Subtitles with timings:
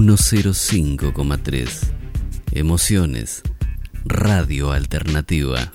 [0.00, 1.92] 105,3.
[2.52, 3.42] Emociones.
[4.06, 5.74] Radio Alternativa.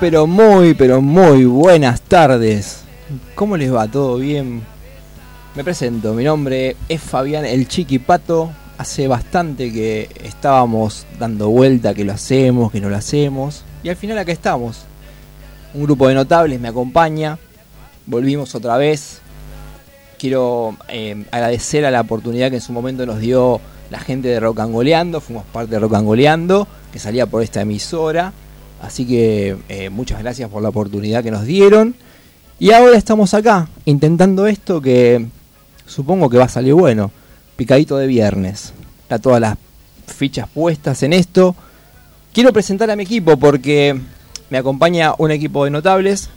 [0.00, 2.80] Pero muy, pero muy buenas tardes.
[3.34, 3.86] ¿Cómo les va?
[3.86, 4.62] ¿Todo bien?
[5.54, 8.50] Me presento, mi nombre es Fabián el Chiquipato.
[8.78, 13.62] Hace bastante que estábamos dando vuelta que lo hacemos, que no lo hacemos.
[13.82, 14.84] Y al final acá estamos.
[15.74, 17.38] Un grupo de notables me acompaña.
[18.06, 19.20] Volvimos otra vez.
[20.18, 24.40] Quiero eh, agradecer a la oportunidad que en su momento nos dio la gente de
[24.40, 25.20] Rocangoleando.
[25.20, 28.32] Fuimos parte de Rocangoleando, que salía por esta emisora.
[28.80, 31.94] Así que eh, muchas gracias por la oportunidad que nos dieron.
[32.58, 35.26] Y ahora estamos acá, intentando esto que
[35.86, 37.10] supongo que va a salir bueno.
[37.56, 38.72] Picadito de viernes.
[39.02, 39.56] Está todas las
[40.06, 41.54] fichas puestas en esto.
[42.32, 43.98] Quiero presentar a mi equipo porque
[44.50, 46.30] me acompaña un equipo de notables.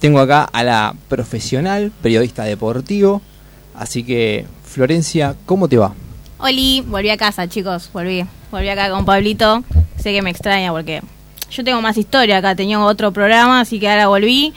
[0.00, 3.20] Tengo acá a la profesional, periodista deportivo.
[3.74, 5.94] Así que, Florencia, ¿cómo te va?
[6.38, 8.24] Oli, volví a casa, chicos, volví.
[8.50, 9.62] Volví acá con Pablito.
[9.96, 11.02] Sé que me extraña porque
[11.50, 14.52] yo tengo más historia acá, tenía otro programa, así que ahora volví.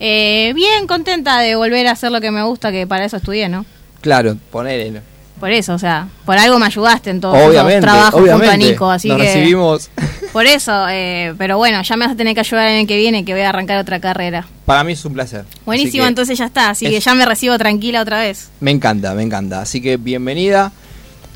[0.00, 3.48] Eh, bien contenta de volver a hacer lo que me gusta, que para eso estudié,
[3.48, 3.66] ¿no?
[4.00, 5.02] Claro, ponele.
[5.40, 8.90] Por eso, o sea, por algo me ayudaste en todos esos trabajos junto a Nico,
[8.90, 9.24] así Nos que...
[9.24, 9.90] recibimos.
[10.32, 12.98] Por eso, eh, pero bueno, ya me vas a tener que ayudar el año que
[12.98, 14.46] viene, que voy a arrancar otra carrera.
[14.66, 15.46] Para mí es un placer.
[15.64, 18.50] Buenísimo, entonces ya está, así que ya me recibo tranquila otra vez.
[18.60, 19.62] Me encanta, me encanta.
[19.62, 20.70] Así que bienvenida.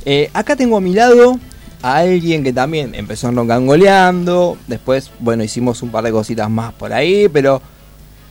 [0.05, 1.39] Eh, acá tengo a mi lado
[1.83, 4.57] a alguien que también empezó en Roncangoleando.
[4.67, 7.61] Después, bueno, hicimos un par de cositas más por ahí, pero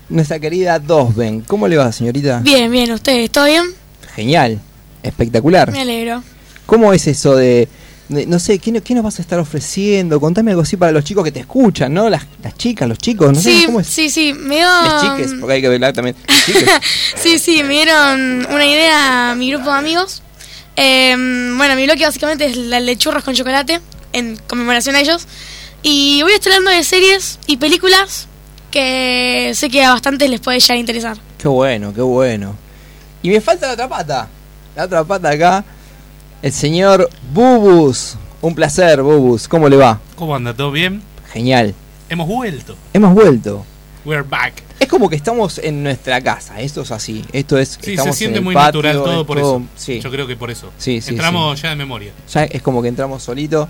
[0.10, 1.42] nuestra querida Dosben.
[1.42, 2.40] ¿Cómo le va, señorita?
[2.40, 3.30] Bien, bien, ¿ustedes?
[3.32, 3.64] ¿Todo bien?
[4.16, 4.60] Genial,
[5.04, 5.72] espectacular.
[5.72, 6.24] Me alegro.
[6.66, 7.68] ¿Cómo es eso de,
[8.10, 10.20] de- no sé, ¿qué, qué nos vas a estar ofreciendo?
[10.22, 12.10] Contame algo así para los chicos que te escuchan, ¿no?
[12.10, 13.88] Las, las chicas, los chicos, no sé sí, cómo es.
[13.88, 14.66] sí, sí, me dio...
[14.66, 16.16] Las chiques, porque hay que verla también.
[17.16, 20.24] Sí, sí, me dieron una idea a mi grupo de amigos.
[20.76, 21.16] Eh,
[21.58, 23.82] bueno, mi bloque básicamente es la de churros con chocolate,
[24.14, 25.28] en conmemoración a ellos.
[25.84, 28.28] Y voy a estar hablando de series y películas
[28.70, 31.18] que sé que a bastantes les puede llegar a interesar.
[31.38, 32.56] Qué bueno, qué bueno.
[33.24, 34.28] Y me falta la otra pata.
[34.76, 35.64] La otra pata acá.
[36.42, 38.16] El señor Bubus.
[38.42, 39.48] Un placer, Bubus.
[39.48, 40.00] ¿Cómo le va?
[40.16, 40.54] ¿Cómo anda?
[40.54, 41.02] ¿Todo bien?
[41.32, 41.76] Genial.
[42.10, 42.76] Hemos vuelto.
[42.94, 43.66] Hemos vuelto.
[44.04, 44.54] We're back.
[44.80, 46.60] Es como que estamos en nuestra casa.
[46.60, 47.24] Esto es así.
[47.34, 47.78] Esto es.
[47.82, 49.66] Sí, se siente muy patio, natural todo por todo- eso.
[49.76, 50.00] Sí.
[50.02, 50.72] Yo creo que por eso.
[50.78, 52.12] Sí, sí, Entramos ya de memoria.
[52.34, 53.70] Ya es como que entramos solitos.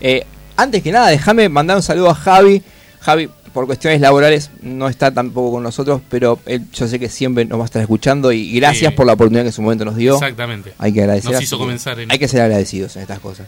[0.00, 2.62] Eh, antes que nada, déjame mandar un saludo a Javi.
[3.00, 7.44] Javi, por cuestiones laborales, no está tampoco con nosotros, pero él, yo sé que siempre
[7.46, 9.96] nos va a estar escuchando y gracias por la oportunidad que en su momento nos
[9.96, 10.14] dio.
[10.14, 10.74] Exactamente.
[10.78, 11.32] Hay que agradecer.
[11.32, 13.46] Nos hizo comenzar en- Hay que ser agradecidos en estas cosas.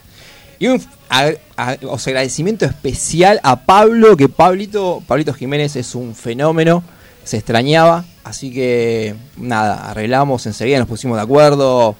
[0.59, 5.95] Y un a- a- o sea, agradecimiento especial a Pablo, que Pablito, Pablito Jiménez es
[5.95, 6.83] un fenómeno,
[7.25, 11.97] se extrañaba, así que nada, arreglamos enseguida, nos pusimos de acuerdo,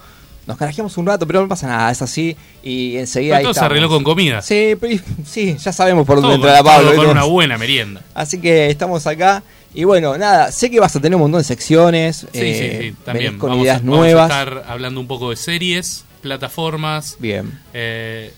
[0.47, 3.37] nos carajeamos un rato, pero no pasa nada, es así, y enseguida...
[3.37, 4.43] Pero todo se arregló con comida.
[4.43, 6.95] Sí, pero- sí, ya sabemos por Todo dónde con, entra Pablo.
[6.97, 8.03] con una buena merienda.
[8.15, 9.43] Así que estamos acá.
[9.77, 12.19] Y bueno, nada, sé que vas a tener un montón de secciones.
[12.19, 12.97] Sí, eh, sí, sí.
[13.05, 14.31] También con vamos, ideas a, vamos nuevas.
[14.31, 17.59] a estar hablando un poco de series, plataformas, Bien.
[17.73, 18.33] eh,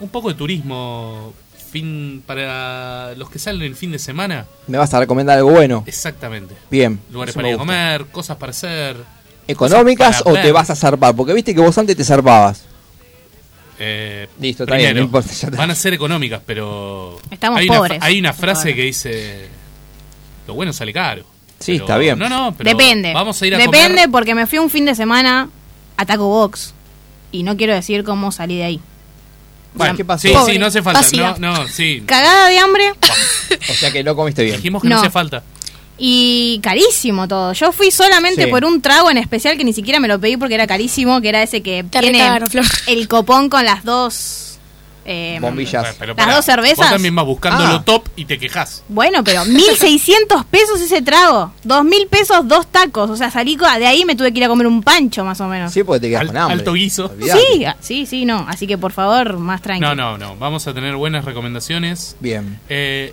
[0.00, 1.32] un poco de turismo
[1.70, 4.46] fin para los que salen el fin de semana.
[4.66, 5.84] ¿Me vas a recomendar algo bueno?
[5.86, 6.54] Exactamente.
[6.70, 6.98] Bien.
[7.12, 8.96] Lugares para ir a comer, cosas para hacer.
[9.46, 11.14] ¿Económicas para o te vas a zarpar?
[11.14, 12.64] Porque viste que vos antes te zarpabas.
[13.78, 15.56] Eh, Listo, está bien, primero, no importa, ya está.
[15.58, 17.98] van a ser económicas, pero Estamos hay, una, pobres.
[17.98, 19.48] fra- hay una frase que dice
[20.46, 21.22] lo bueno sale caro.
[21.58, 22.18] Sí, Pero- está bien.
[22.18, 23.12] No, no, pero Depende.
[23.14, 24.10] Vamos a ir a Depende comer.
[24.10, 25.48] porque me fui un fin de semana
[25.96, 26.74] a Taco Box
[27.32, 28.80] y no quiero decir cómo salí de ahí.
[29.74, 30.26] Bueno, ¿qué pasó?
[30.28, 31.00] Sí, Pobre, sí, no hace falta.
[31.00, 31.36] vacía.
[31.38, 32.02] No, no, sí.
[32.06, 32.90] Cagada de hambre,
[33.70, 34.56] O sea que no comiste bien.
[34.56, 35.00] Dijimos que no, No.
[35.00, 35.42] hacía falta.
[36.02, 37.52] Y carísimo todo.
[37.52, 38.50] Yo fui solamente Sí.
[38.50, 41.28] por un trago en especial que ni siquiera me lo pedí porque era carísimo, que
[41.28, 42.64] era ese que Te tiene recagaron, Flor.
[42.86, 44.49] el copón con las dos
[45.12, 45.96] eh, Bombillas.
[45.98, 46.78] Pero Las dos cervezas.
[46.78, 47.72] Vos también vas buscando Ah.
[47.72, 48.84] lo top y te quejas.
[48.88, 51.52] Bueno, pero 1600 pesos ese trago.
[51.64, 53.10] 2000 pesos dos tacos.
[53.10, 55.48] O sea, salí de ahí me tuve que ir a comer un pancho más o
[55.48, 55.72] menos.
[55.72, 56.54] Sí, porque te quedas Al- con hambre.
[56.58, 57.06] alto guiso.
[57.06, 57.40] Olvidate.
[57.52, 58.46] Sí, ah, sí, sí, no.
[58.48, 59.94] Así que por favor, más tranquilo.
[59.94, 60.36] No, no, no.
[60.36, 62.16] Vamos a tener buenas recomendaciones.
[62.20, 62.60] Bien.
[62.68, 63.12] eh,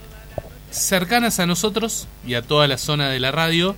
[0.70, 3.76] cercanas a nosotros y a toda la zona de la radio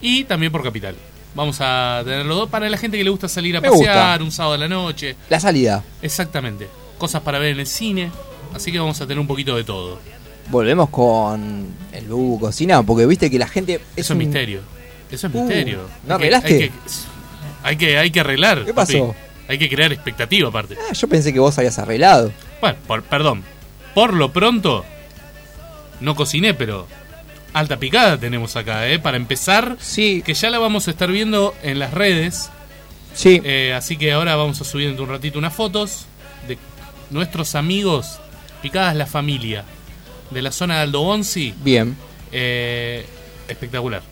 [0.00, 0.94] y también por Capital.
[1.34, 4.18] Vamos a tener los dos para la gente que le gusta salir a Me pasear
[4.20, 4.24] gusta.
[4.24, 5.16] un sábado a la noche.
[5.28, 5.82] La salida.
[6.02, 6.68] Exactamente.
[7.00, 8.12] Cosas para ver en el cine.
[8.54, 9.98] Así que vamos a tener un poquito de todo.
[10.50, 13.74] Volvemos con el Bubu Cocina, porque viste que la gente...
[13.74, 14.60] Es Eso es un- misterio.
[15.10, 15.78] Eso es Uh, misterio.
[15.78, 16.54] ¿no Hay que- arreglaste?
[16.54, 16.70] Hay que,
[17.62, 18.64] hay que, hay que arreglar.
[18.64, 18.92] ¿Qué papi.
[18.94, 19.14] pasó?
[19.48, 20.76] Hay que crear expectativa aparte.
[20.88, 22.32] Ah, yo pensé que vos habías arreglado.
[22.60, 23.42] Bueno, por- perdón.
[23.94, 24.84] Por lo pronto,
[26.00, 26.86] no cociné, pero
[27.52, 28.98] alta picada tenemos acá, ¿eh?
[28.98, 32.50] Para empezar, Sí, que ya la vamos a estar viendo en las redes.
[33.14, 33.40] sí.
[33.44, 36.06] eh, así que ahora vamos a subir en un ratito unas fotos
[36.46, 36.56] de
[37.10, 38.18] nuestros amigos
[38.62, 39.64] Picadas la Familia
[40.30, 41.54] de la zona de Aldo Bonzi.
[41.64, 41.96] Bien.
[42.32, 43.04] Eh,
[43.48, 44.02] espectacular.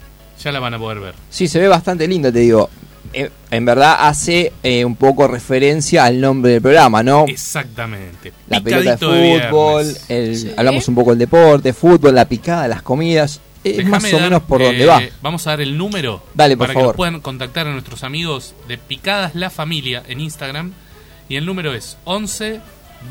[0.43, 1.15] Ya la van a poder ver.
[1.31, 2.71] Sí, se ve bastante lindo, te digo.
[3.13, 7.25] Eh, en verdad hace eh, un poco referencia al nombre del programa, ¿no?
[7.29, 8.33] Exactamente.
[8.49, 10.05] La pelota de Picadito de fútbol, viernes.
[10.11, 10.53] el- Sí.
[10.57, 13.41] hablamos un poco del deporte, fútbol, la picada, las comidas.
[13.65, 15.03] Es más o dar, menos por eh, donde va.
[15.21, 16.95] Vamos a dar el número Dale, por para que favor.
[16.95, 20.73] nos puedan contactar a nuestros amigos de Picadas la Familia en Instagram.
[21.29, 22.61] Y el número es 11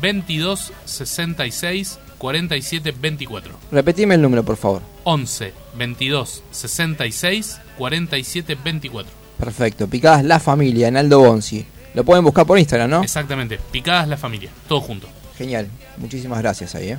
[0.00, 3.52] 22 66 47 24.
[3.72, 4.82] Repetime el número, por favor.
[5.04, 9.12] 11 22 66 47 24.
[9.38, 9.88] Perfecto.
[9.88, 11.64] Picadas La Familia en Aldo Bonzi.
[11.94, 13.02] Lo pueden buscar por Instagram, ¿no?
[13.02, 13.58] Exactamente.
[13.70, 14.50] Picadas la Familia.
[14.68, 15.06] Todo junto.
[15.36, 15.68] Genial.
[15.96, 16.98] Muchísimas gracias ahí, ¿eh?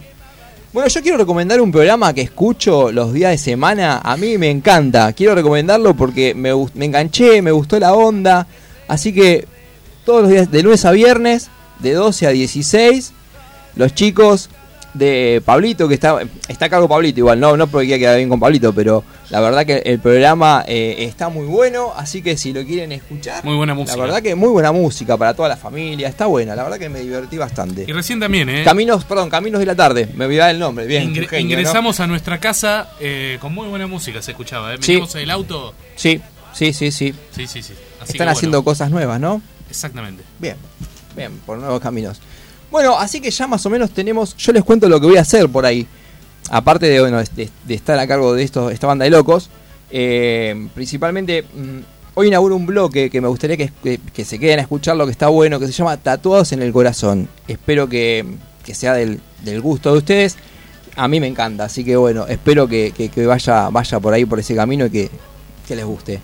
[0.72, 4.02] Bueno, yo quiero recomendar un programa que escucho los días de semana.
[4.04, 5.12] A mí me encanta.
[5.14, 8.46] Quiero recomendarlo porque me, me enganché, me gustó la onda.
[8.88, 9.48] Así que
[10.06, 11.50] todos los días, de lunes a viernes,
[11.80, 13.14] de 12 a 16,
[13.76, 14.50] los chicos
[14.94, 18.30] de Pablito, que está, está a cargo Pablito, igual, no, no porque quiera quedar bien
[18.30, 21.94] con Pablito, pero la verdad que el programa eh, está muy bueno.
[21.96, 23.98] Así que si lo quieren escuchar, Muy buena música.
[23.98, 26.08] la verdad que muy buena música para toda la familia.
[26.08, 27.86] Está buena, la verdad que me divertí bastante.
[27.88, 28.64] Y recién también, ¿eh?
[28.64, 30.10] Caminos, perdón, Caminos de la Tarde.
[30.16, 30.86] Me olvidaba el nombre.
[30.88, 34.74] Bien, ingresamos a nuestra casa eh, con muy buena música, se escuchaba.
[34.74, 34.78] ¿eh?
[34.82, 35.02] Sí.
[35.14, 35.74] En el auto.
[35.96, 36.20] Sí,
[36.54, 37.14] sí, sí, sí.
[37.36, 37.74] Sí, sí, sí.
[38.02, 39.42] Así Están haciendo bueno, cosas nuevas, ¿no?
[39.70, 40.24] Exactamente.
[40.40, 40.56] Bien,
[41.20, 42.20] bien, por nuevos caminos.
[42.72, 44.36] Bueno, así que ya más o menos tenemos.
[44.38, 45.86] Yo les cuento lo que voy a hacer por ahí.
[46.50, 49.50] Aparte de, bueno, de, estar a cargo de esto, esta banda de locos.
[49.92, 51.80] eh, principalmente, mm,
[52.14, 53.72] hoy inauguro un bloque que me gustaría que,
[54.14, 56.72] que- se queden a escuchar lo que está bueno, que se llama Tatuados en el
[56.72, 57.28] Corazón.
[57.48, 58.24] Espero que,
[58.64, 60.38] que sea del, del gusto de ustedes.
[60.96, 62.94] A mí me encanta, así que bueno, espero que,
[63.28, 65.10] vaya, vaya por ahí, por ese camino y que
[65.76, 66.20] les guste.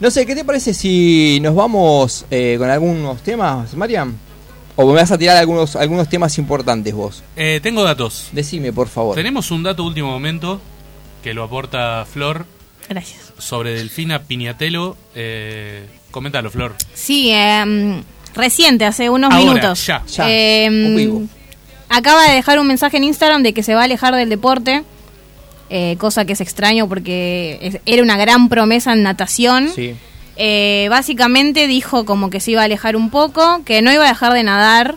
[0.00, 4.14] No sé, ¿qué te parece si nos vamos eh, con algunos temas, Mariam?
[4.76, 7.24] ¿O me vas a tirar algunos, algunos temas importantes vos?
[7.34, 8.28] Eh, tengo datos.
[8.32, 9.16] Decime, por favor.
[9.16, 10.60] Tenemos un dato último momento
[11.24, 12.46] que lo aporta Flor
[12.88, 13.32] Gracias.
[13.38, 14.96] sobre Delfina Piñatelo.
[15.16, 16.76] Eh, coméntalo, Flor.
[16.94, 18.00] Sí, eh,
[18.36, 19.84] reciente, hace unos Ahora, minutos.
[19.84, 20.04] ya.
[20.06, 21.22] Ya, Eh, un vivo.
[21.88, 24.84] acaba de dejar un mensaje en Instagram de que se va a alejar del deporte,
[25.70, 29.68] eh, cosa que es extraño porque es- era una gran promesa en natación.
[29.74, 29.94] Sí.
[30.36, 34.08] Eh, básicamente dijo como que se iba a alejar un poco, que no iba a
[34.08, 34.94] dejar de nadar,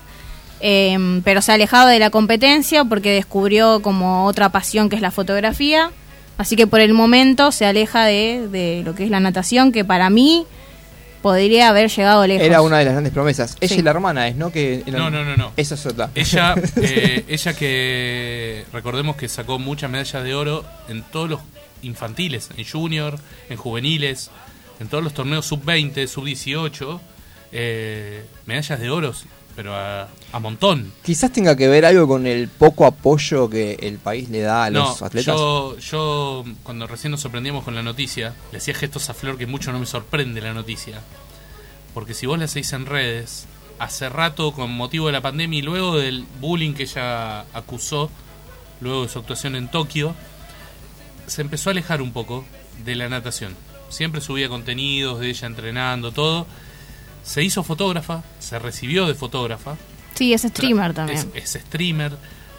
[0.59, 5.01] eh, pero se ha alejado de la competencia porque descubrió como otra pasión que es
[5.01, 5.89] la fotografía.
[6.37, 9.83] Así que por el momento se aleja de, de lo que es la natación, que
[9.85, 10.45] para mí
[11.21, 12.45] podría haber llegado lejos.
[12.45, 13.57] Era una de las grandes promesas.
[13.61, 13.79] Ella Sí.
[13.79, 14.51] y la hermana es, ¿no?
[14.51, 15.51] Que No, no, no, no.
[15.57, 16.09] Esa es otra.
[16.15, 21.39] Ella, eh, ella que recordemos que sacó muchas medallas de oro en todos los
[21.83, 23.17] infantiles, en junior,
[23.49, 24.29] en juveniles,
[24.79, 26.99] en todos los torneos sub-20, sub-18,
[27.51, 29.13] eh, medallas de oro,
[29.55, 30.91] pero a, a montón.
[31.03, 34.69] Quizás tenga que ver algo con el poco apoyo que el país le da a
[34.69, 35.35] los atletas.
[35.35, 39.45] yo, yo cuando recién nos sorprendíamos con la noticia, le hacía gestos a Flor que
[39.45, 41.01] mucho no me sorprende la noticia.
[41.93, 43.47] Porque si vos la hacéis en redes,
[43.79, 48.09] hace rato con motivo de la pandemia y luego del bullying que ella acusó,
[48.79, 50.15] luego de su actuación en Tokio,
[51.27, 52.45] se empezó a alejar un poco
[52.85, 53.55] de la natación.
[53.89, 56.45] Siempre subía contenidos de ella entrenando, todo.
[57.31, 59.77] Se hizo fotógrafa, se recibió de fotógrafa,
[60.15, 61.19] Sí, es streamer también.
[61.33, 62.11] es, es streamer,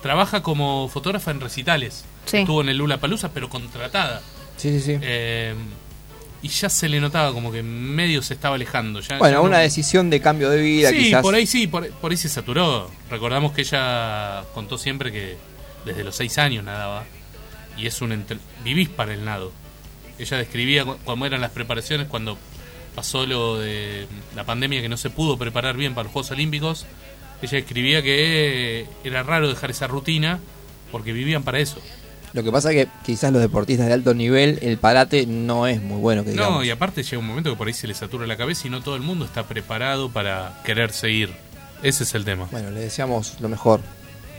[0.02, 2.04] trabaja como fotógrafa en recitales.
[2.24, 2.38] Sí.
[2.38, 4.22] Estuvo en el Lula Palusa, pero contratada.
[4.56, 4.98] Sí, sí, sí.
[5.02, 5.54] Eh,
[6.40, 9.00] y ya se le notaba como que medio se estaba alejando.
[9.00, 11.22] Ya, bueno, ya no- una decisión de cambio de vida, Sí, quizás.
[11.22, 12.90] por ahí sí, por, por ahí se saturó.
[13.10, 15.36] Recordamos que ella contó siempre que
[15.84, 17.04] desde los seis años nadaba.
[17.76, 19.50] y es un entre- vivís para el nado.
[20.18, 22.36] Ella describía cu- cómo eran las preparaciones cuando
[22.94, 26.86] pasó lo de la pandemia que no se pudo preparar bien para los Juegos Olímpicos.
[27.40, 30.38] Ella escribía que era raro dejar esa rutina
[30.90, 31.80] porque vivían para eso.
[32.32, 35.82] Lo que pasa es que quizás los deportistas de alto nivel, el parate no es
[35.82, 36.58] muy bueno que digamos.
[36.58, 38.70] No, y aparte llega un momento que por ahí se le satura la cabeza y
[38.70, 41.30] no todo el mundo está preparado para querer seguir.
[41.82, 42.48] Ese es el tema.
[42.50, 43.80] Bueno, le deseamos lo mejor.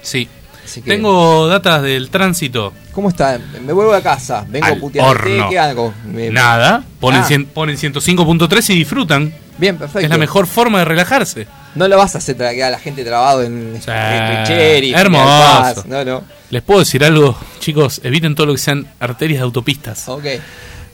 [0.02, 0.28] Sí.
[0.64, 2.72] Así que- Tengo datas del tránsito.
[2.92, 3.38] ¿Cómo está?
[3.64, 5.48] Me vuelvo a casa, vengo puteando.
[5.50, 5.92] ¿Qué hago?
[6.06, 6.82] Me- Nada.
[7.00, 7.26] Ponen, Ah.
[7.28, 9.34] cien- ponen 105.3 y disfrutan.
[9.58, 10.00] Bien, perfecto.
[10.00, 11.46] Es la mejor forma de relajarse.
[11.76, 13.90] No lo vas a hacer para que a la gente trabado en, Sí.
[13.90, 15.84] en Cherry, Hermoso.
[15.86, 16.22] No, no.
[16.50, 20.08] Les puedo decir algo, chicos, eviten todo lo que sean arterias de autopistas.
[20.08, 20.24] Ok.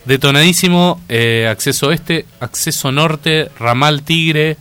[0.06, 4.56] Detonadísimo, eh, acceso este, acceso norte, ramal Tigre,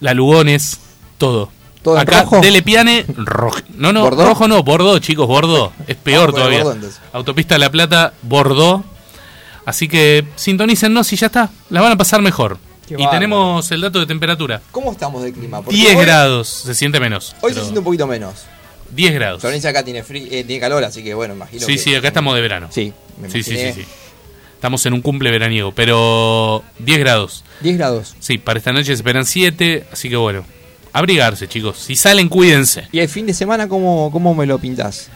[0.00, 0.80] la Lugones,
[1.18, 1.50] todo.
[1.84, 2.40] ¿Todo en Acá, rojo?
[2.40, 3.58] Dele Piane, rojo.
[3.76, 4.26] No, no, ¿Bordeaux?
[4.30, 5.70] rojo no, Bordeaux, chicos, Bordeaux.
[5.86, 6.64] Es peor Vamos todavía.
[6.64, 7.00] Bordeaux.
[7.12, 8.82] Autopista La Plata, Bordeaux.
[9.66, 11.50] Así que sintonícennos y ya está.
[11.70, 12.58] La van a pasar mejor.
[12.88, 14.60] Qué y tenemos el dato de temperatura.
[14.70, 15.62] ¿Cómo estamos de clima?
[15.62, 17.34] Porque 10 hoy- grados, se siente menos.
[17.40, 18.32] Hoy se siente un poquito menos.
[18.90, 19.40] 10 grados.
[19.40, 22.08] Florencia acá tiene, frí- eh, tiene calor, así que bueno, imagino Sí, que- sí, acá
[22.08, 22.68] estamos de verano.
[22.70, 23.84] Sí, me Sí, sí, sí, sí.
[24.54, 27.44] Estamos en un cumple veraniego, pero 10 grados.
[27.60, 28.14] 10 grados.
[28.20, 30.44] Sí, para esta noche se esperan 7, así que bueno.
[30.94, 31.76] Abrigarse, chicos.
[31.78, 32.86] Si salen, cuídense.
[32.92, 35.08] ¿Y el fin de semana cómo, cómo me lo pintás?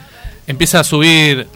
[0.49, 1.47] Empieza a subir...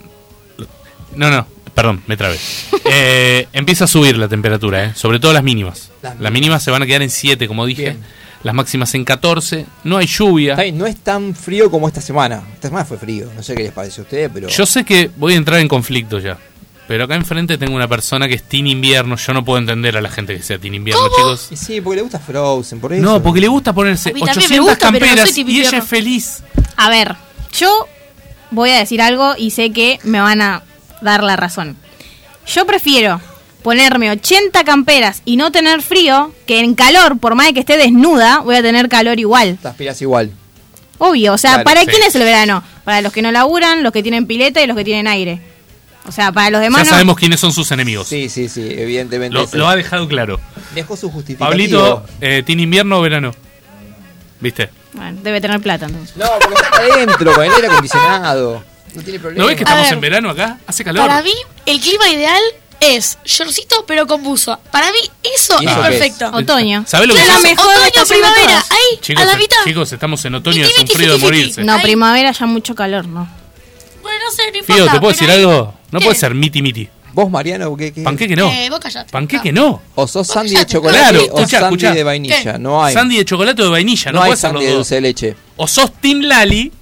[1.16, 2.38] No, no, perdón, me trabé.
[2.94, 4.92] Eh, empieza a subir la temperatura, ¿eh?
[4.94, 5.90] sobre todo las mínimas.
[6.02, 7.82] Las Las mínimas se van a quedar en 7, como dije.
[7.82, 8.00] Bien.
[8.42, 9.64] Las máximas en 14.
[9.84, 10.52] No hay lluvia.
[10.52, 12.42] Está bien, no es tan frío como esta semana.
[12.52, 13.28] Esta semana fue frío.
[13.34, 14.48] No sé qué les parece a ustedes, pero.
[14.48, 16.36] Yo sé que voy a entrar en conflicto ya.
[16.92, 19.16] Pero acá enfrente tengo una persona que es Team Invierno.
[19.16, 21.49] Yo no puedo entender a la gente que sea Team Invierno, chicos.
[21.50, 23.02] Y sí, porque le gusta Frozen, por eso.
[23.02, 25.61] No, porque le gusta ponerse A mí también 800 me gusta, pero no camperas y
[25.62, 26.42] ella es feliz.
[26.76, 27.16] A ver,
[27.58, 27.88] yo
[28.50, 30.64] voy a decir algo y sé que me van a
[31.00, 31.78] dar la razón.
[32.46, 33.22] Yo prefiero
[33.62, 37.78] ponerme 80 camperas y no tener frío que en calor, por más de que esté
[37.78, 39.56] desnuda, voy a tener calor igual.
[39.62, 40.30] Te aspiras igual.
[40.99, 41.87] Obvio, o sea, Claro, ¿para sí.
[41.87, 42.62] quién es el verano?
[42.84, 45.51] Para los que no laburan, los que tienen pileta y los que tienen aire.
[46.06, 46.90] O sea, para los demás Ya no.
[46.90, 48.09] sabemos quiénes son sus enemigos.
[48.09, 49.38] Sí, sí, sí, evidentemente.
[49.52, 50.40] Lo, ha dejado claro.
[50.75, 51.49] Dejó su justificativo.
[51.50, 53.32] Pablito, eh, ¿Team Invierno o verano?
[54.40, 54.71] ¿Viste?
[54.92, 56.16] Bueno, debe tener plata entonces.
[56.16, 58.64] No, porque está adentro, con el aire acondicionado.
[58.94, 59.42] No tiene problema.
[59.42, 59.92] ¿No ves que estamos ver.
[59.94, 60.59] en verano acá?
[60.66, 61.06] Hace calor.
[61.06, 61.32] Para mí,
[61.64, 62.42] el clima ideal
[62.80, 64.59] es shortcito pero con buzo.
[64.73, 64.99] Para mí,
[65.35, 66.30] eso ¿Y es perfecto.
[66.35, 66.85] Otoño.
[66.87, 67.49] ¿Sabés lo que Es la pasa?
[67.49, 69.56] mejor Otoño, primavera, ahí, Chicos, a la mitad.
[69.64, 71.62] chicos, estamos en otoño, es un frío de morirse.
[71.64, 71.82] No, Ahí.
[71.82, 73.28] primavera ya mucho calor, no.
[74.24, 74.74] No sé, no importa.
[74.82, 75.74] Fío, ¿te puedo decir ahí- algo?
[75.90, 76.88] No puede ser miti miti.
[77.14, 77.92] ¿Vos, Mariano, qué?
[77.92, 78.02] qué?
[78.02, 78.50] Panqueque no.
[78.50, 79.10] Eh, vos callate.
[79.10, 79.82] Panqueque no.
[79.94, 81.94] O sos Vos Sandy de chocolate Claro, o escuchá, Sandy escuchá.
[81.94, 82.42] de vainilla.
[82.54, 82.58] ¿Qué?
[82.58, 82.94] No hay.
[82.94, 85.36] Sandy de chocolate o de vainilla, no, no hay Sandy de dulce de leche.
[85.56, 86.72] O sos Team Lali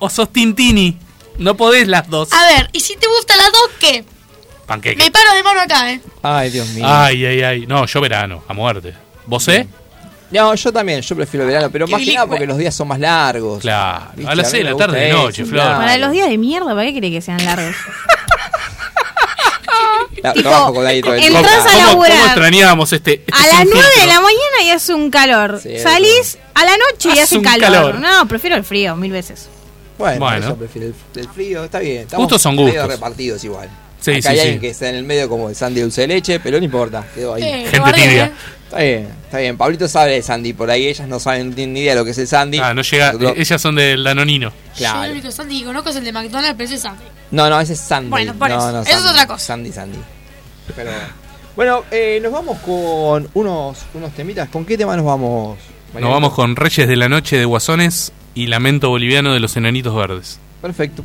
[0.00, 0.98] o sos Team Tini.
[1.38, 2.32] No podés las dos.
[2.32, 4.04] A ver, y si te gustan las dos, ¿qué?
[4.66, 4.96] Panqueque.
[5.04, 6.00] Me paro de mano acá, ¿eh?
[6.22, 6.84] Ay, Dios mío.
[6.88, 7.66] Ay, ay, ay.
[7.68, 8.92] No, yo verano, a muerte.
[9.26, 9.68] ¿Vos eh?
[10.30, 12.88] No, yo también, yo prefiero el verano, pero más que nada porque los días son
[12.88, 13.60] más largos.
[13.60, 14.06] Claro.
[14.16, 15.64] Viste, A las mí 6 de la tarde de eso, noche, Flor.
[15.76, 17.74] Para los días de mierda, ¿para qué querés que sean largos?
[20.22, 21.60] La- Tipo, trabajo con aire todo el entras día.
[21.60, 22.12] a ¿Cómo, laburar.
[22.12, 25.60] cómo extrañábamos este, este A las sin 9 de la mañana y hace un calor.
[25.62, 27.60] Sí, Salís a la noche y Hace hace un calor.
[27.60, 27.94] calor.
[28.00, 29.48] No, prefiero el frío, mil veces.
[29.98, 30.48] Bueno, Bueno.
[30.48, 32.02] yo prefiero el, el frío, está bien.
[32.02, 32.88] Estamos Gustos son medio gustos.
[32.88, 33.68] repartidos igual.
[34.00, 34.40] Sí, Acá sí, hay sí.
[34.42, 37.04] alguien que está en el medio como el Sandy dulce de leche, pero no importa,
[37.14, 37.42] quedó ahí.
[37.42, 38.32] Eh, Gente tibia.
[38.66, 39.56] Está bien, está bien.
[39.56, 42.04] Pablito sabe de Sandy, por ahí ellas no saben, no tienen ni idea de lo
[42.04, 42.58] que es el Sandy.
[42.58, 43.12] Ah, no llega.
[43.12, 44.48] Nosotros- Ellas son del Danonino.
[44.50, 45.04] Yo Claro.
[45.04, 47.04] el único Sandy que conozco es el de McDonald's, pero ese es Sandy.
[47.30, 48.10] No, no, ese es Sandy.
[48.10, 48.72] Bueno, por no, eso.
[48.72, 49.08] no, Eso es Sandy.
[49.10, 49.46] otra cosa.
[49.46, 49.98] Sandy, Sandy.
[50.74, 50.90] Pero
[51.54, 54.48] bueno, eh, nos vamos con unos, unos temitas.
[54.48, 55.58] ¿Con qué tema nos vamos?
[55.94, 59.94] Nos vamos con Reyes de la Noche de Guasones y Lamento Boliviano de los Enanitos
[59.94, 60.40] Verdes.
[60.60, 61.04] Perfecto.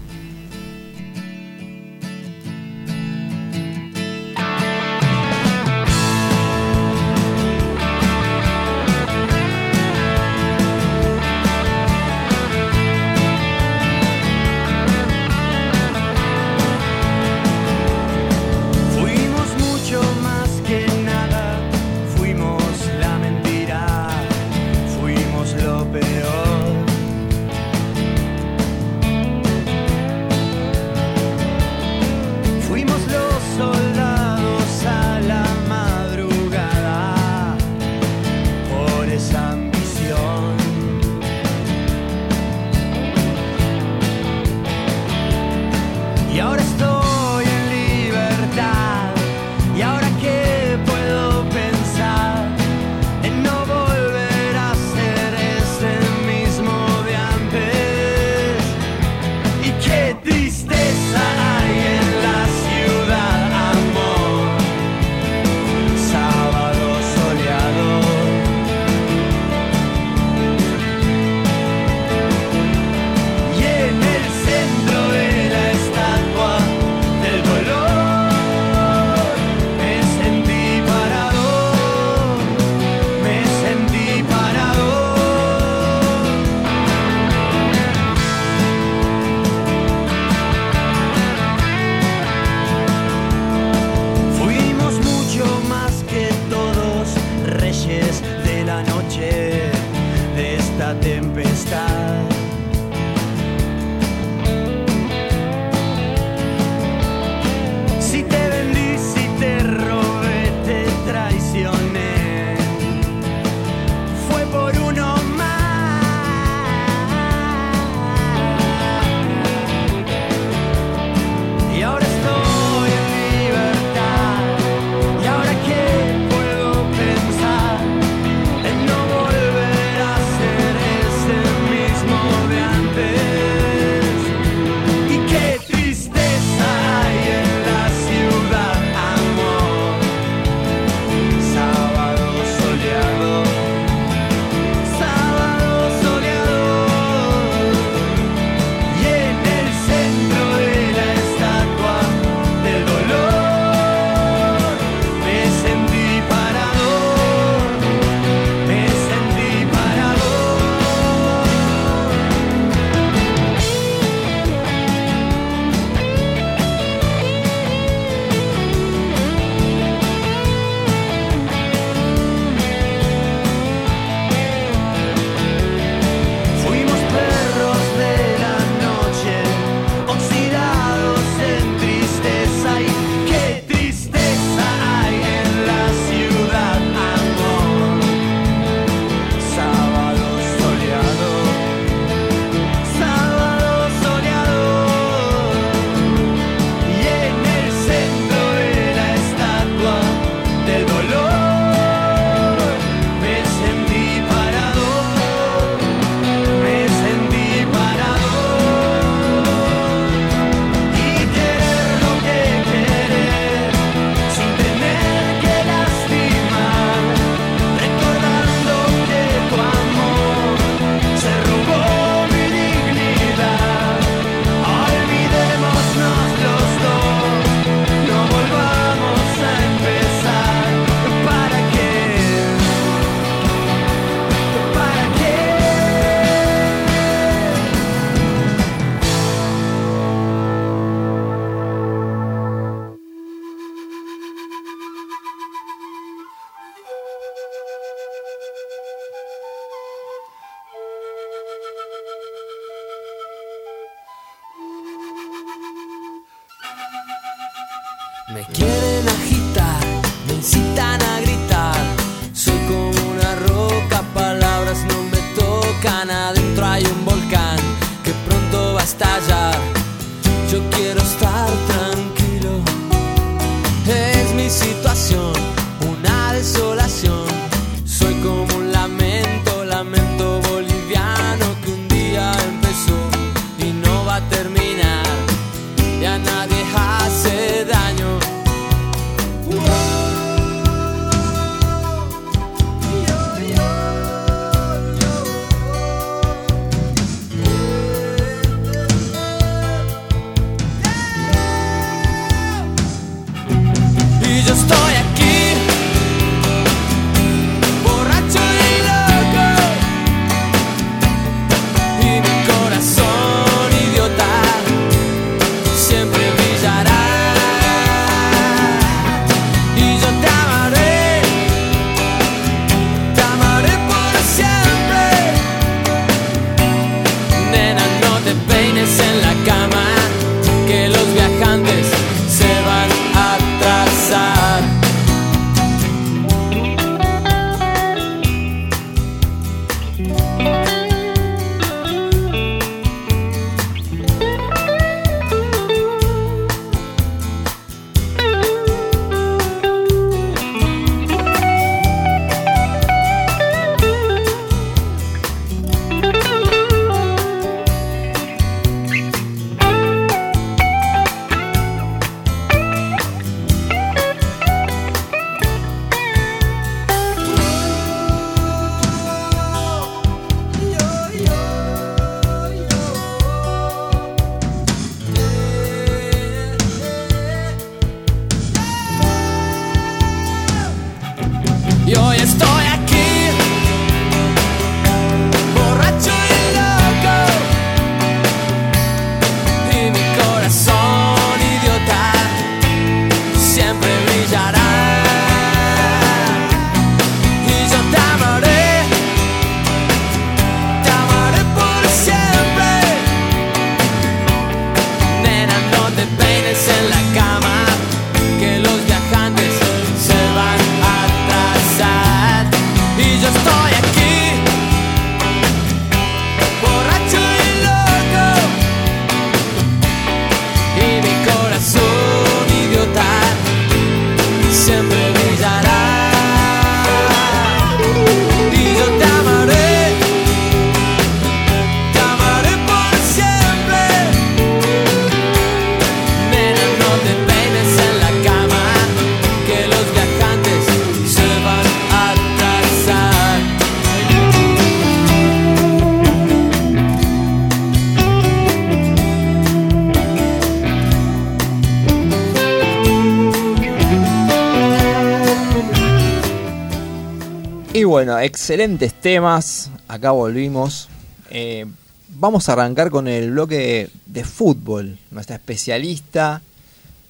[457.91, 459.69] Bueno, excelentes temas.
[459.89, 460.87] Acá volvimos.
[461.29, 461.65] Eh,
[462.07, 464.97] vamos a arrancar con el bloque de fútbol.
[465.11, 466.41] Nuestra especialista.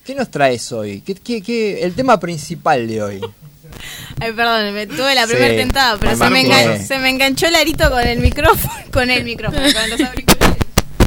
[0.03, 1.01] ¿Qué nos traes hoy?
[1.01, 3.21] ¿Qué, qué- qué- el tema principal de hoy?
[4.19, 6.65] Ay, perdón, me tuve la Sí, primera tentada, pero se me, imaginé.
[6.79, 10.57] engan- se me enganchó el arito con el micrófono, con el micrófono, con los auriculares.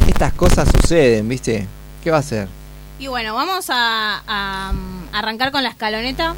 [0.07, 1.67] Estas cosas suceden, ¿viste?
[2.05, 2.47] ¿Qué va a ser?
[3.01, 6.37] Y bueno, vamos a, a, um, arrancar con la escaloneta.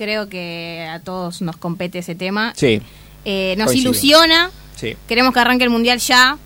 [0.00, 2.54] Creo que a todos nos compete ese tema.
[2.56, 2.80] Sí,
[3.26, 3.90] Eh, nos Coincido.
[3.90, 4.50] ilusiona.
[4.76, 4.96] sí.
[5.06, 6.38] Queremos que arranque el mundial ya.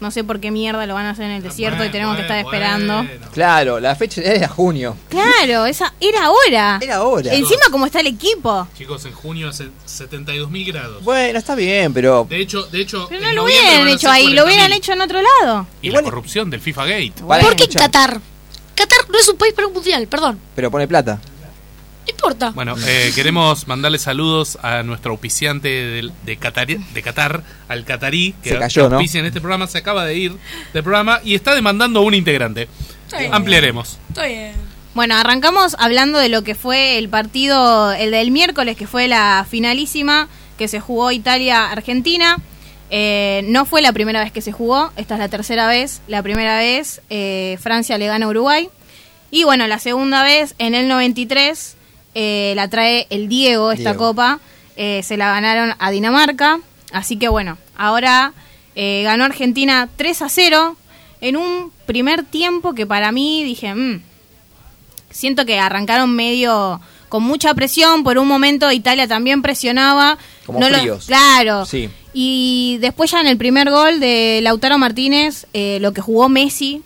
[0.00, 2.16] No sé por qué mierda lo van a hacer en el desierto y Bueno, tenemos
[2.16, 3.06] que estar bueno, esperando.
[3.32, 4.96] Claro, la fecha era junio.
[5.08, 6.80] Claro, esa era ahora.
[6.82, 7.32] Era ahora.
[7.32, 8.66] Encima como está el equipo.
[8.76, 11.04] Chicos, en junio hace 72.000 grados.
[11.04, 14.44] Bueno, está bien, pero De hecho, de hecho, Pero no lo hubieran hecho ahí, lo
[14.44, 14.76] hubieran 40.000.
[14.76, 15.66] hecho en otro lado.
[15.82, 17.12] Y Igual- la corrupción del FIFA Gate.
[17.22, 18.20] Vale, ¿Por qué Qatar?
[18.74, 20.40] Qatar no es un país para un mundial, perdón.
[20.56, 21.20] Pero pone plata.
[22.06, 22.50] No importa.
[22.50, 28.50] Bueno, eh, queremos mandarle saludos a nuestro auspiciante de, Qatar, de Qatar, al Qatarí, que,
[28.50, 28.96] Se cayó, que ¿no?
[28.96, 30.36] auspicia en este programa, se acaba de ir
[30.72, 32.68] del programa y está demandando un integrante.
[33.30, 33.98] Ampliaremos.
[34.08, 34.54] Está bien.
[34.94, 39.46] Bueno, arrancamos hablando de lo que fue el partido, el del miércoles, que fue la
[39.48, 42.38] finalísima que se jugó Italia-Argentina.
[42.90, 46.02] Eh, no fue la primera vez que se jugó, esta es la tercera vez.
[46.08, 48.68] La primera vez eh, Francia le gana a Uruguay.
[49.30, 51.76] Y bueno, la segunda vez, en el 93,
[52.14, 54.06] eh, la trae el Diego, esta Diego.
[54.08, 54.40] copa.
[54.76, 56.58] Eh, se la ganaron a Dinamarca.
[56.92, 58.32] Así que bueno, ahora
[58.74, 60.76] eh, ganó Argentina 3 a 0
[61.20, 64.02] en un primer tiempo que para mí dije, "Mm,
[65.10, 70.16] siento que arrancaron medio con mucha presión, por un momento Italia también presionaba.
[70.46, 71.04] Como lo- fríos.
[71.06, 71.66] claro.
[71.66, 71.90] Sí.
[72.14, 76.82] Y después ya en el primer gol de Lautaro Martínez, eh, lo que jugó Messi,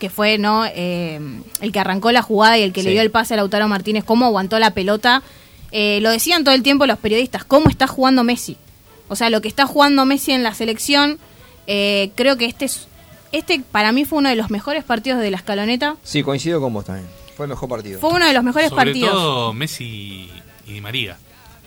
[0.00, 1.20] que fue no Eh,
[1.60, 2.94] el que arrancó la jugada y el que le Sí.
[2.94, 5.22] dio el pase a Lautaro Martínez, cómo aguantó la pelota,
[5.70, 8.56] eh, lo decían todo el tiempo los periodistas, cómo está jugando Messi.
[9.08, 11.18] O sea, lo que está jugando Messi en la selección,
[11.68, 12.88] eh, creo que este es,
[13.30, 15.96] este para mí fue uno de los mejores partidos de la escaloneta.
[16.02, 17.06] Sí, coincido con vos también.
[17.36, 18.00] Fue el mejor partido.
[18.00, 19.12] Fue uno de los mejores Sobre partidos.
[19.12, 20.28] todo Messi
[20.66, 21.16] y Di María.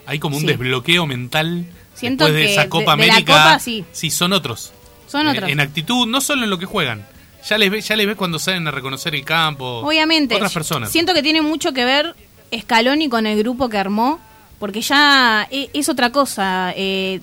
[0.06, 0.46] Hay como un Sí.
[0.48, 3.32] desbloqueo mental Siento después de esa de- Copa de la América.
[3.32, 4.10] Copa, sí.
[4.10, 4.72] son otros.
[5.06, 5.48] Son otros.
[5.48, 7.06] En actitud, no solo en lo que juegan.
[7.48, 9.64] Ya les ves, ya les ves cuando salen a reconocer el campo.
[9.84, 10.34] Obviamente.
[10.34, 10.90] Otras personas.
[10.90, 12.14] Siento que tiene mucho que ver
[12.58, 14.18] Scaloni con el grupo que armó,
[14.58, 16.72] porque ya e- es, otra cosa.
[16.76, 17.20] eh,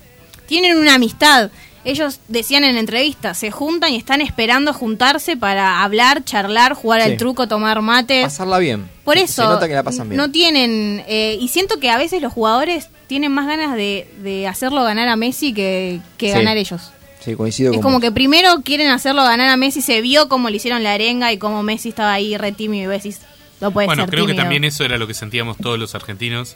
[0.48, 1.50] tienen una amistad.
[1.84, 7.10] Ellos decían en entrevistas, se juntan y están esperando juntarse para hablar, charlar, jugar Sí.
[7.12, 8.24] al truco, tomar mates.
[8.26, 8.88] Pasarla bien.
[9.04, 10.18] Por eso, Se nota que la pasan bien.
[10.18, 14.48] no tienen, eh, y siento que a veces los jugadores tienen más ganas de, de
[14.48, 16.38] hacerlo ganar a Messi que, que Sí.
[16.38, 16.92] ganar ellos.
[17.24, 18.02] Sí, coincido Es con como vos.
[18.02, 21.38] que primero quieren hacerlo ganar a Messi, se vio cómo le hicieron la arenga y
[21.38, 23.22] cómo Messi estaba ahí re tímido y vos decís,
[23.60, 26.56] no puede bueno, ser creo que también eso era lo que sentíamos todos los argentinos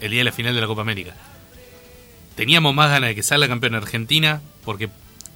[0.00, 1.14] el día de la final de la Copa América.
[2.36, 4.88] Teníamos más ganas de que salga campeón Argentina porque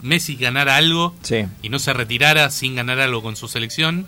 [0.03, 1.45] Messi ganara algo Sí.
[1.62, 4.07] y no se retirara sin ganar algo con su selección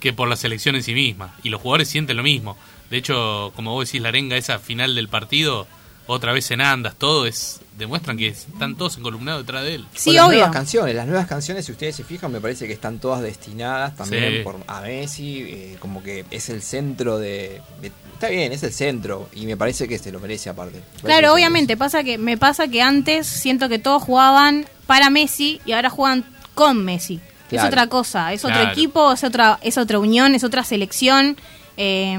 [0.00, 1.34] que por la selección en sí misma.
[1.42, 2.56] Y los jugadores sienten lo mismo.
[2.90, 5.66] De hecho, como vos decís, la arenga, esa final del partido,
[6.12, 9.86] otra vez en andas, todo es demuestran que están todos encolumnados detrás de él.
[9.94, 10.38] Sí, las obvio.
[10.38, 13.96] nuevas canciones, las nuevas canciones, si ustedes se fijan, me parece que están todas destinadas
[13.96, 14.38] también Sí.
[14.44, 18.72] por, a Messi, eh, como que es el centro de, de- Está bien, es el
[18.72, 20.80] centro, y me parece que se lo merece aparte.
[20.96, 25.60] Me Claro, obviamente, pasa que me pasa que antes siento que todos jugaban para Messi
[25.64, 27.18] y ahora juegan con Messi.
[27.48, 27.66] Claro.
[27.66, 28.70] Es otra cosa, es otro Claro.
[28.70, 31.36] equipo, es otra, es otra unión, es otra selección.
[31.76, 32.16] Eh,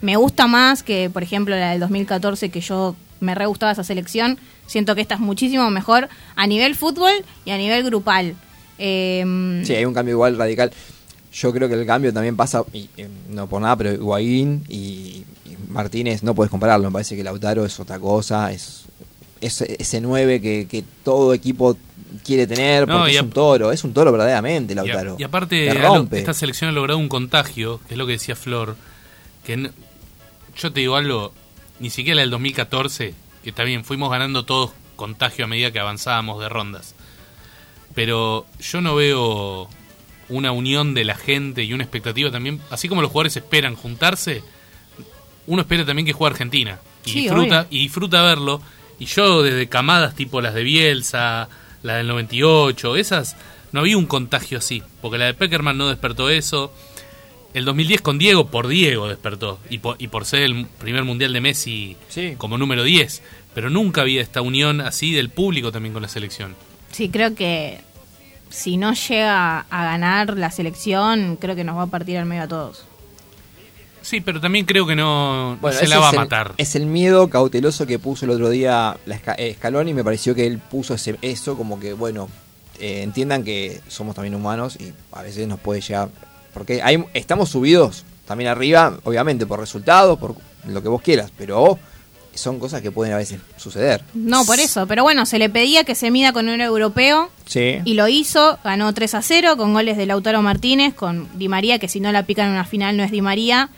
[0.00, 3.84] me gusta más que, por ejemplo, la del 2014, que yo me re gustaba esa
[3.84, 4.38] selección.
[4.66, 7.12] Siento que esta es muchísimo mejor a nivel fútbol
[7.44, 8.34] y a nivel grupal.
[8.78, 9.66] Eh, merece.
[9.66, 10.72] Sí, hay un cambio igual radical.
[11.32, 15.24] Yo creo que el cambio también pasa, y, eh, no por nada, pero Higuaín y,
[15.44, 16.88] y Martínez no puedes compararlo.
[16.88, 18.84] Me parece que Lautaro es otra cosa, es,
[19.42, 21.76] es ese 9 que, que todo equipo
[22.24, 25.16] quiere tener, No, porque es un toro, es un toro verdaderamente, Y, a- Lautaro.
[25.18, 26.18] y aparte, rompe.
[26.18, 28.76] esta selección ha logrado un contagio, que es lo que decía Flor,
[29.44, 29.70] que
[30.56, 31.32] yo te digo algo,
[31.80, 36.40] ni siquiera el 2014, que está bien, fuimos ganando todos contagio a medida que avanzábamos
[36.40, 36.94] de rondas.
[37.94, 39.68] Pero yo no veo
[40.28, 44.42] una unión de la gente y una expectativa también, así como los jugadores esperan juntarse,
[45.46, 47.68] uno espera también que juegue Argentina y Sí, disfruta obvio.
[47.70, 48.60] y disfruta verlo.
[48.98, 51.48] Y yo desde camadas tipo las de Bielsa,
[51.82, 53.36] la del 98, esas
[53.72, 56.72] no había un contagio así, porque la de Peckerman no despertó eso.
[57.56, 61.32] El 2010 con Diego por Diego despertó y por, y por ser el primer mundial
[61.32, 62.34] de Messi Sí.
[62.36, 63.22] como número 10,
[63.54, 66.54] pero nunca había esta unión así del público también con la selección.
[66.92, 67.80] Sí, creo que
[68.50, 72.42] si no llega a ganar la selección, creo que nos va a partir al medio
[72.42, 72.84] a todos.
[74.02, 76.52] Sí, pero también creo que no, se la va a el- matar.
[76.58, 79.94] Es el miedo cauteloso que puso el otro día la Esca- eh, Scaloni.
[79.94, 82.28] Me pareció que él puso ese, eso como que, bueno,
[82.78, 86.10] eh, entiendan que somos también humanos y a veces nos puede llegar.
[86.56, 90.34] Porque hay, estamos subidos también arriba, obviamente, por resultados, por
[90.66, 91.78] lo que vos quieras, pero
[92.34, 94.02] son cosas que pueden a veces suceder.
[94.14, 94.86] No, por eso.
[94.86, 97.78] Pero bueno, se le pedía que se mida con un europeo Sí.
[97.84, 98.58] y lo hizo.
[98.64, 102.10] Ganó 3 a 0 con goles de Lautaro Martínez, con Di María, que si no
[102.12, 103.68] la pican en una final no es Di María.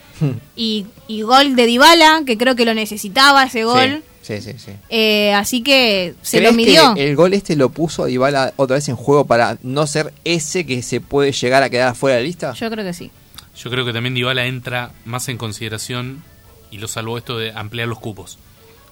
[0.55, 4.03] y, y gol de Dybala, que creo que lo necesitaba ese gol.
[4.03, 4.53] Sí, sí, sí.
[4.57, 4.71] sí.
[4.89, 6.93] Eh, así que se ¿Crees lo midió.
[6.95, 10.13] que el gol este lo puso a Dybala otra vez en juego para no ser
[10.23, 12.53] ese que se puede llegar a quedar fuera de la lista?
[12.53, 13.11] Yo creo que sí.
[13.57, 16.23] Yo creo que también Dybala entra más en consideración
[16.71, 18.37] y lo salvó esto de ampliar los cupos.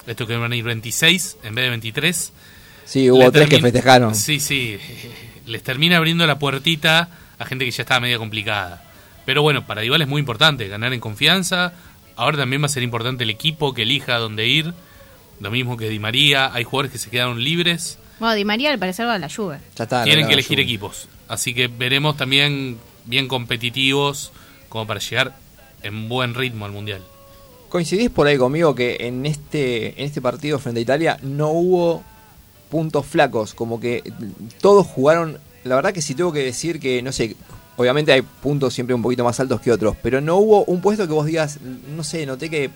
[0.07, 2.33] Esto que van a ir 26 en vez de 23.
[2.85, 4.15] Sí, hubo tres que festejaron.
[4.15, 4.77] Sí, sí.
[5.45, 8.83] Les termina abriendo la puertita a gente que ya estaba media complicada.
[9.25, 11.73] Pero bueno, para Dybala es muy importante ganar en confianza.
[12.15, 14.73] Ahora también va a ser importante el equipo que elija dónde ir.
[15.39, 16.53] Lo mismo que Di María.
[16.53, 17.97] Hay jugadores que se quedaron libres.
[18.19, 19.27] Bueno, Di María al parecer va a la.
[19.27, 21.07] Ya está, Tienen que elegir equipos.
[21.27, 24.31] Así que veremos también bien competitivos
[24.69, 25.35] como para llegar
[25.83, 27.01] en buen ritmo al Mundial.
[27.69, 32.03] ¿Coincidís por ahí conmigo que en este, en este partido frente a Italia no hubo
[32.69, 33.53] puntos flacos?
[33.53, 34.03] Como que
[34.61, 35.39] todos jugaron.
[35.63, 37.35] La verdad que si tengo que decir que, no sé,
[37.75, 41.07] obviamente hay puntos siempre un poquito más altos que otros, pero no hubo un puesto
[41.07, 42.69] que vos digas, no sé, noté que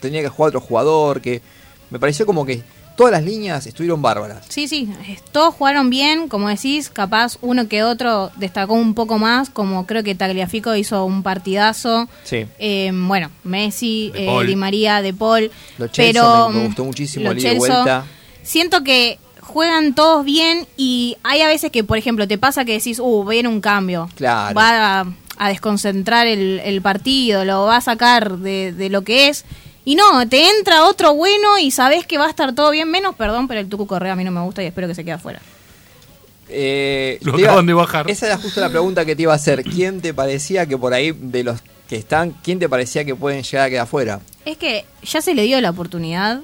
[0.00, 1.42] tenía que jugar otro jugador, que
[1.90, 2.62] me pareció como que
[2.96, 4.46] todas las líneas estuvieron bárbaras.
[4.48, 4.88] Sí, sí,
[5.30, 10.02] todos jugaron bien, como decís, capaz uno que otro destacó un poco más, como creo
[10.02, 12.08] que Tagliafico hizo un partidazo.
[12.24, 12.46] Sí.
[12.58, 14.44] Eh, bueno, Messi, De eh.
[14.46, 15.50] Di María, De Paul.
[15.78, 18.04] Lo pero me- me mm, gustó muchísimo, el ida y Chelsea, vuelta.
[18.42, 22.72] Siento que juegan todos bien y hay a veces que, por ejemplo, te pasa que
[22.72, 24.08] decís, uh, viene un cambio.
[24.16, 24.54] Claro.
[24.54, 29.28] Va a, a desconcentrar el, el partido, lo va a sacar de, de lo que
[29.28, 29.44] es.
[29.88, 33.14] Y no, te entra otro bueno y sabes que va a estar todo bien, menos,
[33.14, 35.12] perdón, pero el Tucu Correa a mí no me gusta y espero que se quede
[35.14, 35.40] afuera.
[36.48, 38.10] Eh, Lo te iba- acaban de bajar.
[38.10, 39.62] Esa era justo la pregunta que te iba a hacer.
[39.64, 43.42] ¿Quién te parecía que por ahí, de los que están, quién te parecía que pueden
[43.42, 44.20] llegar a quedar afuera?
[44.44, 46.40] Es que ya se le dio la oportunidad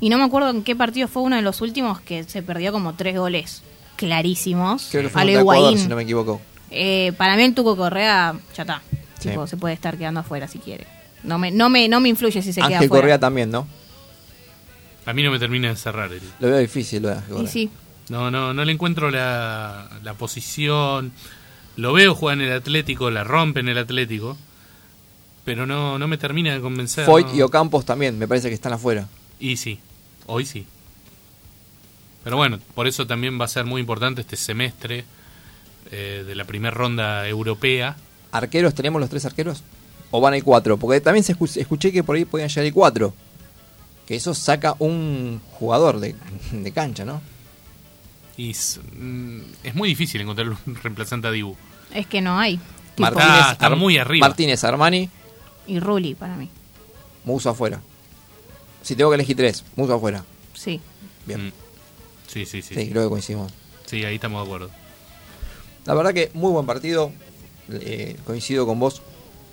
[0.00, 2.72] y no me acuerdo en qué partido fue uno de los últimos que se perdió
[2.72, 3.62] como tres goles
[3.96, 6.40] clarísimos Creo que fue Ecuador, si no me equivoco.
[6.70, 8.82] Eh, para mí el Tuco Correa ya está.
[9.20, 9.30] Sí.
[9.46, 10.86] Se puede estar quedando afuera si quiere.
[11.22, 13.02] No me, no me, no me influye si se queda Ángel afuera.
[13.02, 13.66] Correa también, ¿no?
[15.06, 16.12] A mí no me termina de cerrar.
[16.12, 17.70] El, Lo veo difícil, lo de Ángel Y sí,
[18.08, 21.12] no, no, no le encuentro la, la posición.
[21.76, 24.36] Lo veo jugar en el Atlético, la rompe en el Atlético.
[25.44, 27.06] Pero no, no me termina de convencer.
[27.06, 27.34] Foyt no.
[27.34, 29.08] y Ocampos también, me parece que están afuera.
[29.38, 29.80] Y sí,
[30.26, 30.66] hoy sí.
[32.22, 35.04] Pero bueno, por eso también va a ser muy importante este semestre
[35.90, 37.96] eh, de la primera ronda europea.
[38.32, 39.62] ¿Arqueros tenemos los tres arqueros?
[40.10, 40.76] ¿O van a ir cuatro?
[40.76, 43.14] Porque también se escu- escuché que por ahí podían llegar ir cuatro.
[44.06, 46.14] Que eso saca un jugador de,
[46.52, 47.20] de cancha, ¿no?
[48.36, 51.54] Y es, mm, es muy difícil encontrar un reemplazante a Dibu.
[51.94, 52.56] es que no hay.
[52.96, 54.26] Tipo, Marta- está muy arriba.
[54.26, 55.08] Martínez Armani,
[55.66, 56.48] Y Rulli para mí.
[57.24, 57.80] Muso afuera.
[58.82, 60.24] Si tengo que elegir tres, Muso afuera.
[60.54, 60.80] Sí.
[61.26, 61.46] Bien.
[61.48, 61.52] Mm.
[62.26, 62.74] Sí, sí, sí.
[62.74, 63.52] Sí, Sí, creo que coincidimos.
[63.86, 64.70] Sí, ahí estamos de acuerdo.
[65.84, 67.12] La verdad que muy buen partido.
[67.70, 69.02] Eh, coincido con vos.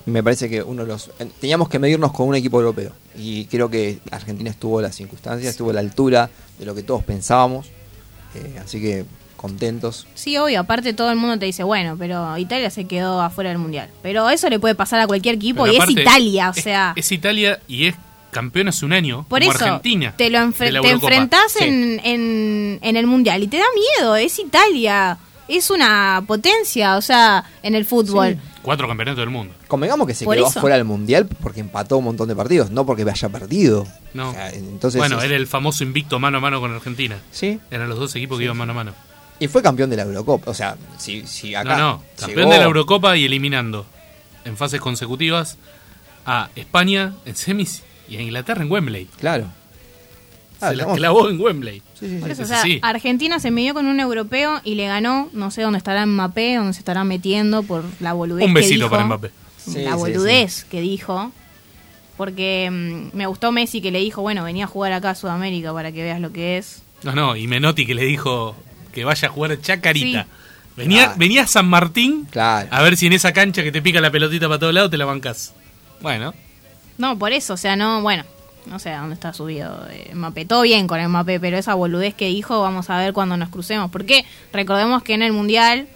[0.07, 1.11] Me parece que uno de los.
[1.39, 2.91] Teníamos que medirnos con un equipo europeo.
[3.15, 6.81] Y creo que Argentina estuvo a las circunstancias, estuvo a la altura de lo que
[6.83, 7.67] todos pensábamos.
[8.35, 10.07] Eh, así que contentos.
[10.15, 13.59] Sí, obvio, aparte todo el mundo te dice, bueno, pero Italia se quedó afuera del
[13.59, 13.89] Mundial.
[14.01, 16.63] Pero eso le puede pasar a cualquier equipo Pero y aparte, es Italia, o es-
[16.63, 16.93] sea...
[16.95, 17.95] Es, Italia y es
[18.31, 19.25] campeón hace un año.
[19.29, 20.13] Por como eso, Argentina.
[20.17, 21.65] te lo enfre- te enfrentás Sí.
[21.65, 23.65] en, en, en el Mundial y te da
[23.99, 25.17] miedo, es Italia,
[25.47, 28.37] es una potencia, o sea, en el fútbol.
[28.67, 29.53] Cuatro campeonatos del mundo.
[29.69, 30.59] Convengamos que se quedó eso.
[30.59, 33.87] fuera del mundial porque empató un montón de partidos, no porque haya perdido.
[34.13, 34.31] No.
[34.31, 37.17] O sea, entonces, bueno, es- era el famoso invicto mano a mano con Argentina.
[37.31, 37.61] Sí.
[37.71, 38.93] Eran los dos equipos que iban mano a mano.
[39.39, 40.51] Y fue campeón de la Eurocopa.
[40.51, 41.77] O sea, si, si acá.
[41.77, 42.03] no, no.
[42.19, 43.85] Campeón llegó- de la Eurocopa y eliminando
[44.43, 45.57] en fases consecutivas
[46.25, 49.07] a España en semis y a Inglaterra en Wembley.
[49.17, 49.45] Claro.
[50.59, 51.81] Ah, Se la estamos- clavó en Wembley.
[51.99, 52.33] Sí, sí, Por sí.
[52.33, 52.79] eso, o sea, sí.
[52.83, 56.73] Argentina se midió con un europeo y le ganó, no sé dónde estará Mbappé, dónde
[56.73, 58.89] se estará metiendo por la boludez Un que besito dijo.
[58.89, 59.31] para Mbappé.
[59.57, 61.31] Sí, la sí, boludez que dijo.
[62.17, 65.73] Porque mm, me gustó Messi que le dijo, bueno, venía a jugar acá a Sudamérica
[65.73, 66.81] para que veas lo que es.
[67.03, 68.55] No, no, y Menotti que le dijo
[68.91, 70.23] que vaya a jugar Chacarita.
[70.23, 70.29] Sí.
[70.75, 71.19] Venía, Claro.
[71.19, 72.67] venía a San Martín Claro.
[72.71, 74.97] a ver si en esa cancha que te pica la pelotita para todos lados te
[74.97, 75.53] la bancas.
[76.01, 76.33] Bueno,
[76.99, 78.23] No, por eso, o sea, no, bueno,
[78.69, 80.45] no sé a dónde está subido eh, Mbappé.
[80.45, 83.49] Todo bien con el Mbappé, pero esa boludez que dijo, vamos a ver cuando nos
[83.49, 83.89] crucemos.
[83.91, 85.87] Porque recordemos que en el Mundial,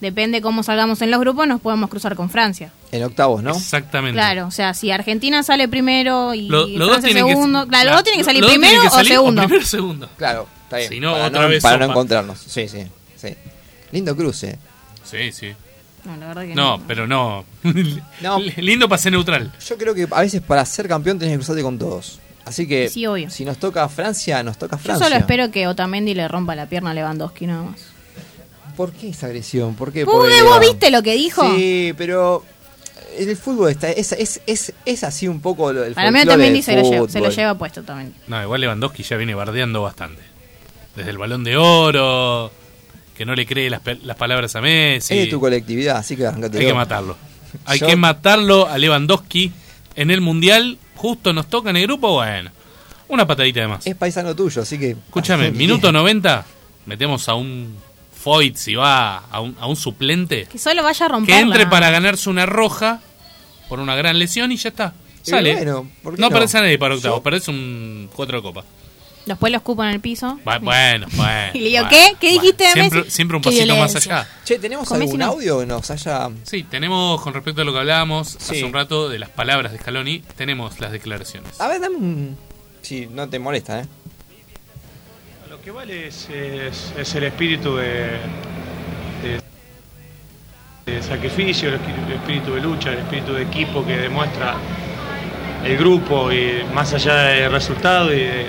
[0.00, 2.70] depende cómo salgamos en los grupos, nos podemos cruzar con Francia.
[2.92, 3.52] En octavos, ¿no?
[3.56, 4.14] exactamente.
[4.16, 7.68] Claro, o sea, si Argentina sale primero y Lo- los dos Francia tienen segundo, que,
[7.70, 9.42] claro, los dos tienen que salir primero tienen que salir o segundo.
[9.42, 10.08] primero o segundo.
[10.18, 10.88] Claro, está bien.
[10.90, 12.38] Si no, para otra no, vez para no encontrarnos.
[12.40, 12.82] Sí, sí,
[13.16, 13.28] sí.
[13.92, 14.58] Lindo cruce.
[15.04, 15.52] Sí, sí.
[16.06, 17.44] No, la verdad que No, pero no.
[18.20, 18.38] No.
[18.56, 19.52] Lindo pase neutral.
[19.66, 22.20] Yo creo que a veces para ser campeón tenés que cruzarte con todos.
[22.44, 23.28] Así que Sí, obvio.
[23.28, 25.04] si nos toca Francia, nos toca Yo Francia.
[25.06, 27.80] solo espero que Otamendi le rompa la pierna a Lewandowski nada más.
[28.76, 29.74] ¿Por qué esa agresión?
[29.74, 30.04] ¿Por qué?
[30.04, 30.14] ¿Vos,
[30.44, 31.42] vos viste lo que dijo?
[31.56, 32.44] Sí, pero
[33.18, 36.76] el fútbol está, es, es, es, es así un poco el Para mí Otamendi se
[36.76, 38.14] lo, lleva, se lo lleva puesto también.
[38.28, 40.22] No, igual Lewandowski ya viene bardeando bastante.
[40.94, 42.52] Desde el balón de oro,
[43.16, 45.14] que no le cree las, las palabras a Messi.
[45.14, 46.58] Es de tu colectividad, así que arrancate.
[46.58, 47.16] Hay que matarlo.
[47.64, 49.52] Hay Yo- que matarlo a Lewandowski
[49.94, 50.78] en el Mundial.
[50.96, 52.50] Justo nos toca en el grupo, bueno.
[53.08, 53.86] Una patadita de más.
[53.86, 54.90] Es paisano tuyo, así que.
[54.90, 56.44] Escúchame, minuto 90,
[56.86, 57.76] metemos a un
[58.14, 60.46] Foyt si va, a un, a un suplente.
[60.50, 61.34] Que solo vaya a romper.
[61.34, 63.00] Que entre para ganarse una roja
[63.68, 64.94] por una gran lesión y ya está.
[65.22, 65.54] Sale.
[65.54, 66.34] bueno, ¿por qué no no?
[66.34, 68.64] parece a nadie para octavos, Yo- parece un cuatro de copa.
[69.26, 70.38] Después lo escupo en el piso.
[70.44, 71.50] Bu- Bueno, bueno.
[71.54, 72.16] Y le digo, bueno, ¿qué?
[72.20, 72.40] ¿Qué bueno.
[72.42, 73.10] dijiste de Siempre, Messi?
[73.10, 74.28] siempre un pasito más allá.
[74.44, 76.30] Che, ¿tenemos algún audio que nos haya.
[76.44, 78.54] Sí, tenemos con respecto a lo que hablábamos Sí.
[78.54, 81.60] hace un rato de las palabras de Scaloni, tenemos las declaraciones.
[81.60, 82.36] A ver, dame un.
[82.82, 83.86] Si no te molesta, ¿eh?
[85.50, 88.20] Lo que vale es, es- es el espíritu de,
[89.24, 89.42] de-
[90.92, 91.74] de sacrificio, el
[92.12, 94.54] espíritu de lucha, el espíritu de equipo que demuestra
[95.64, 98.46] el grupo y más allá del resultado y de,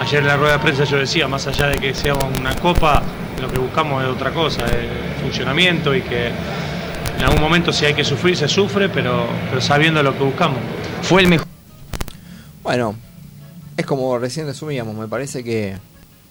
[0.00, 3.02] ayer en la rueda de prensa yo decía, más allá de que sea una copa,
[3.40, 7.94] lo que buscamos es otra cosa, es funcionamiento y que en algún momento si hay
[7.94, 10.58] que sufrir se sufre, pero, pero sabiendo lo que buscamos.
[11.02, 11.46] Fue el mejor.
[12.62, 12.94] Bueno,
[13.76, 15.76] es como recién resumíamos, me parece que,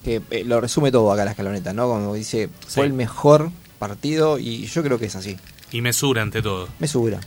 [0.03, 1.87] que, eh, lo resume todo acá la escaloneta, ¿no?
[1.87, 2.87] Como dice, fue Sí.
[2.87, 5.37] el mejor partido y yo creo que es así.
[5.71, 6.67] Y mesura ante todo.
[6.79, 7.19] Me subirá.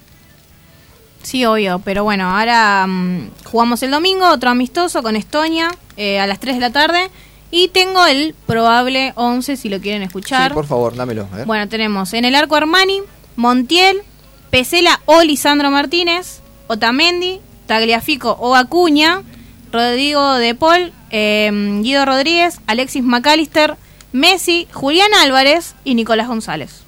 [1.23, 6.27] Sí, obvio, pero bueno, ahora mm, jugamos el domingo, otro amistoso con Estonia eh, a
[6.27, 7.11] las 3 de la tarde.
[7.51, 10.51] Y tengo el probable 11 si lo quieren escuchar.
[10.51, 11.27] Sí, por favor, dámelo.
[11.33, 11.47] A ver.
[11.47, 13.01] Bueno, tenemos en el arco Armani,
[13.37, 14.03] Montiel,
[14.51, 19.23] Pesela o Lisandro Martínez, Otamendi, Tagliafico o Acuña,
[19.73, 21.51] Rodrigo De Paul, eh,
[21.83, 23.77] Guido Rodríguez, Alexis McAllister,
[24.13, 26.83] Messi, Julián Álvarez y Nicolás González.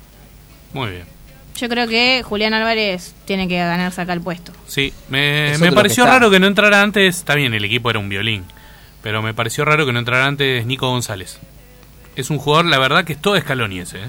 [0.73, 1.05] Muy bien.
[1.61, 4.53] Yo creo que Julián Álvarez tiene que ganarse acá el puesto.
[4.67, 7.19] Sí, me, me pareció que raro que no entrara antes.
[7.19, 8.45] Está bien, el equipo era un violín.
[9.03, 11.39] Pero me pareció raro que no entrara antes Nico González.
[12.17, 13.99] Es un jugador, la verdad, que es todo Scaloni ese.
[13.99, 14.09] ¿eh?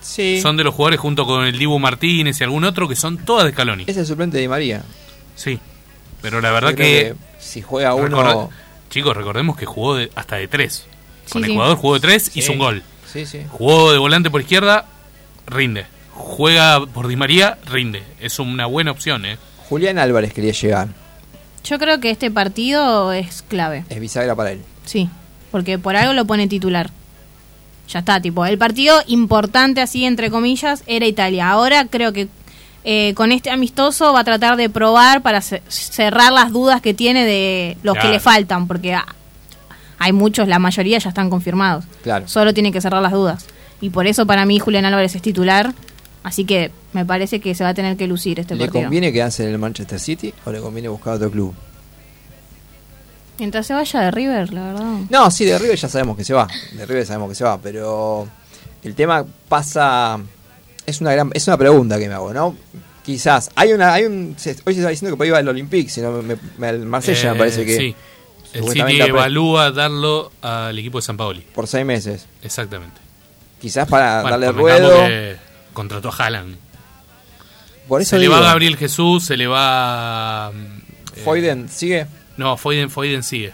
[0.00, 0.40] sí.
[0.40, 3.44] Son de los jugadores junto con el Dibu Martínez y algún otro que son todas
[3.46, 3.84] de Scaloni.
[3.86, 4.82] Es el suplente de Di María.
[5.36, 5.58] Sí.
[6.20, 8.08] Pero la verdad creo que, si juega uno.
[8.22, 8.48] recorda-
[8.90, 10.86] Chicos, recordemos que jugó de- hasta de tres.
[11.26, 11.52] Sí, Con sí.
[11.52, 12.40] Ecuador jugó de tres, Sí.
[12.40, 12.82] hizo un gol.
[13.10, 13.40] Sí, sí.
[13.50, 14.86] Jugó de volante por izquierda,
[15.46, 15.86] rinde.
[16.12, 18.02] Juega por Di María, rinde.
[18.20, 19.38] Es una buena opción, ¿eh?
[19.68, 20.88] Julián Álvarez quería llegar.
[21.64, 23.84] Yo creo que este partido es clave.
[23.88, 24.60] Es bisagra para él.
[24.84, 25.08] Sí,
[25.50, 26.90] porque por algo lo pone titular.
[27.88, 31.50] Ya está, tipo, el partido importante así, entre comillas, era Italia.
[31.50, 32.28] Ahora creo que
[32.84, 36.94] eh, con este amistoso va a tratar de probar para ce- cerrar las dudas que
[36.94, 39.06] tiene de los que le faltan, porque ah,
[39.98, 41.84] hay muchos, la mayoría ya están confirmados.
[42.02, 42.26] Claro.
[42.28, 43.46] Solo tiene que cerrar las dudas.
[43.80, 45.72] Y por eso para mí Julián Álvarez es titular,
[46.22, 48.82] así que me parece que se va a tener que lucir este ¿Le partido.
[48.84, 51.54] conviene quedarse en el Manchester City o le conviene buscar otro club?
[53.38, 54.92] Mientras se vaya de River, la verdad.
[55.10, 56.46] No, sí, de River ya sabemos que se va.
[56.72, 58.28] De River sabemos que se va, pero
[58.82, 60.20] el tema pasa.
[60.86, 62.56] Es una gran, es una pregunta que me hago, ¿no?
[63.04, 63.50] Quizás.
[63.56, 64.34] Hay una, hay un.
[64.36, 66.80] se- hoy se está diciendo que puede ir al Olympique, si no me, me- al
[66.86, 67.76] Marsella Eh, me parece que.
[67.76, 67.96] Sí.
[68.52, 71.40] El City evalúa darlo al equipo de San Paoli.
[71.40, 72.26] Por seis meses.
[72.42, 73.00] Exactamente.
[73.60, 75.06] Quizás para Bueno, darle ruedo.
[75.06, 75.36] que
[75.72, 76.56] contrató a Haaland.
[77.88, 80.50] Por eso Se le va a Gabriel Jesús, se le va.
[80.54, 82.06] mm, eh, Foyden, ¿sigue?
[82.36, 83.52] No, Foyden, Foyden sigue.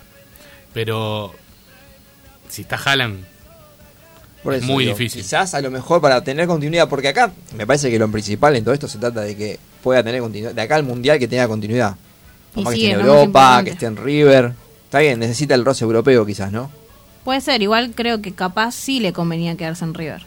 [0.73, 1.35] Pero.
[2.49, 3.25] Si está Haaland.
[4.43, 5.23] Por Es eso muy digo, difícil.
[5.23, 8.65] Quizás a lo mejor para tener continuidad, porque acá me parece que lo principal en
[8.65, 10.55] todo esto se trata de que pueda tener continuidad.
[10.55, 11.97] De acá al mundial que tenga continuidad.
[12.55, 14.53] Que esté en Europa, que esté en River.
[14.85, 16.71] Está bien, necesita el roce europeo quizás, ¿no?
[17.25, 20.25] Puede ser, igual creo que capaz sí le convenía quedarse en River.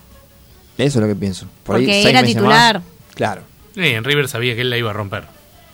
[0.78, 1.46] Eso es lo que pienso.
[1.64, 2.76] Por Porque era titular.
[2.76, 2.84] más.
[3.14, 3.42] Claro.
[3.74, 5.24] Sí, en River sabía que él la iba a romper.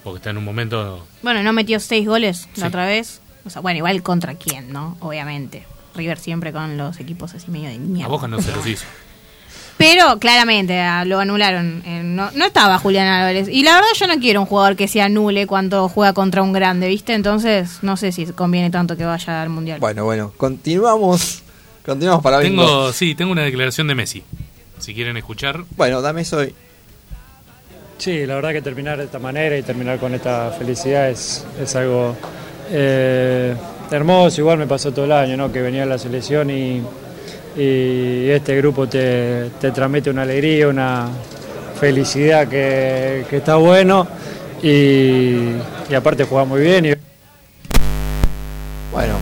[0.05, 1.07] Porque está en un momento.
[1.23, 2.61] Bueno, no metió seis goles Sí.
[2.61, 3.21] la otra vez.
[3.45, 4.97] O sea, bueno, igual contra quién, ¿no?
[5.01, 5.65] Obviamente.
[5.95, 8.09] River siempre con los equipos así medio de A mierda.
[8.09, 8.85] Boca no se los hizo.
[9.77, 11.83] Pero claramente lo anularon.
[11.87, 13.49] Eh, no, no estaba Julián Álvarez.
[13.49, 16.53] Y la verdad yo no quiero un jugador que se anule cuando juega contra un
[16.53, 17.15] grande, ¿viste?
[17.15, 19.79] Entonces no sé si conviene tanto que vaya al Mundial.
[19.81, 21.43] Bueno, bueno, continuamos.
[21.87, 22.65] Continuamos para bingo.
[22.67, 24.23] Tengo, sí, tengo una declaración de Messi.
[24.79, 25.65] Si quieren escuchar.
[25.77, 26.43] Bueno, dame eso.
[26.45, 26.55] y-
[27.99, 31.75] Sí, la verdad que terminar de esta manera y terminar con esta felicidad es, es
[31.75, 32.15] algo
[32.71, 33.55] eh,
[33.91, 34.41] hermoso.
[34.41, 35.51] Igual me pasó todo el año, ¿no?
[35.51, 36.81] Que venía la selección y,
[37.57, 41.09] y este grupo te, te transmite una alegría, una
[41.81, 44.07] felicidad que, que está bueno
[44.63, 45.51] y,
[45.91, 46.87] y aparte juega muy bien.
[46.87, 46.93] Y,
[48.93, 49.15] Bueno,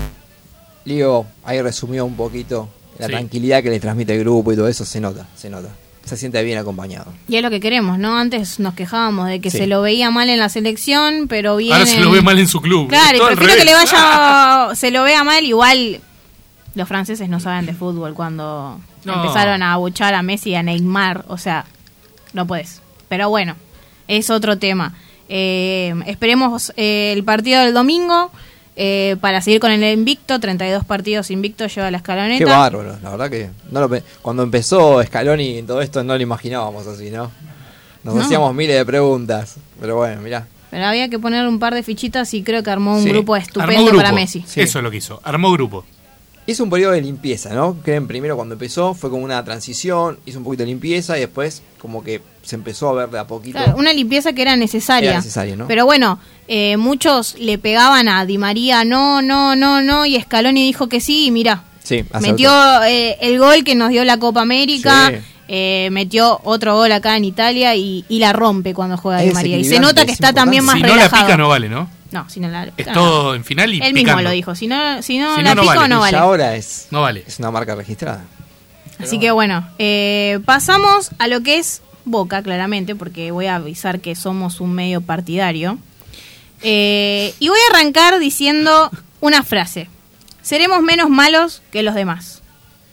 [0.84, 2.68] Lío ahí resumió un poquito
[2.98, 3.12] la Sí.
[3.12, 4.84] tranquilidad que le transmite el grupo y todo eso.
[4.84, 5.68] Se nota, se nota.
[6.04, 7.12] Se siente bien acompañado.
[7.28, 8.16] Y es lo que queremos, ¿no?
[8.16, 9.58] Antes nos quejábamos de que Sí.
[9.58, 11.72] se lo veía mal en la selección, pero bien.
[11.72, 12.88] Ahora se lo ve mal en su club.
[12.88, 16.00] Claro, y prefiero que le vaya, se lo vea mal, igual
[16.76, 19.14] los franceses no saben de fútbol cuando No.
[19.14, 21.64] empezaron a abuchar a Messi y a Neymar, o sea,
[22.34, 22.80] no puedes.
[23.08, 23.56] Pero bueno,
[24.06, 24.94] es otro tema.
[25.28, 28.30] Eh, esperemos eh, el partido del domingo
[28.76, 32.44] eh, para seguir con el invicto, 32 partidos invictos lleva la escaloneta.
[32.44, 36.14] Qué bárbaro, la verdad que no lo pe- cuando empezó Scaloni y todo esto no
[36.16, 37.30] lo imaginábamos así, ¿no?
[38.04, 38.20] Nos No.
[38.22, 40.46] hacíamos miles de preguntas, pero bueno, mirá.
[40.70, 43.08] Pero había que poner un par de fichitas y creo que armó un Sí.
[43.08, 43.96] grupo Armó estupendo grupo.
[43.96, 44.44] para Messi.
[44.46, 44.60] Sí.
[44.60, 45.20] Eso es lo que hizo.
[45.24, 45.84] Armó grupo.
[46.48, 47.76] Hizo un periodo de limpieza, ¿no?
[47.82, 51.62] Creen primero cuando empezó fue como una transición, hizo un poquito de limpieza y después
[51.78, 53.58] como que se empezó a ver de a poquito.
[53.58, 55.10] Claro, una limpieza que era necesaria.
[55.10, 55.66] Era necesaria, ¿no?
[55.66, 60.62] Pero bueno, eh, muchos le pegaban a Di María, no, no, no, no, y Scaloni
[60.64, 62.50] dijo que sí, y mira, Sí, metió
[62.84, 65.16] eh, el gol que nos dio la Copa América, Sí.
[65.48, 69.34] eh, metió otro gol acá en Italia y, y la rompe cuando juega Di Es
[69.34, 69.56] María.
[69.58, 71.26] Y se nota que es está también más Si no la relajado.
[71.26, 71.88] pica, no vale, ¿no?
[72.10, 74.54] No, si no la Es no, todo en final y Él mismo lo dijo.
[74.56, 75.88] Si no, si no Si la no, no pico, vale.
[75.88, 76.16] no Y vale.
[76.16, 77.22] ahora es, No vale.
[77.26, 78.24] es una marca registrada.
[79.00, 84.00] Así que bueno, eh, pasamos a lo que es Boca, claramente, porque voy a avisar
[84.00, 85.78] que somos un medio partidario.
[86.62, 88.90] Eh, y voy a arrancar diciendo
[89.20, 89.88] una frase.
[90.42, 92.42] Seremos menos malos que los demás.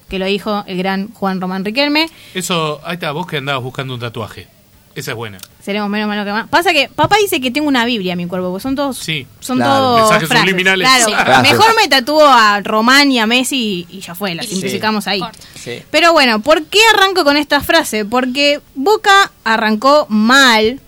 [0.10, 2.10] Que lo dijo el gran Juan Román Riquelme.
[2.34, 4.48] Eso, ahí está, vos que andabas buscando un tatuaje.
[4.96, 5.40] Esa es buena.
[5.60, 6.48] Seremos menos malos que más.
[6.50, 9.26] Pasa que papá dice que tengo una Biblia en mi cuerpo, porque son todos, Sí.
[9.40, 9.74] son Claro.
[9.74, 10.50] todos Mensajes frases.
[10.50, 10.88] subliminales.
[10.88, 11.06] Claro,
[11.44, 11.52] Sí.
[11.52, 15.22] Mejor me tatúo a Román y a Messi y ya fue, la simplificamos ahí.
[15.56, 15.82] Sí.
[15.90, 18.06] Pero bueno, ¿por qué arranco con esta frase?
[18.06, 20.80] Porque Boca arrancó mal,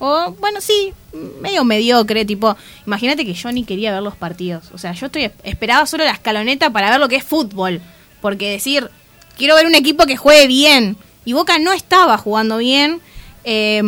[0.00, 0.92] o bueno, sí,
[1.40, 2.56] medio mediocre, tipo,
[2.86, 4.64] imagínate que yo ni quería ver los partidos.
[4.72, 7.80] O sea, yo estoy esperaba solo la escaloneta para ver lo que es fútbol.
[8.20, 8.90] Porque decir,
[9.36, 10.96] quiero ver un equipo que juegue bien.
[11.24, 13.00] Y Boca no estaba jugando bien.
[13.44, 13.82] eh,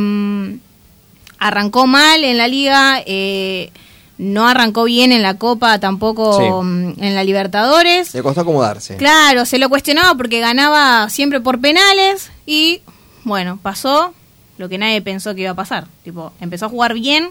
[1.38, 3.02] arrancó mal en la liga.
[3.06, 3.70] eh,
[4.18, 6.44] no arrancó bien en la Copa, tampoco Sí.
[6.48, 8.14] mm, en la Libertadores.
[8.14, 8.96] Le costó acomodarse.
[8.96, 12.80] Claro, se lo cuestionaba porque ganaba siempre por penales y
[13.24, 14.14] bueno, pasó
[14.58, 15.86] lo que nadie pensó que iba a pasar.
[16.04, 17.30] Tipo, empezó a jugar bien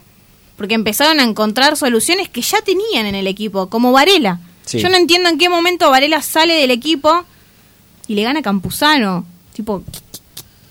[0.57, 4.39] porque empezaron a encontrar soluciones que ya tenían en el equipo, como Varela.
[4.65, 4.79] Sí.
[4.79, 7.23] Yo no entiendo en qué momento Varela sale del equipo
[8.07, 9.25] y le gana a Campuzano.
[9.53, 9.83] Tipo,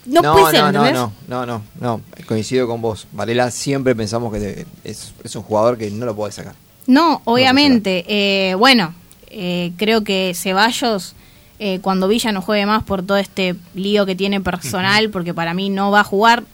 [0.07, 0.95] no, puede ser, no, no, ¿entendés?
[0.95, 3.07] no, no, no, no, coincido con vos.
[3.13, 6.55] Varela siempre pensamos que es, es un jugador que no lo puede sacar.
[6.87, 8.05] No, obviamente.
[8.09, 8.95] Eh, bueno,
[9.29, 11.15] eh, creo que Ceballos,
[11.59, 15.55] eh, cuando Villa no juegue más por todo este lío que tiene personal, porque para
[15.55, 16.45] mí no va a jugar,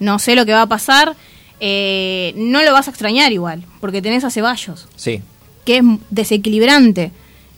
[0.00, 1.16] no sé lo que va a pasar,
[1.60, 5.22] eh, no lo vas a extrañar igual, porque tenés a Ceballos, Sí,
[5.64, 7.10] que es desequilibrante.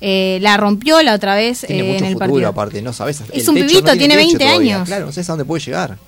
[0.03, 2.49] Eh, la rompió la otra vez tiene mucho en el futuro partido.
[2.49, 3.23] aparte, no sabes.
[3.35, 4.77] Es un pibito, no tiene techo 20 todavía.
[4.77, 4.89] años.
[4.89, 5.99] Claro, no sabes a dónde puede llegar.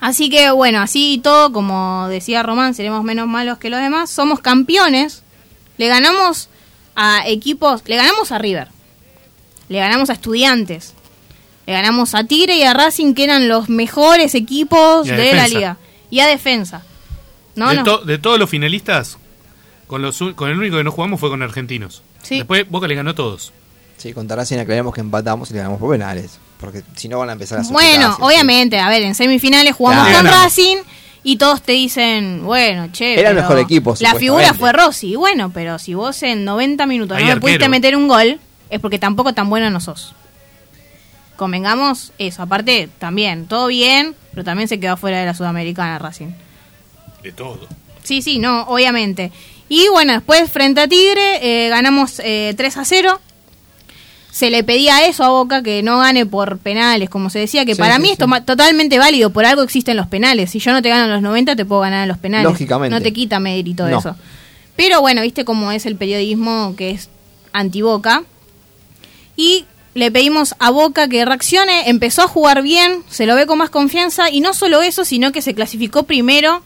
[0.00, 4.10] Así que bueno, así y todo, como decía Román, seremos menos malos que los demás.
[4.10, 5.22] Somos campeones.
[5.78, 6.50] Le ganamos
[6.94, 8.68] a equipos, le ganamos a River.
[9.68, 10.94] Le ganamos a Estudiantes.
[11.66, 15.76] Le ganamos a Tigre y a Racing, que eran los mejores equipos de la liga.
[16.10, 16.82] Y a Defensa.
[17.56, 17.82] No, de, no.
[17.84, 19.18] to- de todos los finalistas,
[19.86, 22.02] con, los, con el único que no jugamos fue con Argentinos.
[22.22, 22.36] Sí.
[22.38, 23.52] Después Boca le ganó a todos.
[23.96, 26.38] Sí, con Racing aclaramos que empatamos y le ganamos por penales.
[26.60, 30.28] Porque si no van a empezar a Bueno, obviamente, a ver, en semifinales jugamos Claro.
[30.30, 30.42] con.
[30.42, 30.76] Racing
[31.24, 35.12] y todos te dicen, bueno, che, Era el mejor equipo, La figura fue Rossi.
[35.12, 37.40] Y bueno, pero si vos en 90 minutos Hay no me arquero.
[37.40, 38.38] pudiste meter un gol,
[38.70, 40.14] es porque tampoco tan bueno no sos.
[41.36, 42.42] Convengamos eso.
[42.42, 46.28] Aparte, también, todo bien, pero también se quedó fuera de la Sudamericana Racing.
[47.22, 47.66] De todo.
[48.02, 49.32] Sí, sí, no, obviamente.
[49.68, 53.20] Y bueno, después frente a Tigre eh, ganamos eh, 3 a 0.
[54.30, 57.74] Se le pedía eso a Boca, que no gane por penales, como se decía, que
[57.74, 58.12] Sí, para sí, mí sí.
[58.12, 60.50] es toma- totalmente válido, por algo existen los penales.
[60.50, 62.44] Si yo no te gano en los 90, te puedo ganar en los penales.
[62.44, 62.94] Lógicamente.
[62.94, 63.98] No te quita mérito No.
[63.98, 64.14] eso.
[64.76, 67.08] Pero bueno, viste cómo es el periodismo que es
[67.52, 68.24] anti-Boca.
[69.36, 73.58] Y le pedimos a Boca que reaccione, empezó a jugar bien, se lo ve con
[73.58, 76.62] más confianza, y no solo eso, sino que se clasificó primero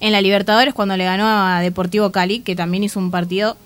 [0.00, 3.56] en la Libertadores cuando le ganó a Deportivo Cali, que también hizo un partido.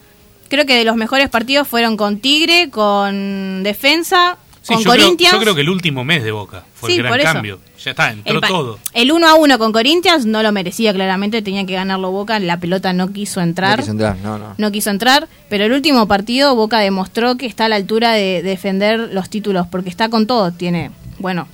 [0.49, 4.39] Creo que de los mejores partidos fueron con Tigre, con Defensa,
[4.69, 7.03] Sí, con yo, creo, yo creo que el último mes de Boca fue Sí, el
[7.03, 7.33] gran por eso.
[7.33, 7.61] cambio.
[7.83, 8.79] Ya está, entró el, todo.
[8.93, 12.59] el 1 a 1 con Corinthians no lo merecía claramente, tenía que ganarlo Boca, la
[12.61, 13.79] pelota no quiso entrar.
[13.79, 14.55] No quiso entrar, no, no.
[14.57, 18.43] no quiso entrar, pero el último partido Boca demostró que está a la altura de
[18.43, 21.49] defender los títulos, porque está con todo, tiene, bueno,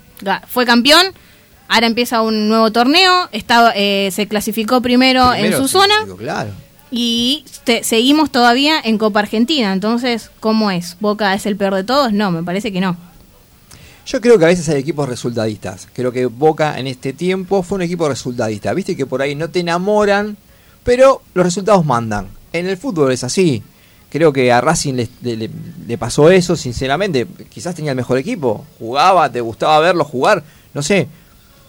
[0.49, 1.07] fue campeón,
[1.69, 6.51] ahora empieza un nuevo torneo, está, eh, se clasificó primero, Primero, en su zona claro.
[6.97, 10.97] Y te- seguimos todavía en Copa Argentina, entonces, ¿cómo es?
[11.01, 12.13] ¿Boca es el peor de todos?
[12.13, 12.97] No, me parece que no.
[14.07, 15.89] Yo creo que a veces hay equipos resultadistas.
[15.93, 18.73] Creo que Boca en este tiempo fue un equipo resultadista.
[18.75, 20.37] Viste que por ahí no te enamoran,
[20.85, 22.29] pero los resultados mandan.
[22.53, 23.63] En el fútbol es así.
[24.11, 25.51] Creo que a Racing le, le-
[25.89, 27.27] le pasó eso, sinceramente.
[27.49, 28.65] Quizás tenía el mejor equipo.
[28.79, 31.09] Jugaba, te gustaba verlo jugar, no sé.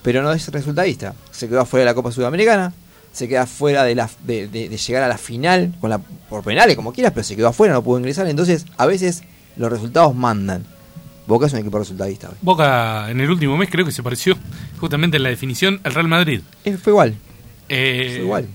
[0.03, 1.15] Pero no es resultadista.
[1.31, 2.71] Se quedó afuera de la Copa Sudamericana.
[3.15, 6.43] Se queda fuera de, la, de, de- de llegar a la final con la, por
[6.43, 8.27] penales, como quieras, pero se quedó afuera, no pudo ingresar.
[8.27, 9.23] Entonces, a veces
[9.55, 10.65] los resultados mandan.
[11.25, 12.35] Boca es un equipo resultadista hoy.
[12.41, 14.37] Boca en el último mes creo que se pareció
[14.81, 16.41] justamente en la definición al Real Madrid.
[16.65, 17.15] Eh, Fue igual.
[17.69, 18.47] Eh, Fue igual.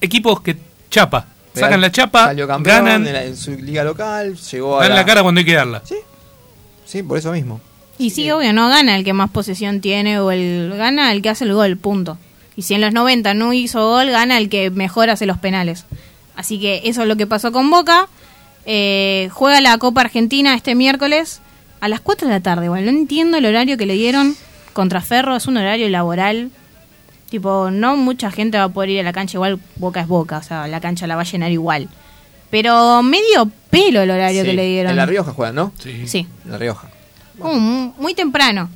[0.00, 0.56] Equipos que
[0.90, 4.80] chapa, Real sacan la chapa, salió campeón ganan, en, la- en su liga local, llegó
[4.80, 5.80] a dan la cara cuando hay que darla.
[5.84, 5.94] Sí,
[6.84, 7.60] sí, por eso mismo.
[7.98, 11.30] Y sí, obvio, no gana el que más posesión tiene o el gana el que
[11.30, 12.18] hace el gol, punto.
[12.58, 15.84] Y si en los 90 no hizo gol, gana el que mejor hace los penales.
[16.34, 18.08] Así que eso es lo que pasó con Boca.
[18.66, 21.40] Eh, juega la Copa Argentina este miércoles
[21.78, 22.68] a las 4 de la tarde.
[22.68, 24.34] Bueno, no entiendo el horario que le dieron
[24.72, 26.50] contra Ferro, es un horario laboral
[27.30, 30.38] Tipo, no mucha gente va a poder ir a la cancha, igual Boca es Boca,
[30.38, 31.88] o sea, la cancha la va a llenar igual.
[32.50, 34.90] Pero medio pelo el horario Sí, que le dieron.
[34.92, 35.72] En La Rioja juegan, ¿no?
[35.78, 36.08] Sí.
[36.08, 36.88] Sí, En La Rioja.
[37.38, 38.70] mu- muy temprano.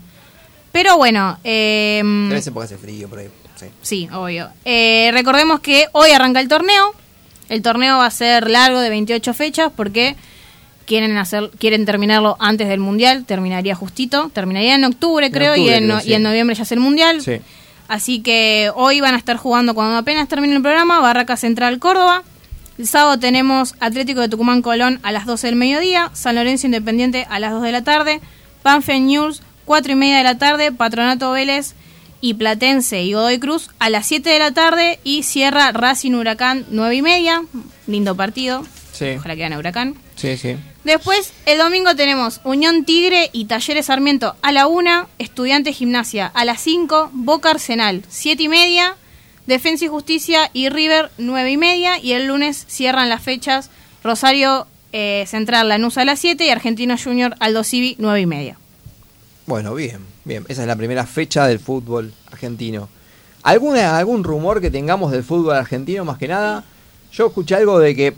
[0.71, 3.29] Pero bueno, eh, Debe ser porque hace frío por ahí.
[3.63, 3.69] Sí.
[3.83, 4.49] Sí, obvio.
[4.65, 6.95] Eh, recordemos que hoy arranca el torneo.
[7.49, 10.17] El torneo va a ser largo de 28 fechas porque
[10.87, 13.25] quieren hacer quieren terminarlo antes del mundial.
[13.25, 14.31] Terminaría justito.
[14.35, 16.11] Terminaría en octubre, En creo, y, en, creo, no- sí.
[16.11, 17.21] y en noviembre ya es el mundial.
[17.23, 17.41] Sí.
[17.89, 21.01] Así que hoy van a estar jugando cuando apenas termine el programa.
[21.01, 22.23] Barraca Central Córdoba.
[22.79, 26.11] El sábado tenemos Atlético de Tucumán Colón a las 12 del mediodía.
[26.15, 28.21] San Lorenzo Independiente a las 2 de la tarde.
[28.63, 30.73] Panfen News 4 y media de la tarde.
[30.73, 31.75] Patronato Vélez
[32.23, 34.99] y Platense y Godoy Cruz a las 7 de la tarde.
[35.05, 37.43] Y cierra Racing Huracán 9 y media.
[37.87, 38.65] Lindo partido.
[38.93, 39.17] Sí.
[39.19, 39.97] Ojalá que gane Huracán.
[40.17, 40.57] Sí, sí.
[40.85, 46.45] Después, el domingo tenemos Unión Tigre y Talleres Sarmiento a la 1, Estudiantes Gimnasia a
[46.45, 48.97] las 5, Boca Arsenal 7 y media,
[49.47, 51.99] Defensa y Justicia y River 9 y media.
[51.99, 53.71] Y el lunes cierran las fechas
[54.05, 58.59] Rosario eh, Central Lanús a las 7 y Argentino Junior Aldo Civi 9 y media.
[59.47, 60.45] Bueno, bien, bien.
[60.49, 62.89] Esa es la primera fecha del fútbol argentino.
[63.43, 66.65] ¿Alguna, ¿Algún rumor que tengamos del fútbol argentino más que nada?
[67.13, 68.15] Yo escuché algo de que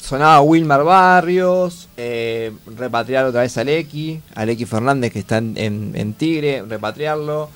[0.00, 5.92] sonaba Wilmar Barrios, eh, repatriar otra vez a Aleki, Aleki Fernández que está en, en-
[5.94, 7.48] en Tigre, repatriarlo.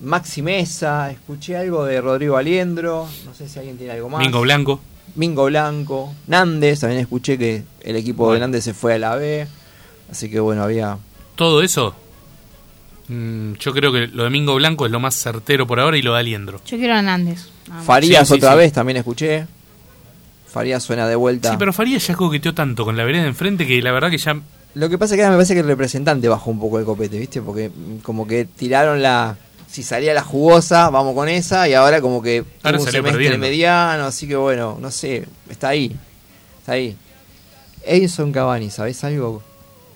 [0.00, 4.20] Maxi Mesa, escuché algo de Rodrigo Aliendro, no sé si alguien tiene algo más.
[4.20, 4.80] Mingo Blanco.
[5.16, 8.38] Mingo Blanco, Nández, también escuché que el equipo de.
[8.38, 9.46] Nández se fue a la B,
[10.10, 10.98] así que bueno, había...
[11.34, 11.94] Todo eso.
[13.08, 16.02] Mm, yo creo que lo de Mingo Blanco es lo más certero por ahora y
[16.02, 16.60] lo de Aliendro.
[16.66, 17.48] Yo quiero a Nández.
[17.66, 17.86] nada más.
[17.86, 18.58] Farías Sí, otra sí.
[18.58, 19.46] vez también escuché.
[20.50, 21.50] Farías suena de vuelta.
[21.50, 24.18] Sí, pero Farías ya coqueteó tanto con la vereda de enfrente que la verdad que
[24.18, 24.40] ya.
[24.74, 26.84] Lo que pasa es que ahora me parece que el representante bajó un poco el
[26.84, 27.42] copete, ¿viste?
[27.42, 29.36] Porque mm, como que tiraron la...
[29.68, 33.12] Si salía la jugosa, vamos con esa, y ahora como que Ahora un salió semestre
[33.24, 33.38] perdiendo.
[33.38, 35.94] mediano, así que bueno, no sé, está ahí.
[36.60, 36.96] Está ahí.
[37.84, 39.42] Edison Cavani, ¿sabés algo?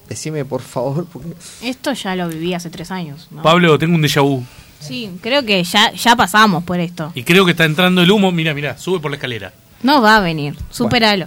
[0.09, 1.29] Decime por favor, porque...
[1.63, 3.29] Esto ya lo viví hace tres años.
[3.31, 3.43] ¿no?
[3.43, 4.45] Pablo, tengo un déjà vu.
[4.81, 7.13] Sí, creo que ya, ya pasamos por esto.
[7.15, 8.33] Y creo que está entrando el humo.
[8.33, 9.53] Mira, mira, sube por la escalera.
[9.83, 10.57] No va a venir.
[10.71, 11.27] Superalo.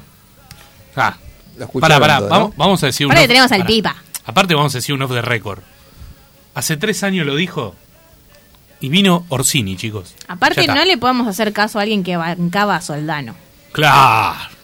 [0.95, 1.17] Ah,
[1.79, 2.17] pará, pará.
[2.19, 2.35] todo, ¿no?
[2.35, 3.67] Vamos, vamos a decir un Aparte off- tenemos al pará.
[3.67, 3.95] Pipa.
[4.25, 5.59] Aparte, vamos a decir un off de récord.
[6.53, 7.75] Hace tres años lo dijo.
[8.81, 10.13] Y vino Orsini, chicos.
[10.27, 13.35] Aparte, no le podemos hacer caso a alguien que bancaba a Soldano.
[13.71, 14.54] Claro.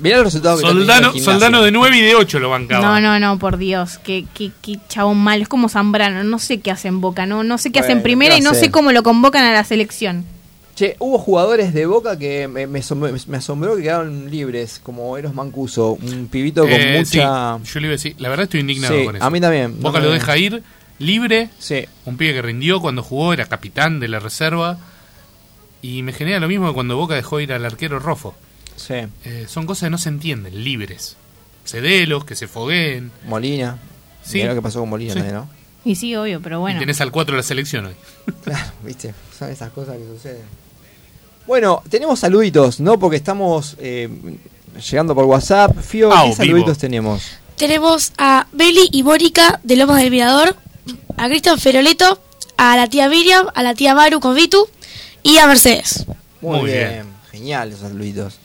[0.00, 2.84] Mirá los resultados que Soldano, soldano de 9 y de 8 lo bancaba.
[2.84, 3.98] No, no, no, por Dios.
[3.98, 5.42] Qué, qué, qué chabón malo.
[5.42, 6.24] Es como Zambrano.
[6.24, 7.26] No sé qué hace en Boca.
[7.26, 9.44] No, no sé qué hace en Bueno, primera ¿qué y no sé cómo lo convocan
[9.44, 10.24] a la selección.
[10.74, 15.16] Che, hubo jugadores de Boca que me, me asombró, me asombró que quedaron libres, como
[15.16, 17.58] Eros Mancuso, un pibito con Eh, mucha...
[17.64, 19.24] sí, yo le iba a decir, la verdad estoy indignado Sí, con eso.
[19.24, 19.80] a mí también.
[19.80, 20.62] Boca No lo me- deja ir
[20.98, 24.76] libre, Sí, un pibe que rindió cuando jugó, era capitán de la reserva.
[25.80, 28.34] Y me genera lo mismo que cuando Boca dejó ir al arquero Rofo.
[28.76, 28.94] Sí.
[29.24, 31.16] Eh, son cosas que no se entienden, libres.
[31.64, 33.10] Cedelos, que se fogueen.
[33.26, 33.78] Molina.
[34.24, 34.38] Sí.
[34.38, 35.20] Mirá lo que pasó con Molina Sí.
[35.32, 35.48] ¿no?
[35.84, 36.78] Y sí, obvio, pero bueno.
[36.78, 37.94] Y tenés al 4 de la selección hoy.
[38.44, 40.42] Claro, viste, son esas cosas que suceden.
[41.46, 42.98] Bueno, tenemos saluditos, ¿no?
[42.98, 44.08] Porque estamos eh,
[44.90, 45.78] llegando por WhatsApp.
[45.80, 46.36] Fío, Ah, ¿qué vivo.
[46.36, 47.22] saluditos tenemos?
[47.56, 50.56] Tenemos a Beli y Mónica de Lomas del Mirador,
[51.16, 52.20] a Cristian Feroleto,
[52.56, 54.68] a la tía Miriam, a la tía Maru con Vitu
[55.22, 56.04] y a Mercedes.
[56.40, 56.88] Muy, Muy bien.
[56.90, 57.06] bien.
[57.30, 58.38] genial esos saluditos.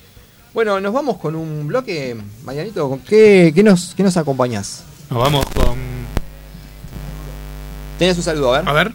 [0.54, 4.84] Bueno, nos vamos con un bloque, Marianito, ¿con qué, qué nos, qué nos acompañás?
[5.10, 5.78] Nos vamos con.
[7.97, 8.70] Tenés un saludo, a ver.
[8.70, 8.91] A ver.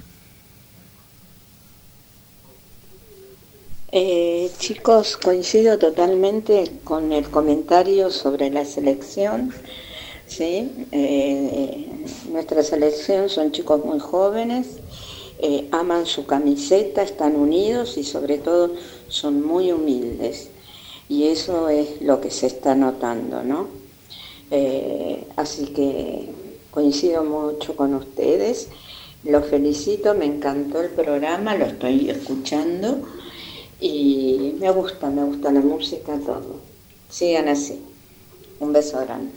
[3.90, 9.54] Eh, chicos, coincido totalmente con el comentario sobre la selección.
[10.26, 10.70] ¿sí?
[10.92, 11.88] Eh,
[12.30, 14.66] nuestra selección son chicos muy jóvenes,
[15.38, 18.72] eh, aman su camiseta, están unidos y sobre todo
[19.08, 20.50] son muy humildes.
[21.08, 23.68] Y eso es lo que se está notando, ¿no?
[24.50, 26.28] Eh, así que
[26.70, 28.68] coincido mucho con ustedes.
[29.24, 33.02] Los felicito, me encantó el programa, lo estoy escuchando
[33.80, 36.60] y me gusta, me gusta la música, todo.
[37.10, 37.80] Sigan así.
[38.60, 39.32] Un beso grande.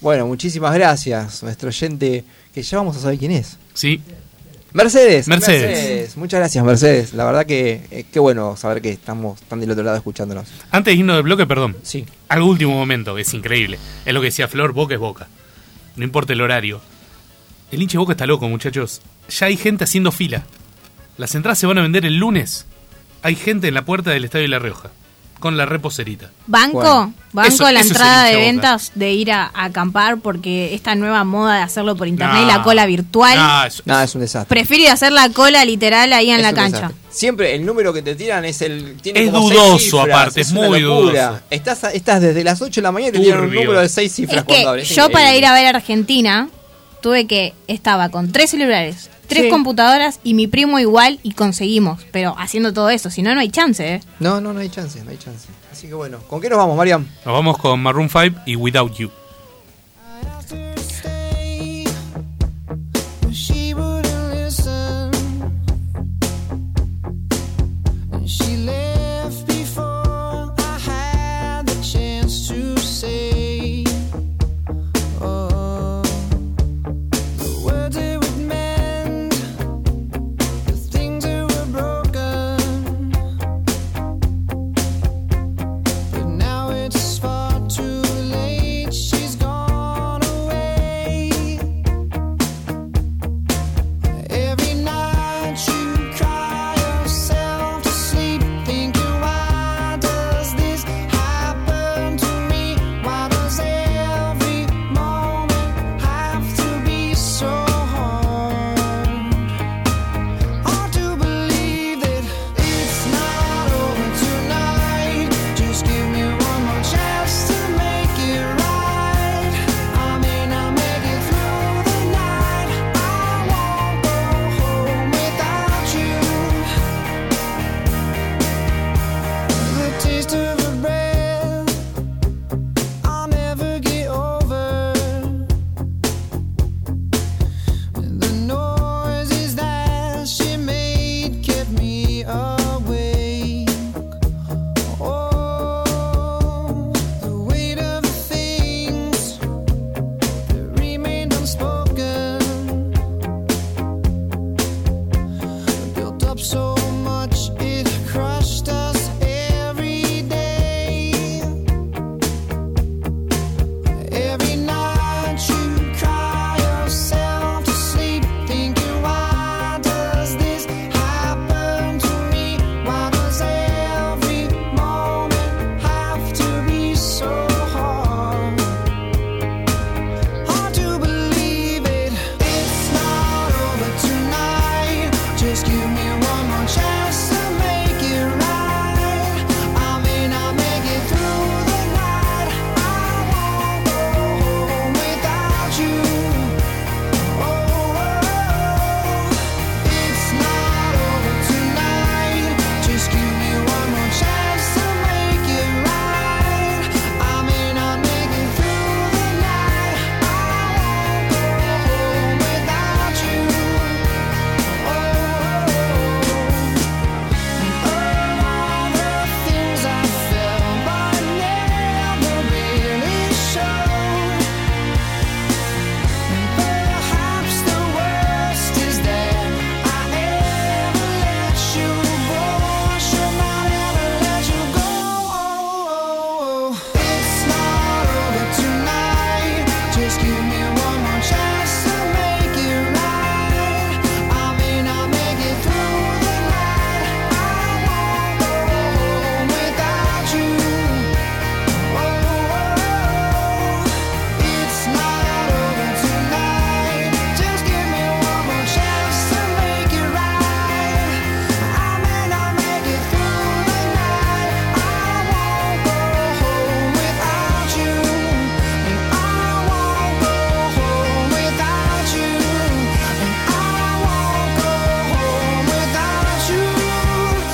[0.00, 3.56] Bueno, muchísimas gracias, nuestro oyente, que ya vamos a saber quién es.
[3.72, 4.00] Sí.
[4.72, 5.28] Mercedes.
[5.28, 6.16] Mercedes.
[6.16, 7.12] Muchas gracias, Mercedes.
[7.12, 10.48] La verdad que eh, qué bueno saber que estamos tan del otro lado escuchándonos.
[10.70, 11.76] Antes de irnos del bloque, perdón.
[11.82, 12.06] Sí.
[12.28, 13.78] Algo último momento, es increíble.
[14.04, 15.28] Es lo que decía Flor, Boca es Boca.
[15.96, 16.80] No importa el horario.
[17.70, 19.02] El hinche Boca está loco, muchachos.
[19.28, 20.44] Ya hay gente haciendo fila.
[21.18, 22.66] Las entradas se van a vender el lunes.
[23.22, 24.90] Hay gente en la puerta del Estadio de La Rioja.
[25.42, 26.30] Con la reposerita.
[26.46, 27.14] Banco, Bueno.
[27.34, 31.24] banco Eso- la eso entrada de ventas de ir a, a acampar porque esta nueva
[31.24, 33.36] moda de hacerlo por internet y la cola virtual.
[33.84, 34.48] No, es- un desastre.
[34.48, 36.76] Prefiero ir a hacer la cola literal ahí en Es la cancha.
[36.78, 37.02] desastre.
[37.10, 38.96] Siempre el número que te tiran es el.
[39.02, 41.26] Tiene Es como seis dudoso, cifras, aparte, es muy locura.
[41.28, 41.42] dudoso.
[41.50, 44.10] Estás, estás desde las 8 de la mañana y te tiran un número de 6
[44.14, 44.88] cifras Es cuando que abres.
[44.88, 46.48] yo para ir a ver Argentina
[47.02, 49.50] tuve que estaba con tres celulares, tres Sí.
[49.50, 53.50] computadoras y mi primo igual y conseguimos, pero haciendo todo eso, si no no hay
[53.50, 54.00] chance, ¿eh?
[54.20, 55.48] No, no, no hay chance, no hay chance.
[55.70, 57.06] Así que bueno, ¿con qué nos vamos, Mariam?
[57.24, 59.10] Nos vamos con Maroon 5 y Without You.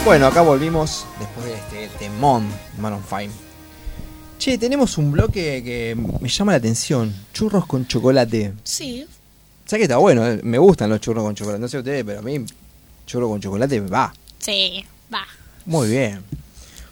[0.08, 3.30] Bueno, acá volvimos después de este temón Maroon 5.
[4.38, 7.14] Che, tenemos un bloque que me llama la atención.
[7.34, 8.54] Churros con chocolate.
[8.64, 9.06] Sí.
[9.66, 10.26] ¿Sabes que está bueno?
[10.26, 10.40] eh?
[10.44, 11.60] Me gustan los churros con chocolate.
[11.60, 12.42] No sé ustedes, pero a mí
[13.06, 14.10] churro con chocolate va.
[14.38, 14.82] Sí,
[15.12, 15.26] va.
[15.66, 16.24] Muy bien.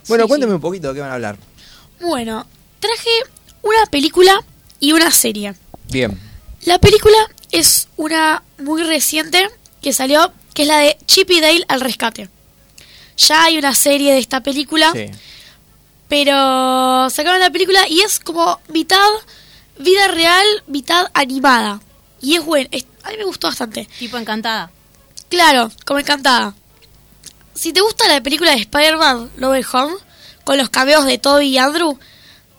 [0.09, 1.39] Bueno, Sí, cuéntame un poquito de qué van a hablar.
[2.03, 2.47] Bueno,
[2.81, 3.09] traje
[3.63, 4.45] una película
[4.79, 5.55] y una serie.
[5.91, 6.21] Bien.
[6.67, 7.17] La película
[7.51, 9.49] es una muy reciente
[9.81, 12.29] que salió, que es la de Chip y Dale al rescate.
[13.17, 15.11] Ya hay una serie de esta película, Sí.
[16.09, 18.99] pero sacaron la película y es como mitad
[19.79, 21.81] vida real, mitad animada.
[22.21, 23.89] Y es bueno, es- a mí me gustó bastante.
[23.99, 24.71] Tipo encantada.
[25.29, 26.55] Claro, como encantada.
[27.55, 29.95] Si te gusta la película de Spider-Man, No Way Home,
[30.45, 31.99] con los cameos de Toby y Andrew,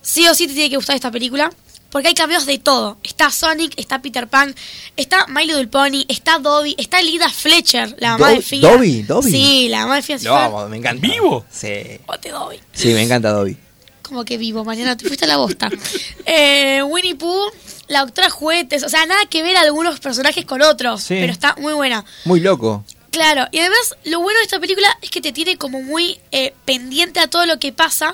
[0.01, 1.51] sí o sí te tiene que gustar esta película.
[1.91, 2.97] Porque hay cameos de todo.
[3.03, 4.53] Está Sonic, está Peter Pan,
[4.97, 8.61] está My Little Pony, está Dobby, está Lida Fletcher, la mamá Do- de Fia.
[8.71, 9.01] ¿Dobby?
[9.03, 9.31] ¿Dobby?
[9.31, 10.17] Sí, la mamá de Fia.
[10.21, 11.07] Lo amo, me encanta.
[11.07, 11.45] ¿Vivo?
[11.49, 11.99] Sí.
[12.05, 12.59] Bote Dobby.
[12.73, 13.57] Sí, me encanta Dobby.
[14.01, 15.69] Como que vivo, mañana te fuiste a la bosta.
[16.25, 17.51] eh, Winnie Pooh,
[17.87, 21.15] la doctora Juguetes, o sea, nada que ver algunos personajes con otros, Sí.
[21.19, 22.03] pero está muy buena.
[22.25, 22.83] Muy loco.
[23.11, 26.53] Claro, y además lo bueno de esta película es que te tiene como muy eh,
[26.65, 28.13] pendiente a todo lo que pasa,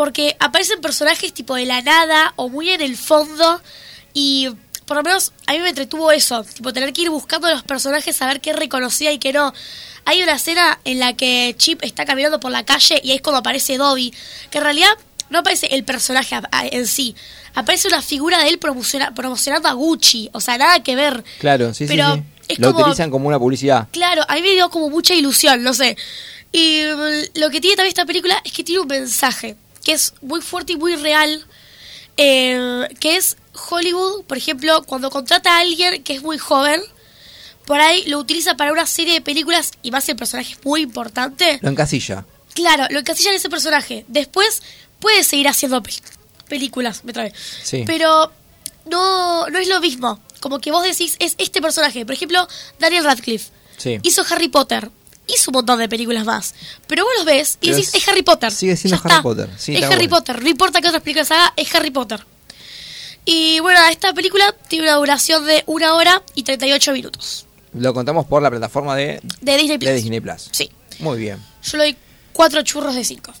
[0.00, 3.60] porque aparecen personajes tipo de la nada o muy en el fondo,
[4.14, 4.48] y
[4.86, 7.62] por lo menos a mí me entretuvo eso, tipo tener que ir buscando a los
[7.64, 9.52] personajes a ver qué reconocía y qué no.
[10.06, 13.20] Hay una escena en la que Chip está caminando por la calle y ahí es
[13.22, 14.14] cuando aparece Dobby,
[14.50, 14.88] que en realidad
[15.28, 16.34] no aparece el personaje
[16.72, 17.14] en sí,
[17.54, 21.22] aparece una figura de él promociona- promocionando a Gucci, o sea, nada que ver.
[21.40, 22.22] Claro, sí, sí, Pero sí.
[22.48, 23.86] es Lo como- utilizan como una publicidad.
[23.92, 25.94] Claro, a mí me dio como mucha ilusión, no sé.
[26.52, 29.56] Y mm, lo que tiene también esta película es que tiene un mensaje
[29.90, 31.44] que es muy fuerte y muy real.
[32.16, 33.36] eh, que es
[33.70, 36.80] Hollywood, por ejemplo, cuando contrata a alguien que es muy joven,
[37.66, 40.82] por ahí lo utiliza para una serie de películas y más el personaje es muy
[40.82, 41.58] importante.
[41.62, 42.24] Lo encasilla.
[42.54, 44.04] Claro, lo encasillan en ese personaje.
[44.08, 44.62] Después
[45.00, 46.02] puede seguir haciendo pel-
[46.48, 47.32] películas, me trae.
[47.62, 47.82] Sí.
[47.86, 48.30] Pero
[48.86, 50.20] no, no es lo mismo.
[50.40, 52.04] Como que vos decís, es este personaje.
[52.06, 52.46] Por ejemplo,
[52.78, 53.50] Daniel Radcliffe.
[53.76, 53.98] Sí.
[54.02, 54.90] Hizo Harry Potter.
[55.34, 56.54] Hizo un montón de películas más.
[56.86, 58.50] Pero vos los ves y Pero decís, es- es Harry Potter.
[58.52, 59.22] sigue siendo Ya Harry está.
[59.22, 59.50] Potter.
[59.58, 60.10] Sí, es Harry bueno.
[60.16, 60.42] Potter.
[60.42, 62.24] No importa qué otras películas haga, es Harry Potter.
[63.24, 67.46] Y bueno, esta película tiene una duración de una hora y 38 minutos.
[67.74, 69.88] Lo contamos por la plataforma de, De Disney Plus.
[69.90, 70.48] de Disney Plus.
[70.50, 70.70] Sí.
[70.98, 71.38] Muy bien.
[71.62, 71.96] Yo le doy
[72.32, 73.32] cuatro churros de cinco.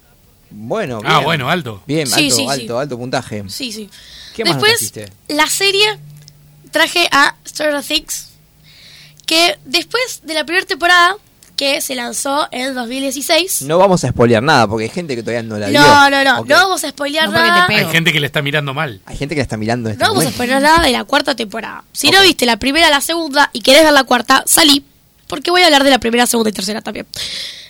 [0.50, 1.24] Bueno, Ah, bien.
[1.24, 1.82] bueno, alto.
[1.86, 2.48] Bien, Sí, alto, sí, sí.
[2.48, 3.44] alto, alto puntaje.
[3.48, 3.88] Sí, sí.
[4.34, 5.12] ¿Qué más Después, trajiste?
[5.28, 5.98] la serie
[6.70, 8.28] traje a Stranger Things,
[9.26, 11.16] que después de la primera temporada,
[11.60, 15.42] que se lanzó en 2016, No vamos a spoilear nada porque hay gente que todavía
[15.42, 15.78] no la vio.
[15.78, 17.66] no, no, no, no vamos a spoilear No, nada.
[17.68, 19.02] Hay gente que le está mirando mal.
[19.04, 21.36] Hay gente que la está mirando este No vamos a spoilear nada de la cuarta
[21.36, 21.84] temporada.
[21.92, 24.82] Si no viste la primera, la segunda y querés ver la cuarta, salí,
[25.28, 27.06] porque voy a hablar de la primera, segunda y tercera también.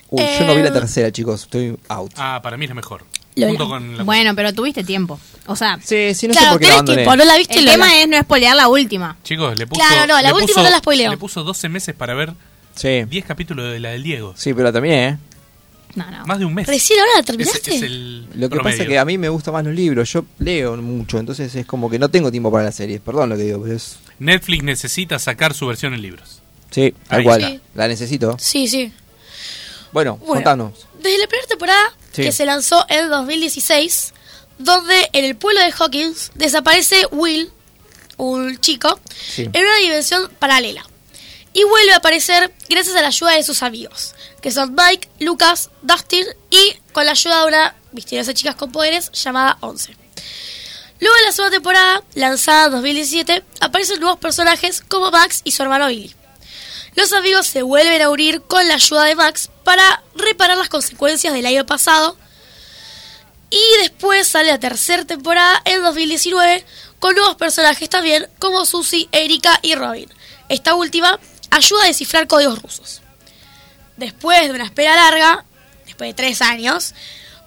[0.09, 1.41] Uy, yo no vi la Eh, tercera, chicos.
[1.41, 2.13] Estoy out.
[2.15, 3.03] Ah, para mí es la mejor.
[3.35, 3.49] Lola.
[3.49, 5.19] Junto con la Bueno, pero tuviste tiempo.
[5.47, 7.65] O sea, Sí, sí, no sé claro, por qué tenés tiempo, no la viste el
[7.65, 7.73] Lola.
[7.73, 9.17] tema es no spoilear la última.
[9.23, 9.81] Chicos, le puso.
[9.85, 11.11] Claro, no, la última puso- no la spoileo.
[11.11, 12.33] Le puso 12 meses para ver
[12.81, 14.33] Sí, 10 capítulos de la del Diego.
[14.35, 15.17] sí, pero terminé, ¿eh?
[15.93, 16.25] No, no.
[16.25, 16.67] Más de un mes.
[16.67, 17.75] Recién ahora la terminaste.
[17.75, 18.63] es el Lo que promedio.
[18.63, 20.11] pasa es que a mí me gustan más los libros.
[20.13, 23.01] Yo leo mucho, entonces es como que no tengo tiempo para las series.
[23.01, 23.97] Perdón lo que digo, pero es...
[24.17, 26.41] Netflix necesita sacar su versión en libros.
[26.69, 27.43] Sí, tal Ahí cual.
[27.43, 27.61] está.
[27.75, 28.37] La necesito.
[28.39, 28.93] Sí, sí.
[29.91, 30.33] Bueno, Bueno.
[30.35, 30.87] contanos.
[31.03, 32.21] Desde la primera temporada, Sí.
[32.23, 34.13] que se lanzó en 2016,
[34.59, 37.49] donde en el pueblo de Hawkins desaparece Will,
[38.15, 39.41] un chico, Sí.
[39.51, 40.85] en una dimensión paralela.
[41.53, 45.69] Y vuelve a aparecer gracias a la ayuda de sus amigos, que son Mike, Lucas,
[45.81, 49.95] Dustin y con la ayuda de una misteriosa chica con poderes llamada Once.
[51.01, 55.63] Luego en la segunda temporada, lanzada en 2017, aparecen nuevos personajes como Max y su
[55.63, 56.15] hermano Billy.
[56.95, 61.33] Los amigos se vuelven a unir con la ayuda de Max para reparar las consecuencias
[61.33, 62.17] del año pasado.
[63.49, 66.65] Y después sale la tercera temporada en 2019
[66.99, 70.09] con nuevos personajes también como Susie, Erika y Robin.
[70.49, 71.19] Esta última
[71.51, 73.01] ayuda a descifrar códigos rusos.
[73.97, 75.45] Después de una espera larga,
[75.85, 76.93] después de tres años,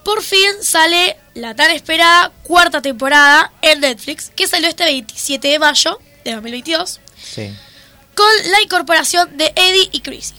[0.05, 5.59] por fin sale la tan esperada cuarta temporada en Netflix, que salió este 27 de
[5.59, 7.53] mayo de 2022 Sí.
[8.15, 10.35] con la incorporación de Eddie y Chrissy,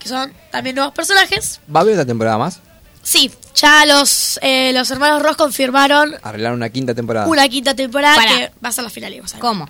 [0.00, 1.60] que son también nuevos personajes.
[1.74, 2.58] ¿Va a haber otra temporada más?
[3.02, 7.28] Sí, ya los, eh, los hermanos Ross confirmaron Arreglaron una quinta temporada.
[7.28, 8.30] una quinta temporada Pará.
[8.36, 9.22] que va a ser la final.
[9.38, 9.68] ¿Cómo?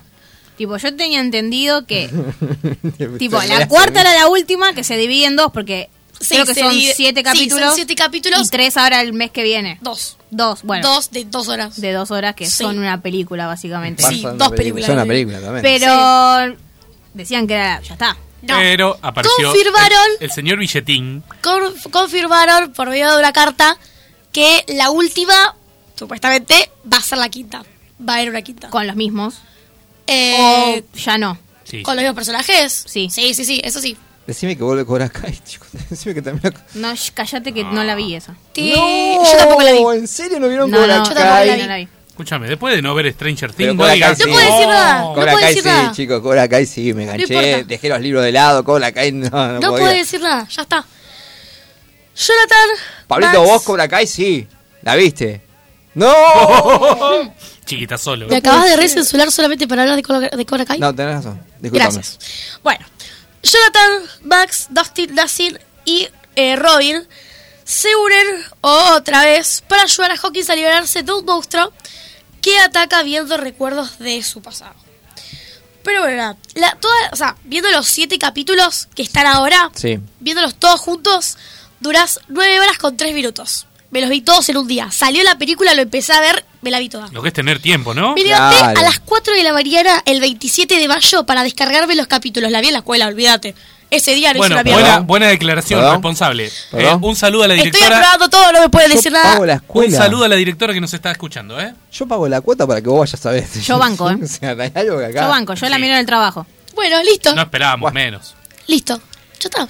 [0.57, 2.09] Tipo, yo tenía entendido que,
[3.19, 5.89] tipo, la cuarta era la última, que se divide en dos, porque
[6.19, 7.65] Sí, creo que son divide- siete sí, capítulos.
[7.65, 8.47] son siete capítulos.
[8.47, 9.77] Y tres ahora el mes que viene.
[9.81, 10.17] Dos.
[10.31, 10.87] Dos, bueno.
[10.87, 11.79] Dos de dos horas.
[11.79, 12.63] De dos horas, que Sí.
[12.63, 14.01] son una película, básicamente.
[14.01, 14.49] Sí, dos película.
[14.55, 14.85] películas.
[14.87, 15.61] Son una película también.
[15.61, 16.57] Pero
[17.13, 18.17] decían que era, ya está.
[18.41, 18.55] No.
[18.57, 19.31] Pero apareció.
[19.51, 19.99] Confirmaron.
[20.19, 21.23] El, el señor Billetín.
[21.41, 23.77] Con- confirmaron por medio de una carta
[24.31, 25.55] que la última,
[25.95, 27.63] supuestamente, va a ser la quinta.
[28.07, 28.69] Va a haber una quinta.
[28.69, 29.35] Con los mismos.
[30.07, 31.37] Eh, o ya no.
[31.63, 31.83] Sí.
[31.83, 32.83] ¿Con los mismos personajes?
[32.87, 33.09] Sí.
[33.11, 33.97] Sí, sí, sí, eso sí.
[34.25, 35.67] Decime que vuelve Cobra Kai, chicos.
[35.89, 36.89] Decime que también la...
[36.89, 38.35] No, sh, cállate que no la vi esa.
[38.53, 39.79] Sí, No, yo tampoco la vi.
[39.99, 41.47] ¿En serio no vieron No, Cobra no, yo tampoco Kai?
[41.47, 41.61] la vi.
[41.61, 41.87] no la vi.
[42.09, 44.17] Escúchame, después de no ver Stranger Things, Cobra no digas.
[44.17, 44.29] Kai sí.
[44.29, 44.99] No puedo decir nada.
[45.01, 45.91] No Cobra puedo Kai decir sí, nada.
[45.93, 46.21] chicos.
[46.21, 47.23] Cobra Kai sí, me enganché.
[47.33, 47.63] importa.
[47.67, 48.63] dejé los libros de lado.
[48.63, 49.69] Cobra Kai no, no, No podía.
[49.69, 50.85] puedo decir nada, ya está.
[52.15, 52.69] Jonathan.
[53.07, 54.47] Pablito, Max, vos Cobra Kai sí.
[54.81, 55.41] ¿La viste?
[55.97, 57.33] ¡No!
[57.65, 58.27] Chiquita solo.
[58.27, 60.79] Me acabas de recensurar solamente para hablar de Cobra, de Cobra Kai.
[60.79, 61.41] No, tenés razón.
[61.59, 61.91] Disculpame.
[61.93, 62.19] Gracias.
[62.63, 62.85] Bueno,
[63.43, 63.91] Jonathan,
[64.23, 67.05] Max, Dustin, Dustin y eh, Robin
[67.63, 71.73] se unen otra vez para ayudar a Hawkins a liberarse de un monstruo
[72.41, 74.75] que ataca viendo recuerdos de su pasado.
[75.83, 79.99] Pero bueno, nada, la, toda, o sea, viendo los siete capítulos que están ahora, Sí.
[80.19, 81.37] viéndolos todos juntos,
[81.79, 83.65] duras nueve horas con tres minutos.
[83.89, 84.91] Me los vi todos en un día.
[84.91, 87.07] Salió la película, lo empecé a ver, me la vi toda.
[87.13, 88.15] Lo que es tener tiempo, ¿no?
[88.15, 88.79] Me levanté Claro.
[88.79, 92.51] a las 4 de la mañana el 27 de mayo para descargarme los capítulos.
[92.51, 93.55] La vi en la escuela, olvídate.
[93.89, 94.81] Ese día no Bueno, hice una mierda.
[94.81, 95.93] buena, buena declaración, ¿Perdón?
[95.95, 96.51] responsable.
[96.71, 97.01] ¿Perdón?
[97.01, 97.97] Eh, un saludo a la Estoy directora.
[97.99, 99.31] aprobando todo, no me pueden Yo decir nada.
[99.31, 99.97] pago la Un escuela.
[99.97, 101.73] saludo a la directora que nos está escuchando, ¿eh?
[101.93, 103.47] Yo pago la cuota para que vos vayas a ver.
[103.61, 104.17] Yo banco, ¿eh?
[104.21, 105.21] o sea, hay algo que acá.
[105.21, 105.81] Yo banco, yo la Sí.
[105.81, 106.45] miro en el trabajo.
[106.75, 107.33] Bueno, listo.
[107.33, 108.35] No esperábamos menos.
[108.67, 108.97] Listo.
[109.39, 109.67] Ya está.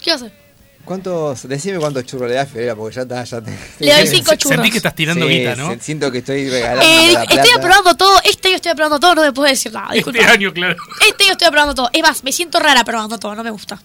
[0.00, 0.41] ¿Qué vas a hacer?
[0.84, 1.46] ¿Cuántos?
[1.48, 3.22] Decime cuántos churros le das, Fiorella, porque ya está.
[3.24, 4.56] Ya te, Le doy cinco churros.
[4.56, 5.76] Sentí que estás tirando Sí, guita, ¿no?
[5.80, 6.82] Siento que estoy regalando.
[6.84, 7.54] Eh, la estoy plata.
[7.56, 8.20] aprobando todo.
[8.24, 9.92] Este año estoy aprobando todo, no me puedes decir nada.
[9.94, 10.18] Disculpa.
[10.18, 10.76] Este año, claro.
[11.08, 11.88] Este año estoy aprobando todo.
[11.92, 13.80] Es más, me siento rara aprobando todo, no me gusta.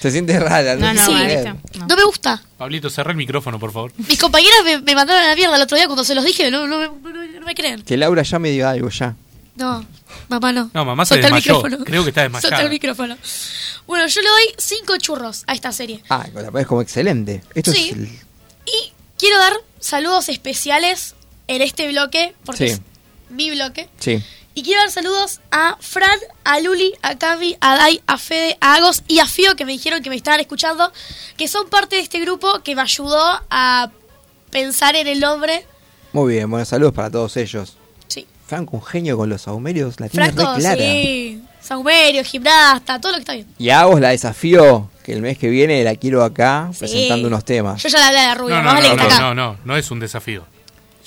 [0.00, 1.12] Se siente rara, No, no, Sí.
[1.78, 1.96] No, no.
[1.96, 2.42] me gusta.
[2.56, 3.92] Pablito, cerrá el micrófono, por favor.
[4.08, 6.50] Mis compañeras me, me mandaron a la mierda el otro día cuando se los dije,
[6.50, 7.82] no, no, me- no, no- no me creen.
[7.82, 9.14] Que Laura ya me diga algo ya.
[9.54, 9.84] No,
[10.28, 10.70] mamá no.
[10.72, 11.56] No, mamá se Soltá el desmayó.
[11.62, 11.84] micrófono.
[11.84, 12.48] Creo que está desmayada.
[12.56, 13.18] Soltá el micrófono.
[13.86, 16.02] Bueno, yo le doy cinco churros a esta serie.
[16.08, 17.42] Ah, pones como excelente.
[17.54, 17.90] Esto Sí.
[17.90, 18.06] es el-
[18.64, 21.14] Y quiero dar saludos especiales
[21.48, 22.72] en este bloque, porque Sí.
[22.74, 22.80] es
[23.28, 23.88] mi bloque.
[23.98, 24.22] Sí.
[24.54, 28.74] Y quiero dar saludos a Fran, a Luli, a Cami, a Dai, a Fede, a
[28.74, 30.92] Agos y a Fío que me dijeron que me estaban escuchando,
[31.36, 33.18] que son parte de este grupo que me ayudó
[33.50, 33.90] a
[34.50, 35.66] pensar en el nombre.
[36.12, 37.76] Muy bien, bueno, saludos para todos ellos.
[38.52, 40.76] Franco, un genio con los saumerios, la tiene Franco, re clara.
[40.82, 41.42] sí.
[41.58, 43.46] Saumerio, gimnasta, todo lo que está bien.
[43.58, 47.46] Y a vos la desafío que el mes que viene la quiero acá presentando unos
[47.46, 47.82] temas.
[47.82, 49.24] Yo ya le hablé a la rubia, No, más no, vale no, que está no,
[49.26, 49.34] acá.
[49.34, 50.44] no, no, no es un desafío.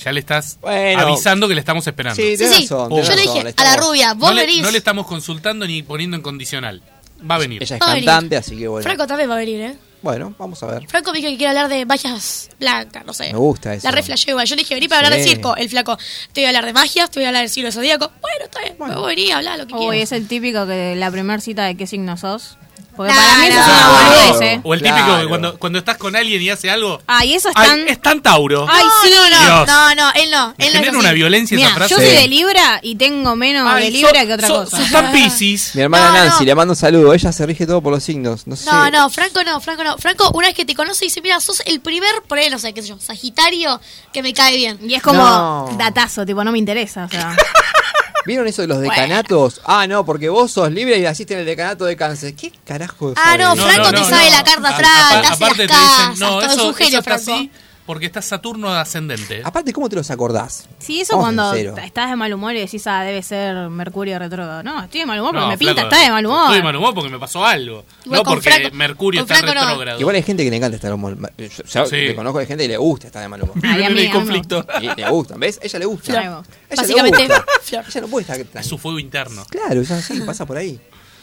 [0.03, 1.01] Ya le estás Bueno.
[1.01, 2.15] avisando que le estamos esperando.
[2.15, 2.61] Sí, Sí, tenés sí.
[2.63, 4.61] razón, Yo le razón, dije a estamos- la rubia, vos no, le, venís.
[4.63, 6.81] no le estamos consultando ni poniendo en condicional.
[7.29, 7.61] Va a venir.
[7.61, 8.05] Ella es Va a venir.
[8.07, 8.83] cantante, así que bueno.
[8.83, 9.75] Franco también va a venir, ¿eh?
[10.05, 10.87] Bueno, vamos a ver.
[10.87, 13.33] Franco me dijo que quiere hablar de magias blancas, no sé.
[13.33, 13.87] Me gusta eso.
[13.87, 14.45] La re flasheo igual.
[14.45, 15.55] Yo le dije, vení para hablar de circo.
[15.55, 15.97] El flaco,
[16.31, 18.11] te voy a hablar de magias, te voy a hablar del siglo zodíaco.
[18.21, 18.75] Bueno, está bien.
[18.77, 19.01] Bueno.
[19.03, 20.03] Vení a hablar lo que Uy, quieras.
[20.03, 22.59] es el típico que la primera cita de qué signo sos.
[22.95, 23.61] Porque para mí eso no.
[23.61, 23.89] es una
[24.29, 24.61] boludez, ¿eh?
[24.63, 25.21] O el típico Claro.
[25.21, 27.01] que cuando, cuando estás con alguien y hace algo.
[27.07, 27.87] Ay, eso es Ay, tan...
[27.87, 28.65] es tan Tauro.
[28.69, 29.09] Ay, sí.
[29.13, 29.67] no, no, Dios.
[29.67, 30.53] no, no, él no.
[30.57, 30.95] Me Él no así.
[30.97, 31.93] una violencia Mira, esa frase.
[31.93, 34.77] yo soy de Libra y tengo menos Ay, de Libra so- que otra so- cosa.
[34.77, 35.75] sos tan Piscis.
[35.75, 36.45] Mi hermana No, Nancy, no.
[36.45, 37.13] le mando un saludo.
[37.13, 38.47] Ella se rige todo por los signos.
[38.47, 38.65] No sé.
[38.71, 39.97] No, no, Franco no, Franco no.
[39.97, 42.73] Franco, una vez que te conoce, dice, mira, sos el primer, por ahí, no sé,
[42.73, 43.79] qué sé yo, Sagitario,
[44.13, 44.79] que me cae bien.
[44.87, 45.69] Y es como No.
[45.77, 47.05] datazo, tipo, no me interesa.
[47.05, 47.35] O sea,
[48.26, 49.61] ¿Vieron eso de los decanatos?
[49.65, 52.36] Ah, no, porque vos sos libre y naciste en el decanato de cáncer.
[52.36, 53.13] ¿Qué carajo?
[53.15, 53.55] Ah, no?
[53.55, 56.99] Franco te sabe la carta hace aparte las te dicen, no, eso, un genio, eso
[56.99, 57.34] está Franco.
[57.34, 57.51] así
[57.86, 59.41] porque está Saturno ascendente.
[59.43, 60.67] Aparte, ¿cómo te los acordás?
[60.79, 64.63] sí, eso Vamos cuando estás de mal humor y decís, ah, debe ser Mercurio retrógrado.
[64.63, 66.41] No, estoy de mal humor porque No, me pinta, flaco, está de mal humor.
[66.43, 67.86] Estoy de mal humor porque me pasó algo.
[68.05, 69.65] Igual no con porque Mercurio con está Franco no.
[69.69, 69.99] retrógrado.
[69.99, 71.31] Igual hay gente que le encanta estar de mal humor.
[71.38, 71.91] Yo, yo Sí.
[72.07, 73.55] te conozco de gente que le gusta estar de mal humor.
[73.63, 74.65] Ay, a mí, mí conflicto.
[74.81, 75.59] Y le gusta, ¿ves?
[75.61, 76.11] Ella le gusta.
[76.21, 76.41] Ella
[76.75, 77.45] Básicamente, le gusta.
[77.61, 77.86] Flor.
[77.88, 79.45] Ella no puede estar Es su fuego interno.
[79.49, 80.79] Claro, es así, pasa por ahí.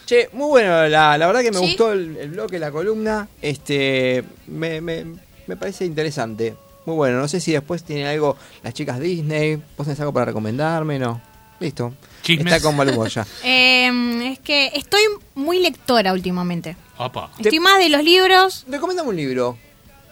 [0.07, 1.67] Che, muy bueno, la, la verdad que me Sí.
[1.67, 3.29] gustó el, el bloque, la columna.
[3.41, 5.05] Este, me, me,
[5.47, 6.55] me parece interesante.
[6.85, 9.57] Muy bueno, no sé si después tienen algo las chicas Disney.
[9.77, 10.99] ¿Vos tenés algo para recomendarme?
[10.99, 11.21] No.
[11.61, 11.95] Listo.
[12.23, 12.53] Chismes.
[12.53, 13.25] Está con mal humor ya.
[13.45, 15.03] Eh, es que estoy
[15.35, 16.77] muy lectora últimamente.
[16.99, 17.31] Opa.
[17.39, 18.65] Estoy más de los libros.
[18.69, 19.59] Recomendame un libro.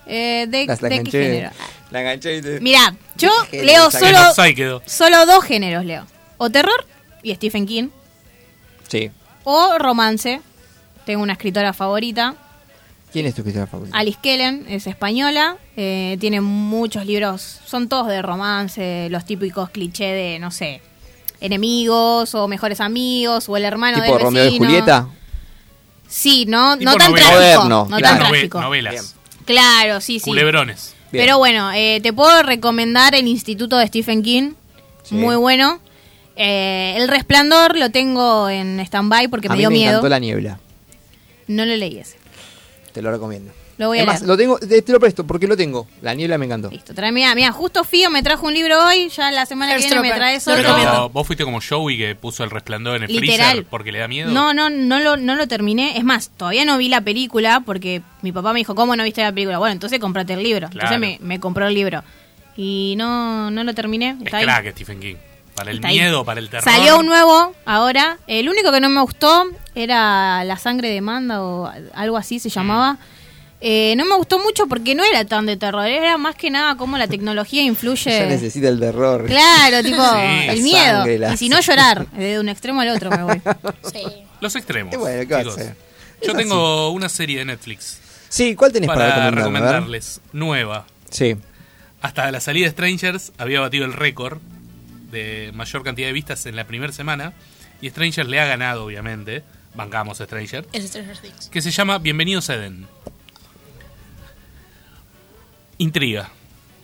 [0.06, 1.22] Eh, de, Las- la ¿de qué enganché.
[1.24, 1.50] género?
[1.90, 4.18] La enganché y te- Mirá, yo leo solo,
[4.86, 6.06] solo dos géneros, leo.
[6.38, 6.84] O terror
[7.22, 7.88] y Stephen King.
[8.88, 9.10] Sí.
[9.44, 10.40] O romance.
[11.04, 12.34] Tengo una escritora favorita.
[13.12, 13.96] ¿Quién es tu escritora favorita?
[13.98, 15.56] Alice Kellen, es española.
[15.76, 17.60] eh, tiene muchos libros.
[17.66, 19.08] Son todos de romance.
[19.10, 20.80] Los típicos clichés de, no sé,
[21.40, 24.58] enemigos o mejores amigos o el hermano ¿Tipo del Romeo y.
[24.58, 25.08] Julieta?
[26.06, 27.26] Sí, no, no tan novela.
[27.26, 27.32] trágico.
[27.64, 28.18] Moderno, no claro.
[28.18, 28.60] tan trágico.
[28.60, 29.14] novelas.
[29.44, 30.24] Claro, sí, sí.
[30.30, 30.94] Culebrones.
[31.12, 31.24] Bien.
[31.24, 34.52] Pero bueno, eh, te puedo recomendar el Instituto de Stephen King.
[35.02, 35.14] Sí.
[35.16, 35.80] Muy bueno.
[36.36, 39.90] Eh, el Resplandor lo tengo en stand-by porque a me mí dio me miedo.
[39.90, 40.60] encantó La Niebla.
[41.48, 42.16] No lo leí ese.
[42.92, 43.52] Te lo recomiendo.
[43.78, 44.28] Lo voy a Es más, leer.
[44.28, 45.86] lo tengo, te, te lo presto porque lo tengo.
[46.02, 46.68] La Niebla me encantó.
[46.70, 49.78] Listo, trae, mira, mira, justo Fío me trajo un libro hoy, ya la semana que
[49.78, 50.18] viene me Heartstopper.
[50.18, 50.56] trae Lo solo.
[50.58, 50.90] recomiendo.
[50.92, 53.46] Pero vos fuiste como Joey que puso el resplandor en el Literal.
[53.52, 54.30] freezer porque le da miedo.
[54.32, 55.96] No, no, no lo, no lo terminé.
[55.96, 59.22] Es más, todavía no vi la película porque mi papá me dijo, ¿cómo no viste
[59.22, 59.58] la película?
[59.58, 60.68] Bueno, entonces comprate el libro.
[60.68, 60.94] Claro.
[60.94, 62.02] Entonces me, me compró el libro.
[62.56, 64.16] Y no, no lo terminé.
[64.20, 64.44] Es Está ahí.
[64.44, 65.14] crack Stephen King.
[65.54, 65.98] Para el Está ahí.
[65.98, 66.64] miedo, para el terror.
[66.64, 68.18] Salió un nuevo ahora.
[68.26, 69.44] El único que no me gustó
[69.82, 72.98] era La sangre de Manda o algo así se llamaba.
[73.62, 76.76] Eh, no me gustó mucho porque no era tan de terror, era más que nada
[76.76, 78.26] cómo la tecnología Ya influye.
[78.26, 79.26] necesita el terror.
[79.26, 80.18] Claro, tipo Sí.
[80.20, 80.96] el La miedo.
[80.96, 83.42] sangre, la- Y si no llorar, de un extremo al otro me voy.
[83.92, 84.02] Sí.
[84.40, 84.96] Los extremos.
[84.96, 85.58] Bueno, ¿qué va a chicos.
[85.58, 85.76] hacer?
[86.26, 87.98] Yo tengo una serie de Netflix
[88.30, 90.20] Sí, ¿cuál tenés para, para recomendarles.
[90.32, 90.86] Nueva.
[91.10, 91.36] Sí.
[92.00, 94.38] Hasta la salida de Strangers había batido el récord
[95.10, 97.32] de mayor cantidad de vistas en la primera semana.
[97.82, 99.42] Y Strangers le ha ganado, obviamente.
[99.74, 100.66] Bancamos Stranger.
[100.72, 101.48] Es Stranger Things.
[101.48, 102.86] Que se llama Bienvenidos a Eden.
[105.78, 106.30] Intriga.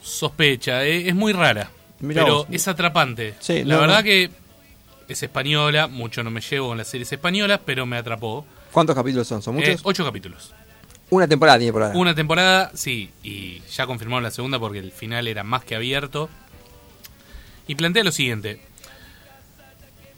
[0.03, 0.85] Sospecha.
[0.85, 1.71] eh, es muy rara.
[2.01, 2.47] Mirá pero vos.
[2.51, 3.35] es atrapante.
[3.41, 4.05] Sí, la no, verdad no.
[4.05, 4.31] que
[5.09, 5.87] es española.
[5.89, 8.47] Mucho no me llevo con las series españolas, pero me atrapó.
[8.73, 9.43] ¿Cuántos capítulos son?
[9.43, 9.71] ¿Son muchos?
[9.71, 10.53] Eh, ocho capítulos.
[11.11, 11.97] Una temporada tiene por ahora.
[11.99, 16.29] Una temporada, sí, y ya confirmaron la segunda porque el final era más que abierto.
[17.69, 18.61] Y plantea lo siguiente.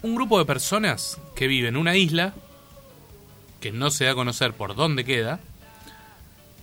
[0.02, 2.32] Un grupo de personas que viven en una isla,
[3.60, 5.40] que no se da a conocer por dónde queda,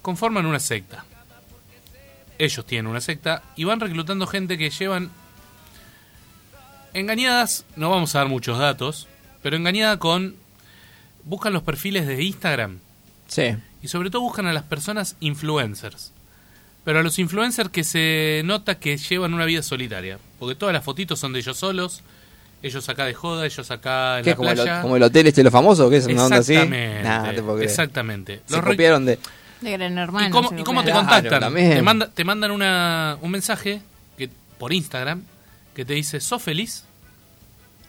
[0.01, 1.05] conforman una secta.
[2.37, 5.09] Ellos tienen una secta y van reclutando gente que llevan
[6.93, 9.07] engañadas, no vamos a dar muchos datos,
[9.41, 10.35] pero engañada con...
[11.23, 12.79] Buscan los perfiles de Instagram
[13.27, 13.55] Sí.
[13.81, 16.11] y sobre todo buscan a las personas influencers.
[16.83, 20.19] Pero a los influencers que se nota que llevan una vida solitaria.
[20.37, 22.03] Porque todas las fotitos son de ellos solos.
[22.63, 24.81] Ellos acá de joda, ellos acá en ¿Qué la es como el, playa.
[24.81, 25.89] como el hotel este de los famosos?
[25.89, 26.53] ¿Qué es una onda así?
[26.53, 27.03] Exactamente.
[27.03, 27.69] Nah, no te puedo creer.
[27.69, 28.41] Exactamente.
[28.45, 29.19] Se Los copiaron de...
[29.61, 30.27] De Gran Hermano.
[30.27, 30.91] ¿Y cómo, se y cómo te.
[30.91, 31.53] Claro, contactan?
[31.53, 33.81] Te, manda- te mandan una, un mensaje
[34.17, 35.23] que por Instagram
[35.73, 36.83] que te dice, ¿sos feliz?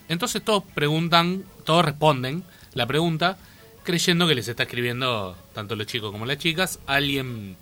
[0.09, 2.45] Entonces todos preguntan, todos responden
[2.75, 3.37] la pregunta
[3.83, 7.57] creyendo que les está escribiendo tanto los chicos como las chicas alguien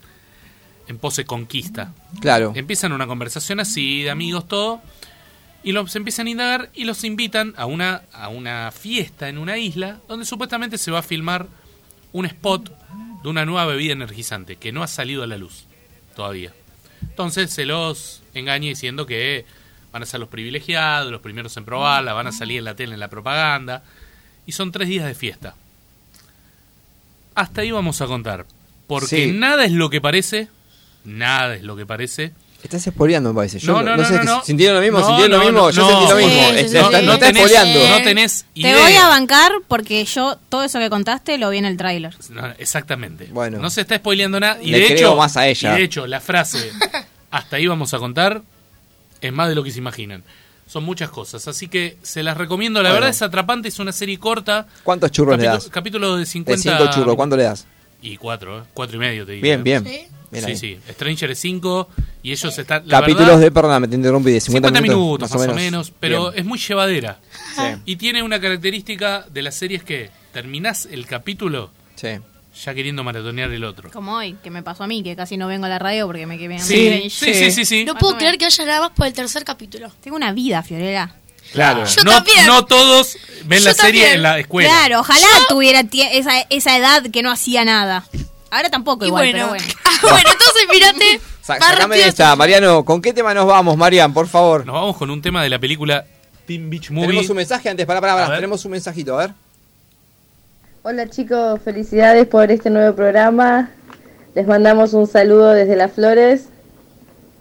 [0.86, 1.92] en pose conquista.
[2.20, 2.52] Claro.
[2.54, 4.82] Empiezan una conversación así, de amigos, todo,
[5.64, 9.56] y los empiezan a indagar y los invitan a una, a una fiesta en una
[9.58, 11.48] isla donde supuestamente se va a filmar
[12.12, 12.70] un spot
[13.22, 15.64] de una nueva bebida energizante que no ha salido a la luz
[16.14, 16.52] todavía.
[17.02, 19.46] Entonces se los engaña diciendo que
[19.92, 22.94] van a ser los privilegiados, los primeros en probarla, van a salir en la tele
[22.94, 23.82] en la propaganda,
[24.46, 25.54] y son tres días de fiesta.
[27.34, 28.46] Hasta ahí vamos a contar,
[28.86, 29.32] porque Sí.
[29.32, 30.48] nada es lo que parece,
[31.04, 32.32] nada es lo que parece.
[32.64, 33.58] Estás espoleando, me parece.
[33.58, 34.42] Yo No, no, no, sé no, si no.
[34.42, 34.98] ¿Sintieron lo mismo?
[35.00, 35.58] No, ¿Sintieron lo mismo?
[35.60, 35.88] no, Yo no.
[35.90, 36.58] sentí lo mismo.
[36.58, 37.04] sí, sí.
[37.04, 37.88] no, tenés, espoleando.
[37.90, 41.66] no tenés Te voy a bancar porque yo todo eso que contaste lo vi en
[41.66, 42.16] el tráiler.
[42.30, 43.28] No, exactamente.
[43.30, 43.58] Bueno.
[43.58, 44.58] No se está spoileando nada.
[44.62, 45.74] Y Le de creo hecho, más a ella.
[45.74, 46.72] Y de hecho, la frase
[47.30, 48.40] hasta ahí vamos a contar
[49.20, 50.24] es más de lo que se imaginan.
[50.66, 51.46] Son muchas cosas.
[51.46, 52.80] Así que se las recomiendo.
[52.82, 52.94] La Bueno.
[52.94, 53.68] verdad es atrapante.
[53.68, 54.66] Es una serie corta.
[54.82, 55.68] ¿Cuántos churros le das?
[55.68, 56.78] Capítulo de De 50.
[56.78, 57.66] 5 churros, ¿cuánto le das?
[58.00, 58.62] Y cuatro, ¿eh?
[58.72, 59.56] Cuatro y medio, te diría.
[59.58, 60.06] Bien, bien.
[60.24, 60.28] Sí.
[60.30, 60.56] Bien sí, ahí.
[60.56, 60.78] sí.
[60.92, 61.88] Stranger es 5
[62.22, 62.82] y ellos están.
[62.86, 66.30] la Capítulos verdad, de, perdóname, te interrumpí, de 50, 50 minutos, más o menos, pero
[66.30, 66.40] Bien.
[66.40, 67.18] es muy llevadera.
[67.54, 72.08] Sí, Y tiene una característica de las series que terminás el capítulo sí.
[72.64, 73.90] ya queriendo maratonear el otro.
[73.90, 76.26] Como hoy, que me pasó a mí, que casi no vengo a la radio porque
[76.26, 77.84] me quedé Sí, sí, sí, sí, sí.
[77.84, 79.90] No puedo creer que haya nada más por el tercer capítulo.
[80.02, 81.14] Tengo una vida, Fiorella.
[81.52, 81.84] Claro.
[81.84, 82.46] Yo no, también.
[82.46, 84.14] no todos ven Yo la serie también.
[84.14, 84.68] en la escuela.
[84.70, 88.04] Claro, ojalá tuviera esa, esa edad que no hacía nada.
[88.54, 90.14] Ahora tampoco Y igual, bueno, pero bueno.
[90.14, 91.20] bueno, entonces mirate.
[91.42, 92.84] Sa- Sacame rápido esta, Mariano.
[92.84, 94.64] ¿Con qué tema nos vamos, Marian, por favor?
[94.64, 96.04] Nos vamos con un tema de la película
[96.46, 97.08] Teen Beach Movie.
[97.08, 98.36] Tenemos un mensaje antes, pará, pará, A pará.
[98.36, 99.34] Tenemos un mensajito, a ver.
[100.82, 103.70] Hola chicos, felicidades por este nuevo programa.
[104.34, 106.46] Les mandamos un saludo desde Las Flores.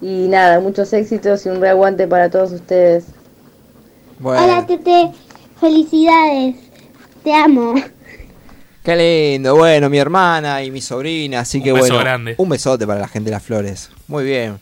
[0.00, 3.04] Y nada, muchos éxitos y un reaguante para todos ustedes.
[4.18, 5.12] Bueno, Hola Tete,
[5.60, 6.56] felicidades,
[7.22, 7.74] te amo.
[8.84, 8.96] Qué
[9.34, 9.56] lindo.
[9.56, 12.04] Bueno, mi hermana y mi sobrina, así que Un beso bueno.
[12.04, 12.34] grande.
[12.38, 13.90] Un besote para la gente de Las Flores.
[14.06, 14.60] Muy bien.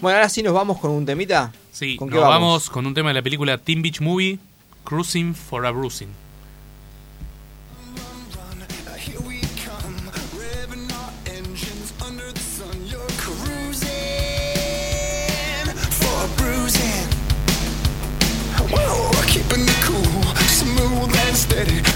[0.00, 1.52] Bueno, ahora sí nos vamos con un temita.
[1.72, 2.34] Sí, ¿Con nos qué vamos?
[2.40, 2.70] vamos?
[2.70, 4.38] con un tema de la película Teen Beach Movie,
[4.84, 6.08] Cruising for a Bruising.
[21.50, 21.89] Here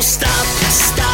[0.00, 0.30] Stop,
[0.70, 1.07] stop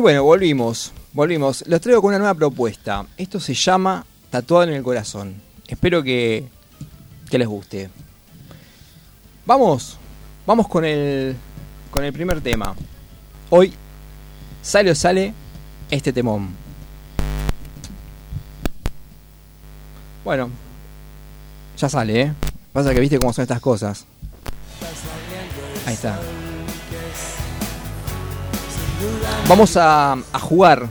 [0.00, 1.64] bueno, volvimos, volvimos.
[1.66, 3.06] Los traigo con una nueva propuesta.
[3.16, 5.34] Esto se llama Tatuado en el Corazón.
[5.66, 6.48] Espero que,
[7.30, 7.90] que les guste.
[9.46, 9.98] Vamos,
[10.46, 11.36] vamos con el,
[11.90, 12.74] con el primer tema.
[13.50, 13.72] Hoy
[14.62, 15.34] sale o sale
[15.90, 16.50] este temón.
[20.24, 20.50] Bueno,
[21.76, 22.32] ya sale, ¿eh?
[22.72, 24.06] Pasa que viste cómo son estas cosas.
[25.86, 26.18] Ahí está.
[29.48, 30.86] Vamos a, a jugar,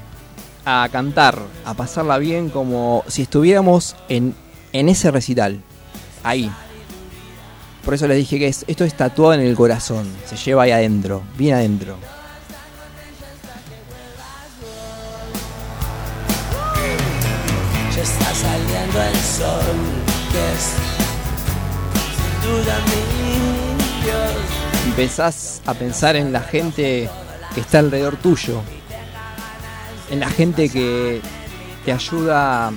[0.65, 4.35] a cantar, a pasarla bien como si estuviéramos en,
[4.73, 5.61] en ese recital.
[6.23, 6.51] Ahí.
[7.85, 10.07] Por eso les dije que es- esto es tatuado en el corazón.
[10.25, 11.95] Se lleva ahí adentro, bien adentro.
[17.95, 19.75] Ya está saliendo el sol,
[20.31, 20.73] que es
[22.05, 24.85] sin duda mi Dios.
[24.85, 27.09] Empezás a pensar en la gente
[27.59, 28.61] está alrededor tuyo.
[30.09, 31.21] En la gente que
[31.85, 32.71] te ayuda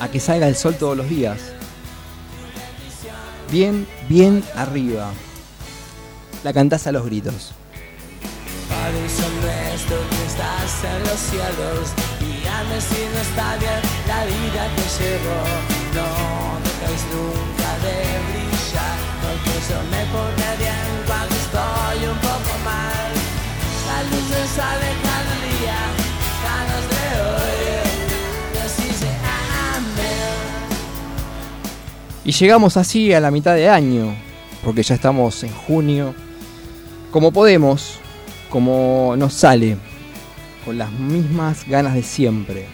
[0.00, 1.38] a que salga el sol todos los días.
[3.50, 5.10] Bien, bien arriba.
[6.42, 7.52] La cantás a los gritos.
[19.90, 20.04] Me
[20.56, 22.23] bien cuando estoy
[32.26, 34.14] Y llegamos así a la mitad de año,
[34.64, 36.14] porque ya estamos en junio.
[37.10, 37.98] Como podemos,
[38.48, 39.76] como nos sale,
[40.64, 42.66] con las mismas ganas de siempre,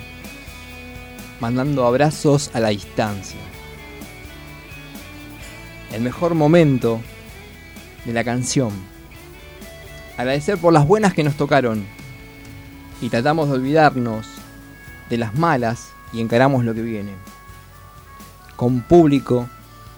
[1.40, 3.40] mandando abrazos a la distancia.
[5.92, 7.00] El mejor momento
[8.04, 8.89] de la canción.
[10.20, 11.82] Agradecer por las buenas que nos tocaron
[13.00, 14.26] y tratamos de olvidarnos
[15.08, 17.14] de las malas y encaramos lo que viene
[18.54, 19.48] con público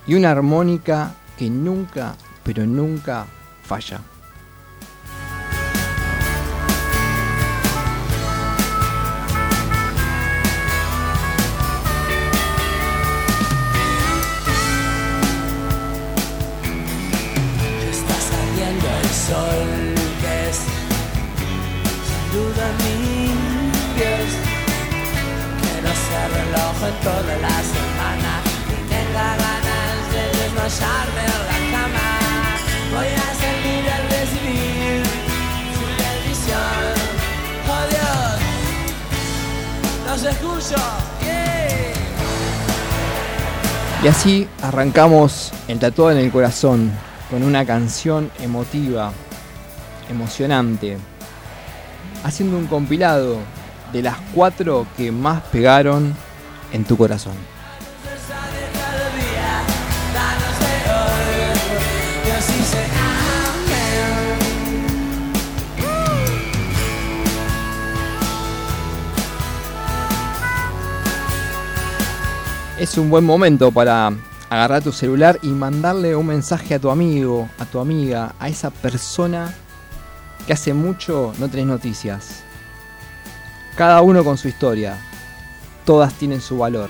[0.07, 3.27] y una armónica que nunca, pero nunca
[3.65, 4.01] falla.
[26.85, 32.09] En toda la semana y tenga ganas de desmayarme en la cama.
[32.93, 35.03] Voy a ser libre al recibir
[35.77, 36.85] su bendición.
[37.69, 38.35] Oh Dios,
[40.09, 40.81] los escucho.
[41.23, 41.93] Yeah.
[44.03, 46.91] Y así arrancamos el tatuado en el corazón
[47.31, 49.13] con una canción emotiva,
[50.11, 50.99] emocionante,
[52.25, 53.39] haciendo un compilado
[53.93, 56.17] de las cuatro que más pegaron
[56.73, 57.35] en tu corazón.
[72.78, 74.12] Es un buen momento para
[74.51, 78.70] agarrar tu celular y mandarle un mensaje a tu amigo, a tu amiga, a esa
[78.70, 79.55] persona
[80.47, 82.43] que hace mucho no tenés noticias.
[83.77, 84.99] Cada uno con su historia.
[85.85, 86.89] Todas tienen su valor.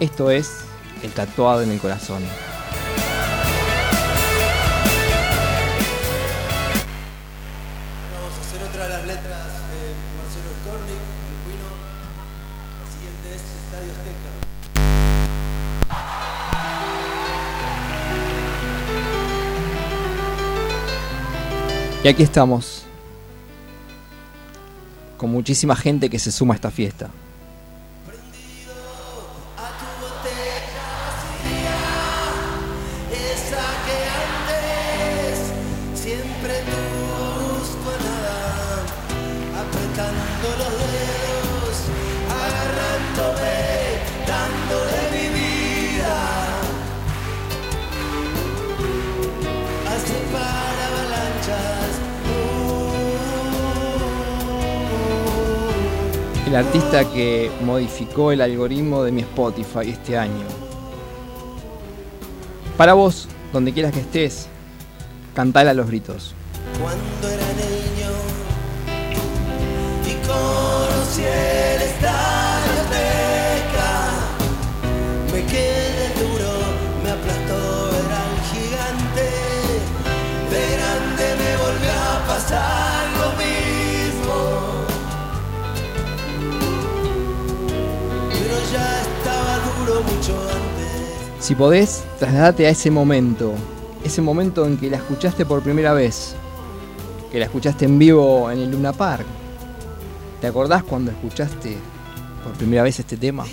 [0.00, 0.64] Esto es
[1.04, 2.24] el tatuado en el corazón.
[8.12, 11.70] Vamos a hacer otra de las letras de Marcelo Skornik, el Cuino.
[12.80, 14.32] La siguiente es Estadio Azteca.
[22.02, 22.82] Y aquí estamos.
[25.16, 27.08] Con muchísima gente que se suma a esta fiesta.
[56.54, 60.46] El artista que modificó el algoritmo de mi Spotify este año.
[62.76, 64.46] Para vos, donde quieras que estés,
[65.34, 66.32] cantala a los gritos.
[66.80, 68.12] Cuando era niño
[70.06, 70.14] y
[91.44, 93.52] Si podés, trasladate a ese momento,
[94.02, 96.34] ese momento en que la escuchaste por primera vez,
[97.30, 99.26] que la escuchaste en vivo en el Luna Park.
[100.40, 101.76] ¿Te acordás cuando escuchaste
[102.42, 103.44] por primera vez este tema?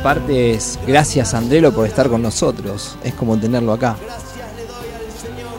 [0.00, 3.98] En parte es gracias Andrelo por estar con nosotros, es como tenerlo acá.
[4.00, 5.58] Gracias le doy al Señor,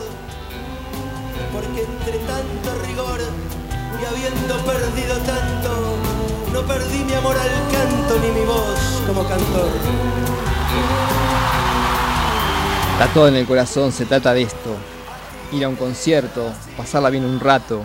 [1.54, 3.20] porque entre tanto rigor
[4.02, 5.96] y habiendo perdido tanto,
[6.54, 9.70] no perdí mi amor al canto ni mi voz como cantor.
[12.94, 14.76] Está todo en el corazón, se trata de esto.
[15.52, 17.84] Ir a un concierto, pasarla bien un rato.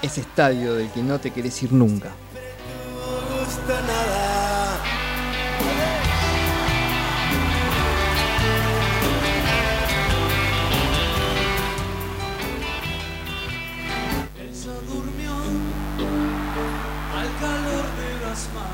[0.00, 2.12] Ese estadio del que no te querés ir nunca.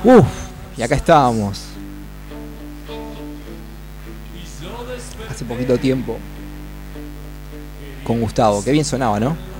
[0.04, 0.26] Uf,
[0.76, 1.60] y acá estábamos.
[5.30, 6.18] Hace poquito tiempo.
[8.04, 9.51] Con Gustavo, qué bien sonaba, ¿no?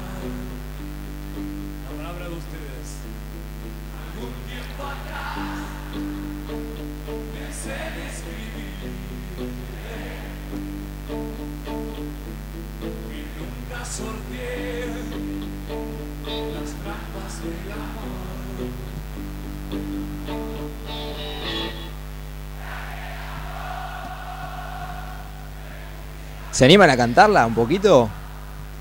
[26.63, 28.09] ¿Se animan a cantarla un poquito?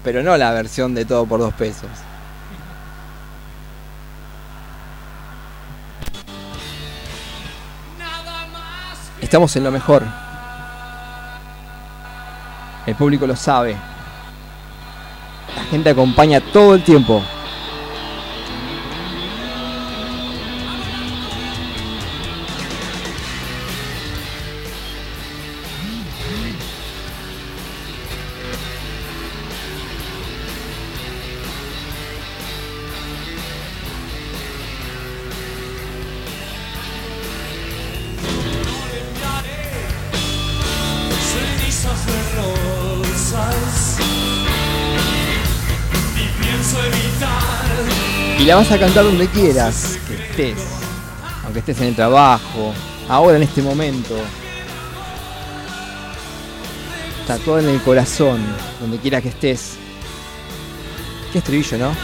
[0.04, 1.90] Pero no la versión de todo por dos pesos.
[9.20, 10.04] Estamos en lo mejor.
[12.86, 13.76] El público lo sabe.
[15.56, 17.24] La gente acompaña todo el tiempo.
[48.52, 50.58] La vas a cantar donde quieras que estés.
[51.46, 52.74] Aunque estés en el trabajo,
[53.08, 54.14] ahora en este momento.
[57.46, 58.42] Todo en el corazón,
[58.82, 59.76] donde quiera que estés.
[61.32, 61.96] Qué estribillo, ¿no?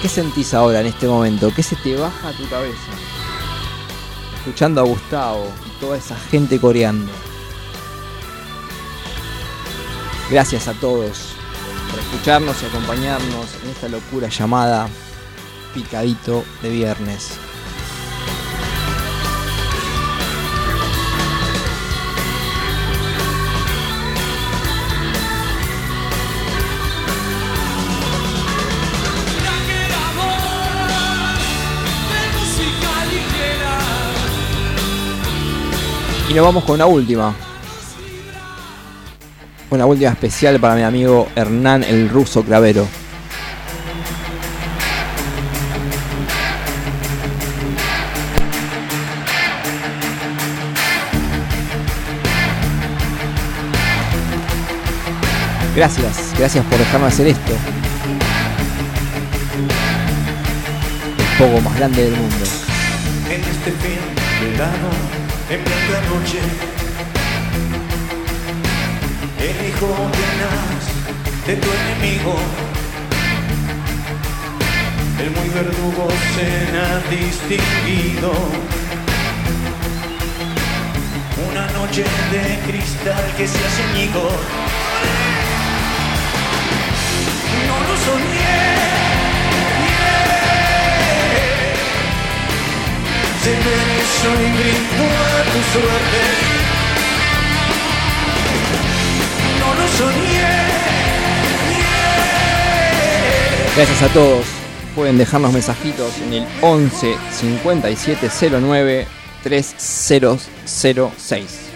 [0.00, 1.52] ¿Qué sentís ahora en este momento?
[1.52, 2.92] ¿Qué se te baja a tu cabeza?
[4.36, 7.10] Escuchando a Gustavo y toda esa gente coreando.
[10.30, 11.34] Gracias a todos
[11.90, 14.88] por escucharnos y acompañarnos en esta locura llamada
[15.74, 17.32] Picadito de Viernes.
[36.28, 37.49] Y nos vamos con una última.
[39.70, 42.88] Una última especial para mi amigo Hernán el ruso Cravero.
[55.76, 57.52] Gracias, gracias por dejarme hacer esto.
[61.16, 62.44] El poco más grande del mundo.
[63.30, 63.70] este
[69.88, 70.84] llenas
[71.46, 72.36] de tu enemigo.
[75.18, 78.32] El muy verdugo cena distinguido.
[81.50, 84.34] Una noche de cristal que se hace añicos.
[87.68, 88.60] No lo soñé.
[93.42, 96.59] Se merezó y brindó a tu suerte.
[103.76, 104.46] Gracias a todos.
[104.94, 108.28] Pueden dejarnos mensajitos en el 11 57
[108.60, 109.06] 09
[109.42, 111.70] 3006.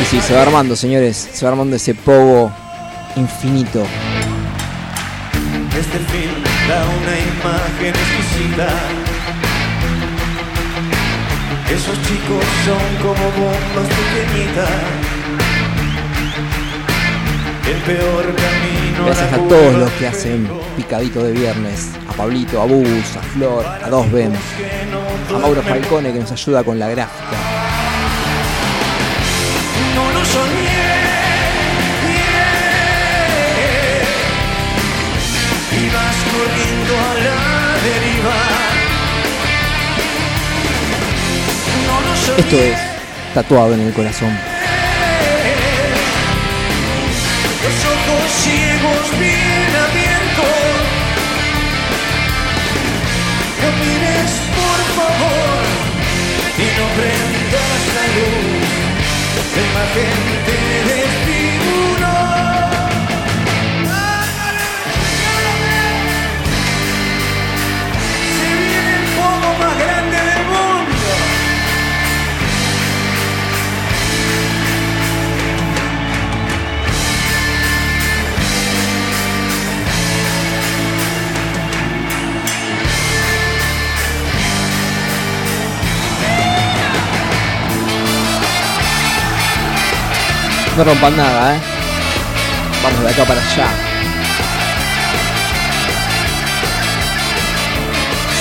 [0.00, 1.16] Y sí, se va armando, señores.
[1.16, 2.52] Se va armando ese pogo
[3.16, 3.82] infinito.
[5.76, 8.68] Este film da una imagen exquisita.
[11.70, 14.70] Esos chicos son como bombas pequeñitas.
[17.66, 21.90] El peor camino Gracias a todos los que hacen picadito de viernes.
[22.08, 24.32] A Pablito, a Bus, a Flor, a Dos Ben.
[25.34, 27.36] A Mauro Falcone que nos ayuda con la gráfica.
[29.96, 30.24] no
[42.36, 42.76] Esto es
[43.32, 44.28] tatuado en el corazón.
[47.62, 50.76] Los ojos ciegos bien abiertos.
[53.62, 55.64] No mires por favor
[56.58, 58.68] y no prendas la luz.
[59.54, 61.05] La imagen te
[90.76, 91.60] No rompan nada, ¿eh?
[92.82, 93.66] Vamos de acá para allá.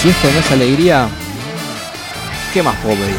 [0.01, 1.07] Si esto no es alegría,
[2.53, 3.15] ¿qué más puedo pedir?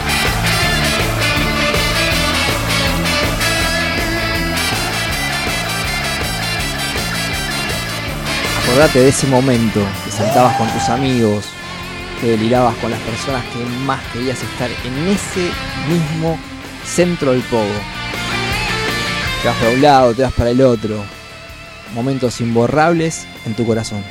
[8.62, 11.46] Acordate de ese momento que saltabas con tus amigos,
[12.20, 15.50] que delirabas con las personas que más querías estar en ese
[15.88, 16.38] mismo
[16.84, 17.95] centro del pogo.
[19.46, 21.04] Te vas para un lado, te vas para el otro.
[21.94, 24.02] Momentos imborrables en tu corazón.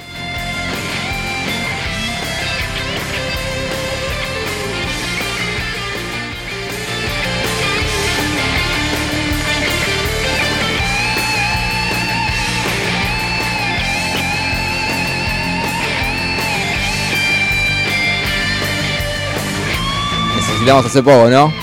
[20.38, 21.54] Necesitamos hacer poco, ¿no?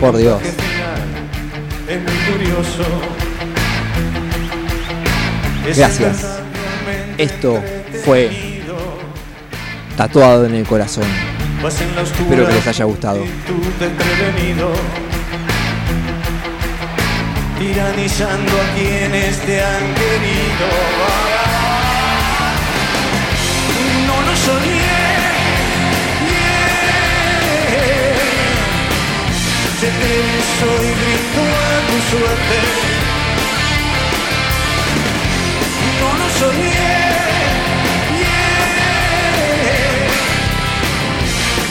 [0.00, 0.40] Por Dios.
[2.28, 2.84] Curioso.
[5.76, 6.40] Gracias.
[7.18, 7.62] Esto
[8.04, 8.62] fue
[9.96, 11.04] tatuado en el corazón.
[11.62, 13.22] Espero que les haya gustado.
[17.58, 20.68] Tiranizando a quienes te han querido.
[24.06, 24.36] No lo
[30.00, 32.56] Besó y gritó a tu suerte.
[36.00, 36.90] No lo soñé.
[38.18, 38.50] yeah.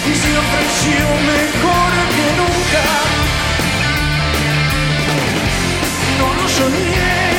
[0.06, 1.02] Y se ofreció
[1.34, 2.84] mejor que nunca.
[6.20, 7.39] No lo soñé.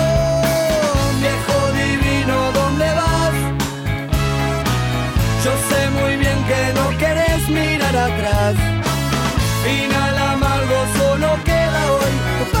[7.91, 8.55] Mirar atrás.
[9.63, 12.60] Final amargo solo queda hoy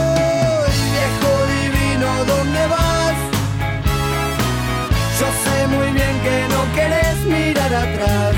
[2.25, 3.17] ¿Dónde vas?
[5.19, 8.35] Yo sé muy bien que no querés mirar atrás.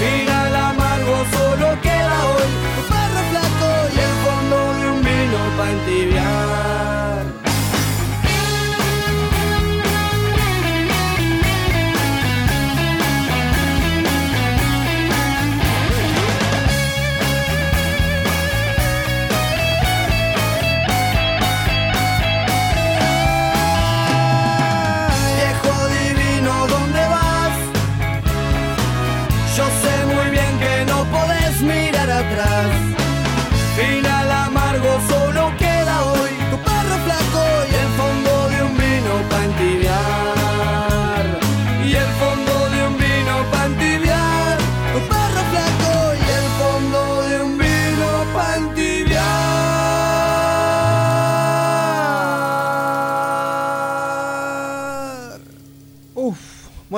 [0.00, 5.70] Final amargo solo queda hoy tu perro flaco y el fondo de un vino para
[5.70, 7.23] entibiar.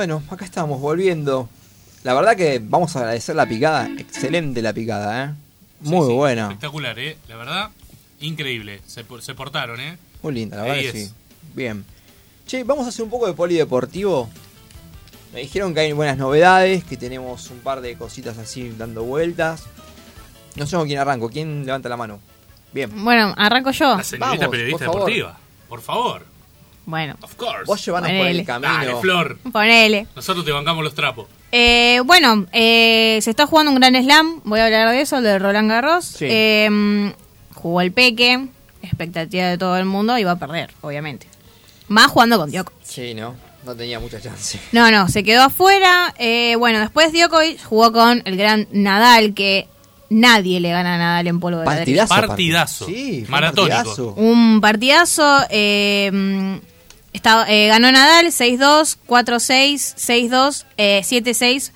[0.06, 1.48] Bueno, acá estamos volviendo.
[2.04, 3.88] La verdad que vamos a agradecer la picada.
[3.98, 5.34] Excelente la picada, ¿eh?
[5.80, 6.42] Muy buena.
[6.44, 7.16] Espectacular, ¿eh?
[7.26, 7.70] La verdad,
[8.20, 8.80] increíble.
[8.86, 9.98] Se, por- se portaron, ¿eh?
[10.22, 11.08] Muy linda, la verdad De que 10.
[11.08, 11.14] sí.
[11.56, 11.84] Bien.
[12.46, 14.28] Che, vamos a hacer un poco de polideportivo.
[15.34, 19.64] Me dijeron que hay buenas novedades, que tenemos un par de cositas así dando vueltas.
[20.54, 22.20] No sé con quién arranco, quién levanta la mano.
[22.72, 22.90] Bien.
[23.02, 23.96] Bueno, arranco yo.
[23.96, 25.00] La señorita Vamos, periodista por favor.
[25.10, 25.38] deportiva.
[25.68, 26.35] Por favor.
[26.86, 27.64] Bueno, Of course.
[27.66, 28.72] Vos llevanos por el camino.
[28.72, 29.38] Dale, Flor.
[29.52, 30.06] ponele.
[30.14, 31.26] Nosotros te bancamos los trapos.
[31.52, 34.40] Eh, bueno, eh, se está jugando un gran slam.
[34.44, 36.04] Voy a hablar de eso, el de Roland Garros.
[36.04, 36.26] Sí.
[36.28, 37.12] Eh,
[37.54, 38.46] jugó el Peque,
[38.82, 41.26] expectativa de todo el mundo, y va a perder, obviamente.
[41.88, 42.78] Más jugando con Djokovic.
[42.84, 43.34] Sí, no,
[43.64, 44.60] no tenía mucha chance.
[44.72, 46.14] No, no, se quedó afuera.
[46.18, 49.66] Eh, bueno, después Djokovic jugó con el gran Nadal, que
[50.08, 52.06] nadie le gana a Nadal en polvo de ladrillo.
[52.06, 52.26] Partidazo.
[52.28, 52.86] Partidazo.
[52.86, 53.74] Sí, fue un Maratónico.
[53.76, 54.14] partidazo.
[54.16, 55.46] Un partidazo.
[57.16, 61.72] Estaba- eh, ganó Nadal 6-2, 4-6, 6-2, eh, 7-6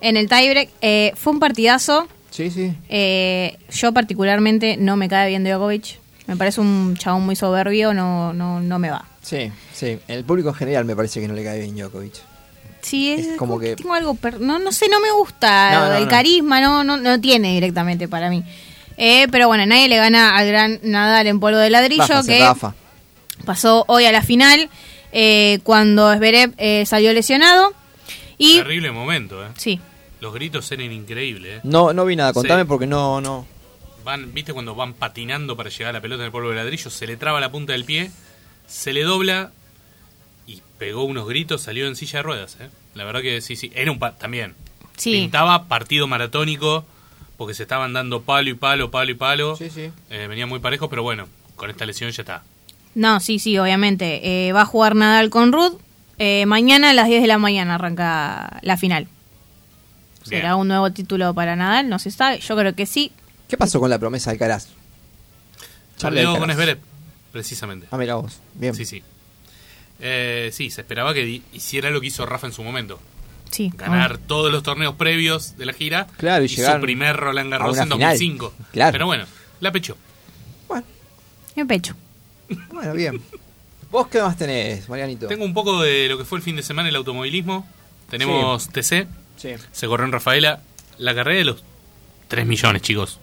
[0.00, 0.70] en el tiebreak.
[0.80, 2.08] Eh, fue un partidazo.
[2.30, 2.72] Sí, sí.
[2.88, 5.98] Eh, yo particularmente no me cae bien Djokovic.
[6.26, 9.04] Me parece un chabón muy soberbio, no, no, no me va.
[9.22, 9.98] Sí, sí.
[10.08, 12.14] El público en general me parece que no le cae bien Djokovic.
[12.82, 15.88] Sí, es, Es como que- tengo algo, per- no, no sé, no me gusta No,
[15.88, 16.10] no, el no.
[16.10, 18.42] carisma, no, no, no tiene directamente para mí.
[18.96, 22.38] Eh, pero bueno, nadie le gana al gran Nadal en polvo de ladrillo Rafa, que
[22.40, 22.74] Rafa.
[23.44, 24.68] Pasó hoy a la final
[25.12, 27.72] eh, cuando Zverev eh, salió lesionado
[28.38, 29.48] y Terrible momento, ¿eh?
[29.56, 29.80] sí,
[30.20, 31.60] Los gritos eran increíbles, ¿eh?
[31.64, 32.68] No, no vi nada, contame Sí.
[32.68, 33.46] porque no, no.
[34.04, 36.90] Van, ¿Viste cuando van patinando para llegar a la pelota en el polvo de ladrillo?
[36.90, 38.10] Se le traba la punta del pie,
[38.66, 39.50] se le dobla
[40.46, 42.68] y pegó unos gritos, salió en silla de ruedas, ¿eh?
[42.94, 43.72] La verdad que sí, sí.
[43.74, 44.54] Era un pa- también.
[44.96, 45.12] sí.
[45.12, 46.84] Pintaba partido maratónico
[47.36, 49.56] porque se estaban dando palo y palo, palo y palo.
[49.56, 49.90] Sí, sí.
[50.10, 52.42] Eh, venía muy parejo, pero bueno, con esta lesión ya está.
[52.94, 54.48] No, sí, sí, obviamente.
[54.48, 55.80] Eh, va a jugar Nadal con Ruth.
[56.18, 59.08] Eh, mañana a las 10 de la mañana arranca la final.
[60.28, 60.40] Bien.
[60.42, 61.88] ¿Será un nuevo título para Nadal?
[61.88, 62.38] No se sabe.
[62.38, 63.12] Yo creo que sí.
[63.48, 64.68] ¿Qué pasó con la promesa de Caraz?
[65.96, 66.56] Charlie Perdió con Alcaraz.
[66.56, 66.78] Zverev,
[67.32, 67.86] precisamente.
[67.90, 68.40] Ah, mira vos.
[68.54, 68.74] Bien.
[68.74, 69.02] Sí, sí.
[70.00, 72.98] Eh, sí, se esperaba que hiciera lo que hizo Rafa en su momento.
[73.50, 73.72] Sí.
[73.76, 76.06] Ganar todos los torneos previos de la gira.
[76.16, 78.00] Claro, y su llegar primer Roland Garros en final.
[78.00, 78.54] 2005.
[78.72, 78.92] Claro.
[78.92, 79.24] Pero bueno,
[79.60, 79.96] la pechó.
[81.56, 81.94] En pecho.
[82.72, 83.20] Bueno, bien.
[83.90, 85.28] ¿Vos qué más tenés, Marianito?
[85.28, 87.66] Tengo un poco de lo que fue el fin de semana el automovilismo.
[88.10, 89.06] Tenemos TC.
[89.36, 89.50] Sí.
[89.72, 90.60] Se corrió en Rafaela.
[90.98, 91.64] La carrera de los
[92.28, 93.20] 3 millones, chicos.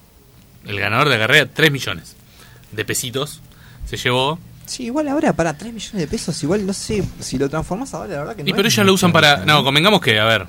[0.65, 2.15] El ganador de la carrera, 3 millones
[2.72, 3.41] de pesitos.
[3.85, 4.39] Se llevó.
[4.65, 8.14] Sí, igual ahora para 3 millones de pesos, igual no sé si lo transformás ahora,
[8.14, 9.45] la verdad que no Y pero ellos lo usan para.
[9.45, 10.48] No, convengamos que, a ver.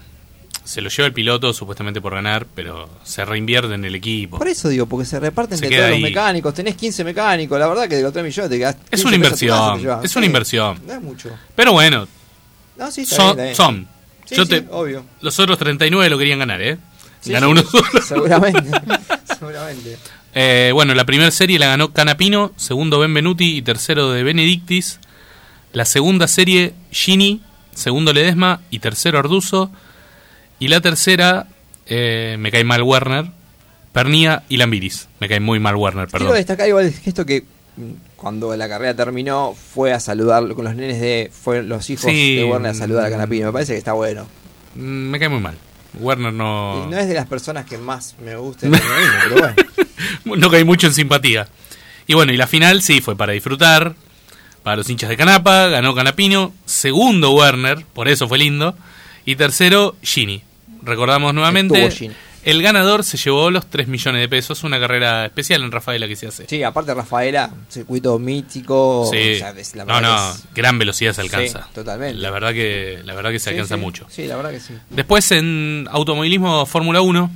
[0.64, 4.39] Se lo lleva el piloto supuestamente por ganar, pero se reinvierte en el equipo.
[4.39, 6.55] Por eso digo, porque se reparten Se de todos los mecánicos.
[6.55, 7.59] Tenés 15 mecánicos.
[7.59, 8.76] La verdad que de los 3 millones te quedás.
[8.90, 10.80] Es 15 una inversión, es una Sí, inversión.
[10.86, 11.30] No es mucho.
[11.56, 12.06] Pero bueno,
[12.76, 13.36] No, sí, está son.
[13.36, 13.89] bien, son.
[14.26, 15.05] Sí, Yo sí, te- obvio.
[15.20, 16.78] Los otros 39 lo querían ganar, ¿eh?
[17.26, 17.84] Ganó uno solo.
[18.06, 18.70] Seguramente.
[19.39, 19.98] seguramente.
[20.34, 24.98] Eh, bueno, la primera serie la ganó Canapino, segundo Benvenuti y tercero de Benedictis.
[25.72, 27.43] La segunda serie Gini,
[27.74, 29.70] segundo Ledesma y tercero Arduzo.
[30.62, 31.48] Y la tercera,
[31.86, 33.24] eh, me cae mal Werner,
[33.93, 35.09] Pernía y Lambiris.
[35.18, 36.36] Me cae muy mal Werner, Quiero perdón.
[36.36, 37.43] destacar igual el gesto que
[37.76, 41.32] mm, cuando la carrera terminó fue a saludar con los nenes de.
[41.32, 42.36] Fue los hijos Sí.
[42.36, 43.47] de Warner a saludar a Canapino.
[43.47, 44.24] Me parece que está bueno.
[44.76, 45.59] Mm, Me cae muy mal.
[45.98, 46.86] Werner no...
[46.89, 49.55] No es de las personas que más me gusta pero bueno.
[50.36, 51.48] no caí mucho en simpatía.
[52.06, 53.97] Y bueno, y la final sí fue para disfrutar,
[54.62, 58.76] para los hinchas de Canapa, ganó Canapino, segundo Werner, por eso fue lindo,
[59.26, 60.44] y tercero Gini.
[60.84, 61.90] Recordamos nuevamente,
[62.44, 66.16] el ganador se llevó los 3 millones de pesos, una carrera especial en Rafaela que
[66.16, 66.46] se hace.
[66.48, 69.09] Sí, aparte Rafaela, circuito mítico.
[69.12, 69.34] Sí.
[69.34, 71.60] o sea, es- la no, no, es- gran velocidad se alcanza.
[71.62, 72.18] Sí, totalmente.
[72.20, 74.06] La verdad que, la verdad que se Sí, alcanza mucho.
[74.10, 74.74] Sí, la verdad que sí.
[74.90, 77.30] Después en automovilismo Fórmula 1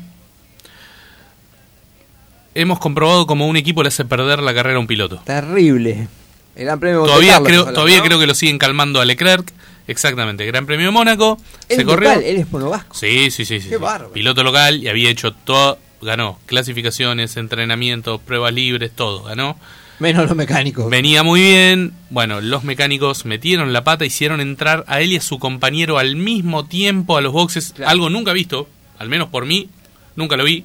[2.54, 5.20] hemos comprobado como un equipo le hace perder la carrera a un piloto.
[5.24, 6.08] Terrible.
[6.54, 9.52] El Gran Premio Todavía creo, todavía creo que lo siguen calmando a Leclerc.
[9.88, 11.38] Exactamente, Gran Premio de Mónaco.
[11.68, 12.08] Se corrió.
[12.10, 12.94] local, él es monovasco.
[12.94, 13.60] Sí, sí, sí.
[13.60, 13.84] sí, Qué sí.
[14.12, 15.78] Piloto local y había hecho todo.
[16.02, 19.22] Ganó clasificaciones, entrenamientos, pruebas libres, todo.
[19.24, 19.56] Ganó.
[19.98, 20.90] Menos los mecánicos.
[20.90, 21.92] Venía muy bien.
[22.10, 26.16] Bueno, los mecánicos metieron la pata, hicieron entrar a él y a su compañero al
[26.16, 27.74] mismo tiempo a los boxes.
[27.84, 28.68] Algo nunca visto,
[28.98, 29.70] al menos por mí,
[30.14, 30.64] nunca lo vi.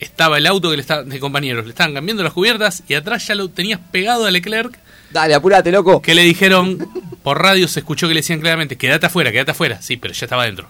[0.00, 3.26] Estaba el auto que le está, de compañeros, le estaban cambiando las cubiertas y atrás
[3.26, 4.78] ya lo tenías pegado a Leclerc.
[5.10, 6.02] Dale, apúrate, loco.
[6.02, 6.78] Que le dijeron,
[7.22, 9.80] por radio se escuchó que le decían claramente, quédate afuera, quédate afuera.
[9.80, 10.68] Sí, pero ya estaba adentro.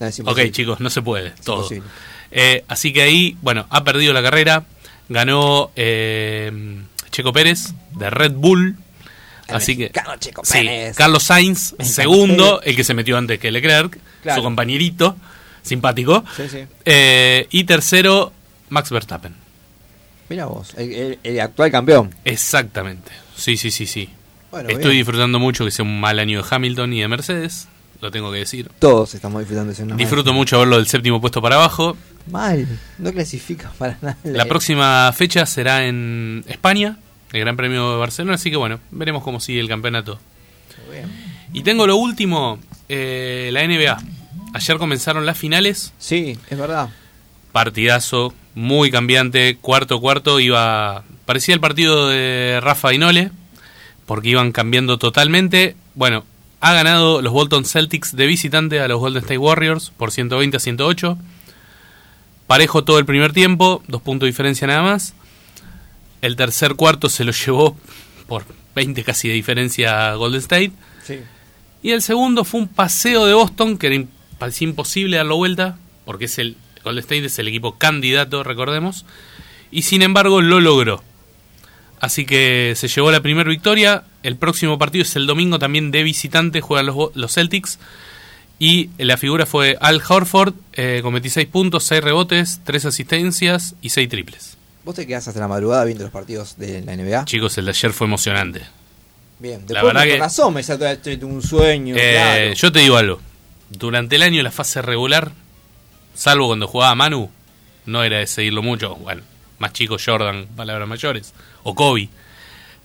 [0.00, 1.68] No, es Ok, chicos, no se puede, todo.
[2.30, 4.64] Eh, así que ahí, bueno, ha perdido la carrera.
[5.08, 6.80] Ganó eh,
[7.10, 8.76] Checo Pérez de Red Bull.
[9.48, 9.92] Así que.
[10.18, 10.96] Checo Sí, Pérez.
[10.96, 14.40] Carlos Sainz, segundo, el que se metió antes que Leclerc, Claro.
[14.40, 15.16] su compañerito,
[15.62, 16.24] simpático.
[16.36, 16.58] Sí, sí.
[16.84, 18.32] Eh, y tercero,
[18.70, 19.34] Max Verstappen.
[20.28, 22.14] Mira vos, el, el- el actual campeón.
[22.24, 23.12] Exactamente.
[23.36, 24.08] Sí, sí, sí, sí.
[24.50, 24.98] Bueno, Estoy bien.
[24.98, 27.68] disfrutando mucho que sea un mal año de Hamilton y de Mercedes,
[28.00, 28.70] lo tengo que decir.
[28.78, 30.04] Todos estamos disfrutando de ese nombre.
[30.04, 31.96] Disfruto mucho verlo del séptimo puesto para abajo.
[32.30, 32.66] Mal,
[32.98, 34.16] no clasifica para nada.
[34.24, 36.96] La próxima fecha será en España,
[37.32, 40.18] el Gran Premio de Barcelona, así que bueno, veremos cómo sigue el campeonato.
[41.52, 42.58] Y tengo lo último,
[42.88, 43.98] eh, la NBA.
[44.54, 45.92] Ayer comenzaron las finales.
[45.98, 46.88] Sí, es verdad.
[47.52, 53.30] Partidazo, muy cambiante, cuarto cuarto, iba parecía el partido de Rafa y Nole,
[54.06, 55.76] porque iban cambiando totalmente.
[55.94, 56.24] Bueno,
[56.60, 60.60] ha ganado los Bolton Celtics de visitante a los Golden State Warriors por 120 a
[60.60, 61.18] 108.
[62.46, 65.14] Parejo todo el primer tiempo, dos puntos de diferencia nada más.
[66.22, 67.76] El tercer cuarto se lo llevó
[68.26, 70.72] por 20 casi de diferencia a Golden State.
[71.04, 71.18] Sí.
[71.82, 74.04] Y el segundo fue un paseo de Boston que era
[74.38, 75.76] parecía imposible darlo vuelta,
[76.06, 76.56] porque es el
[76.86, 79.04] Golden State es el equipo candidato, recordemos,
[79.70, 81.02] y sin embargo lo logró.
[82.00, 84.04] Así que se llevó la primera victoria.
[84.22, 87.78] El próximo partido es el domingo también de visitante, juegan los, los Celtics.
[88.58, 93.90] Y la figura fue Al Horford, eh, con 26 puntos, 6 rebotes, 3 asistencias y
[93.90, 94.56] 6 triples.
[94.84, 97.24] ¿Vos te quedás hasta la madrugada viendo los partidos de la NBA?
[97.24, 98.62] Chicos, el de ayer fue emocionante.
[99.38, 100.62] Bien, La después verdad con que- razón me
[101.26, 101.96] un sueño.
[101.98, 102.52] Eh, claro.
[102.54, 103.20] Yo te digo algo.
[103.68, 105.32] Durante el año, la fase regular,
[106.16, 107.30] salvo cuando jugaba Manu,
[107.84, 108.96] no era de seguirlo mucho.
[108.96, 109.22] Bueno,
[109.58, 112.08] más chico Jordan, palabras mayores, o Kobe.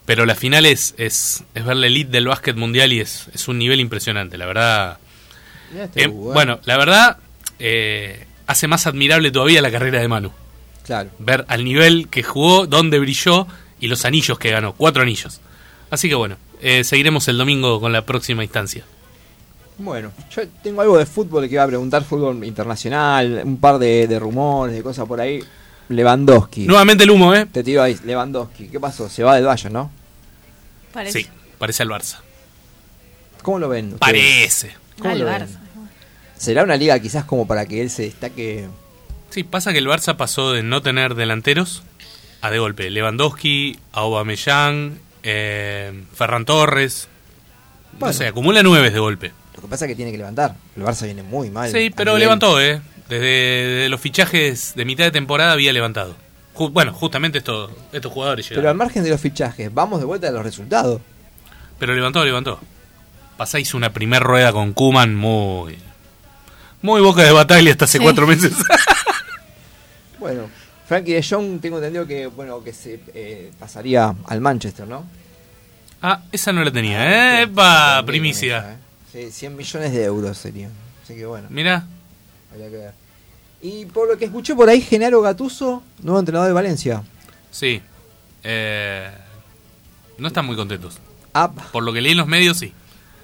[0.05, 3.47] Pero la final es, es, es ver la elite del básquet mundial y es, es
[3.47, 4.97] un nivel impresionante, la verdad.
[5.75, 6.07] Este ¿eh?
[6.07, 7.17] bueno, la verdad
[7.59, 10.31] eh, hace más admirable todavía la carrera de Manu.
[10.85, 11.11] Claro.
[11.19, 13.47] Ver al nivel que jugó, dónde brilló
[13.79, 15.39] y los anillos que ganó, cuatro anillos.
[15.89, 18.83] Así que bueno, eh, seguiremos el domingo con la próxima instancia.
[19.77, 24.07] Bueno, yo tengo algo de fútbol que iba a preguntar, fútbol internacional, un par de,
[24.07, 25.43] de rumores, de cosas por ahí.
[25.89, 26.67] Lewandowski.
[26.67, 27.47] Nuevamente el humo, ¿eh?
[27.51, 28.67] Te tiro ahí, Lewandowski.
[28.67, 29.09] ¿Qué pasó?
[29.09, 29.91] Se va del Bayern, ¿no?
[30.93, 31.23] Parece.
[31.23, 31.27] Sí,
[31.57, 32.19] parece al Barça.
[33.41, 33.93] ¿Cómo lo ven?
[33.93, 33.99] ustedes?
[33.99, 34.71] Parece.
[34.99, 35.33] ¿Cómo Al lo ven?
[35.41, 35.59] Barça.
[36.37, 38.67] ¿Será una liga quizás como para que él se destaque?
[39.29, 41.83] Sí, pasa que el Barça pasó de no tener delanteros
[42.41, 47.07] a de golpe Lewandowski, a Aubameyang, eh, Ferran Torres.
[47.93, 48.07] Bueno.
[48.07, 49.31] No sé, acumula nueve de golpe.
[49.55, 50.55] Lo que pasa es que tiene que levantar.
[50.75, 51.71] El Barça viene muy mal.
[51.71, 52.81] Sí, pero nivel- levantó, ¿eh?
[53.09, 56.15] Desde, desde los fichajes de mitad de temporada había levantado.
[56.55, 58.77] Ju- bueno, justamente estos, estos jugadores Pero al llegaron.
[58.77, 61.01] margen de los fichajes, vamos de vuelta a los resultados.
[61.79, 62.59] Pero levantó, levantó.
[63.37, 65.77] Pasáis una primer rueda con Kuman muy,
[66.81, 68.03] Muy boca de batalla hasta hace Sí.
[68.03, 68.53] cuatro meses.
[70.19, 70.49] Bueno,
[70.87, 75.05] Frankie de Jong tengo entendido que bueno que se eh, pasaría al Manchester, ¿no?
[76.01, 77.43] ah, esa no la tenía, ¿eh?
[77.43, 78.77] Epa, primicia.
[79.11, 80.71] Sí, 100 millones de euros serían.
[81.03, 81.47] Así que bueno.
[81.49, 81.85] Mirá.
[82.51, 82.93] Habría que ver.
[83.61, 87.03] Y por lo que escuché por ahí, Genaro Gatuso, nuevo entrenador de Valencia.
[87.51, 87.81] Sí.
[88.43, 89.11] Eh,
[90.17, 90.99] no están muy contentos.
[91.33, 91.51] Ah.
[91.71, 92.73] Por lo que leí en los medios, sí.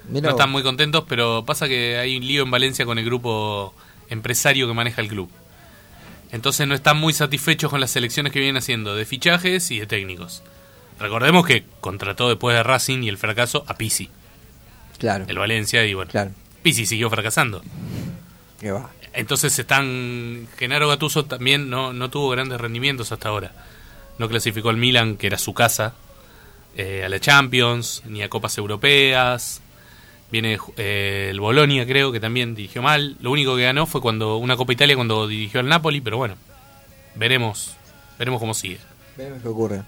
[0.08, 0.40] Mirá no vos.
[0.40, 3.74] están muy contentos, pero pasa que hay un lío en Valencia con el grupo
[4.08, 5.30] empresario que maneja el club.
[6.30, 9.86] Entonces no están muy satisfechos con las selecciones que vienen haciendo de fichajes y de
[9.86, 10.42] técnicos.
[10.98, 14.10] Recordemos que contrató después de Racing y el fracaso a Pisi,
[14.98, 15.24] Claro.
[15.28, 16.30] el Valencia, y bueno, Claro.
[16.62, 17.62] Pisi siguió fracasando.
[18.60, 18.90] Que va.
[19.12, 20.46] Entonces están.
[20.58, 23.52] Genaro Gatuso también no, no tuvo grandes rendimientos hasta ahora.
[24.18, 25.94] No clasificó al Milan, que era su casa,
[26.76, 29.62] eh, a la Champions, ni a Copas Europeas.
[30.30, 33.16] Viene eh, el Bolonia, creo, que también dirigió mal.
[33.20, 36.36] Lo único que ganó fue cuando una Copa Italia cuando dirigió al Napoli, pero bueno,
[37.14, 37.74] veremos,
[38.18, 38.78] veremos cómo sigue.
[39.16, 39.82] Veremos qué ocurre.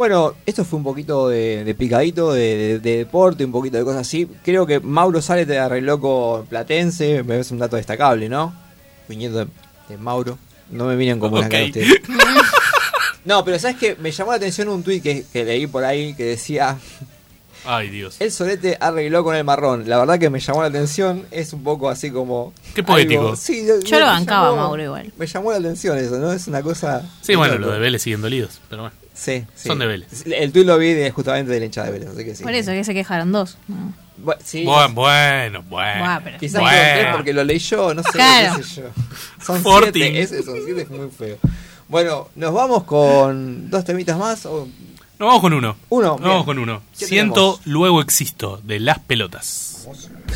[0.00, 3.84] Bueno, esto fue un poquito de, de picadito, de, de- de deporte, un poquito de
[3.84, 4.26] cosas así.
[4.42, 8.54] Creo que Mauro Sales te arregló con Platense, me parece un dato destacable, ¿no?
[9.10, 9.46] Viniendo de,
[9.90, 10.38] de Mauro.
[10.70, 11.52] No me miren como una Ok.
[11.52, 12.00] cara ustedes.
[13.26, 13.94] No, pero ¿sabes qué?
[14.00, 16.78] Me llamó la atención un tuit que, que leí por ahí que decía...
[17.66, 18.16] Ay, Dios.
[18.18, 19.86] El solete arregló con el marrón.
[19.86, 21.26] La verdad que me llamó la atención.
[21.30, 22.54] Es un poco así como...
[22.74, 23.20] Qué poético.
[23.20, 25.12] algo- sí, Yo me- lo bancaba llamó- Mauro igual.
[25.18, 26.32] Me llamó la atención eso, ¿no?
[26.32, 27.06] Es una cosa...
[27.20, 28.96] Sí, bueno, lo de Vélez siguen dolidos, pero bueno.
[29.20, 29.68] Sí, sí.
[29.68, 30.24] Son de Vélez.
[30.26, 32.42] El tuit lo vi de, justamente de la hinchada de Vélez, así que sí.
[32.42, 33.58] Por eso que se quejaron dos.
[33.68, 33.92] No.
[34.24, 35.98] Bu- sí, Bueno, bueno, bueno.
[36.00, 37.12] Buah, pero- Quizás Bueno.
[37.16, 38.56] porque lo leí yo, no sé, Claro.
[38.56, 38.88] qué sé yo.
[39.44, 39.92] Son Fortín.
[40.04, 41.36] siete, ese son siete, es muy feo.
[41.88, 44.46] Bueno, nos vamos con dos temitas más.
[44.46, 44.66] o-
[45.18, 45.76] Nos vamos con uno.
[45.90, 46.28] Uno, Nos bien.
[46.30, 46.82] vamos con uno.
[46.98, 47.66] ¿Qué Siento, tenemos?
[47.66, 49.82] luego existo, de las pelotas.
[49.84, 50.30] ¿Dónde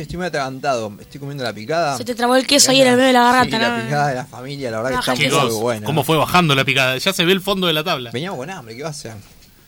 [0.00, 0.92] Che, estoy muy atragantado.
[0.98, 1.96] Estoy comiendo la picada.
[1.98, 4.08] Se te trabó el queso ahí en el medio de la garganta, Sí, la picada
[4.08, 5.86] de la familia, la verdad que está muy buena.
[5.86, 6.96] ¿cómo fue bajando la picada?
[6.96, 8.10] Ya se ve el fondo de la tabla.
[8.10, 9.12] Veníamos con hambre, ¿qué va a hacer?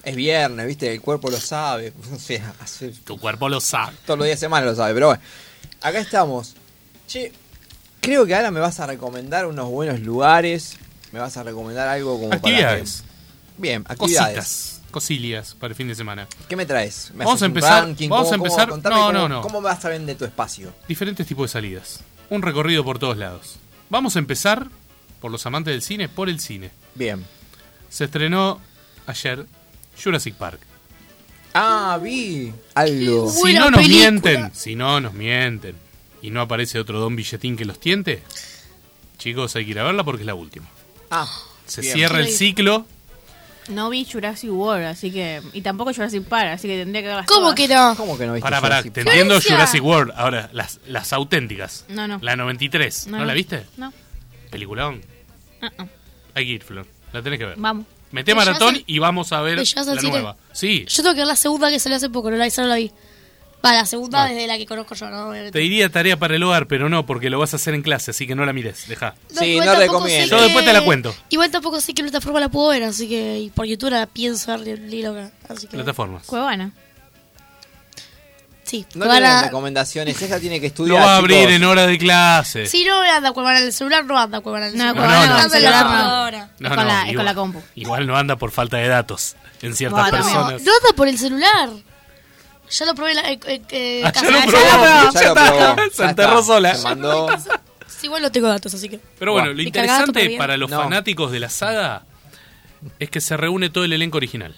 [0.02, 1.92] Es viernes, viste, el cuerpo lo sabe.
[2.10, 3.94] No sé, hace Tu cuerpo lo sabe.
[4.06, 5.22] todos los días de semana lo sabe, pero bueno.
[5.82, 6.54] Acá estamos.
[7.06, 7.30] Che,
[8.00, 10.76] creo que ahora me vas a recomendar unos buenos lugares.
[11.12, 13.02] Me vas a recomendar algo como Actividades.
[13.02, 13.08] para.
[13.08, 13.12] que-
[13.58, 14.36] Bien, actividades.
[14.38, 16.28] Cositas, cosillas para el fin de semana.
[16.48, 17.10] ¿Qué me traes?
[17.14, 18.08] ¿Me Vamos a empezar- ranking?
[18.08, 19.40] vamos ¿Cómo- a cómo- empezar- contame no, cómo- no, no.
[19.42, 20.72] ¿Cómo vas a de tu espacio?
[20.86, 22.00] Diferentes tipos de salidas.
[22.30, 23.56] Un recorrido por todos lados.
[23.90, 24.68] Vamos a empezar,
[25.20, 26.70] por los amantes del cine, por el cine.
[26.94, 27.24] Bien.
[27.88, 28.60] Se estrenó
[29.06, 29.46] ayer
[30.02, 30.60] Jurassic Park.
[31.54, 33.30] Ah, vi algo.
[33.30, 35.76] Si no nos mienten, si no nos mienten,
[36.22, 38.22] y no aparece otro don billetín que los tiente,
[39.18, 40.66] chicos, hay que ir a verla porque es la última.
[41.10, 41.30] Ah,
[41.66, 41.94] Se bien.
[41.94, 42.86] cierra el ciclo.
[43.68, 45.40] No vi Jurassic World, así que.
[45.52, 47.54] Y tampoco Jurassic Park, así que tendría que verlas ¿Cómo todas.
[47.54, 47.94] que no?
[47.96, 49.14] ¿Cómo que no viste Para, para, Jurassic te Park?
[49.14, 49.54] entiendo Florencia.
[49.56, 50.12] Jurassic World.
[50.16, 51.84] Ahora, las, las auténticas.
[51.88, 52.18] No, no.
[52.22, 53.06] La 93.
[53.06, 53.36] ¿No, No, la no.
[53.36, 53.64] viste?
[53.76, 53.92] No.
[54.50, 55.00] Peliculón.
[55.62, 55.88] Uh-uh.
[56.34, 56.86] Hay que ir, Flor.
[57.12, 57.54] La tenés que ver.
[57.58, 57.86] Vamos.
[58.10, 60.12] Mete ¿Me llevas maratón y vamos a ver ¿Me llevas la cine?
[60.12, 60.36] nueva.
[60.52, 62.68] Sí, Yo tengo que ver la segunda que salió hace poco, no la, esa no
[62.68, 62.90] la vi.
[63.64, 65.28] Va, la segunda desde la que conozco yo, ¿no?
[65.28, 65.52] Obviamente.
[65.52, 68.10] te diría tarea para el hogar, pero no, porque lo vas a hacer en clase,
[68.10, 68.88] así que no la mires.
[68.88, 69.14] Deja.
[69.30, 70.26] Sí, igual no recomiendo.
[70.30, 71.14] Yo que- después te la cuento.
[71.28, 74.56] Igual tampoco sé qué plataforma la puedo ver, así que y por YouTube la pienso
[74.58, 75.30] ver ni loca.
[75.48, 76.24] Así que Plataformas.
[76.26, 76.72] Cuevana.
[78.64, 81.02] sí, No Cuevana- tienen recomendaciones, ella tiene que Lo estudiar.
[81.06, 81.52] va a abrir chicos.
[81.52, 82.66] en hora de clase.
[82.66, 84.92] Si no anda Cuevana en el celular, no anda Cuevana en el No.
[84.94, 85.36] Cuevana no, con no.
[85.42, 85.76] anda en la no.
[85.88, 86.50] computadora.
[86.58, 87.62] No, es con, no, la, es igual- con la compu.
[87.74, 90.18] Igual no anda por falta de datos en ciertas Bueno.
[90.18, 90.62] No, personas.
[90.62, 91.68] no anda por el celular.
[92.72, 95.12] Ya lo probé la, eh, eh, eh, Ah, ya lo ya probó.
[95.12, 95.90] Ya lo probó.
[95.92, 96.74] Se Ya enterró sola.
[96.74, 97.28] Se mandó.
[97.86, 98.98] Sí, igual no tengo datos, así que.
[99.18, 100.80] Pero bueno, lo interesante para los No.
[100.80, 102.04] fanáticos de la saga
[102.98, 104.54] es que se reúne todo el elenco original.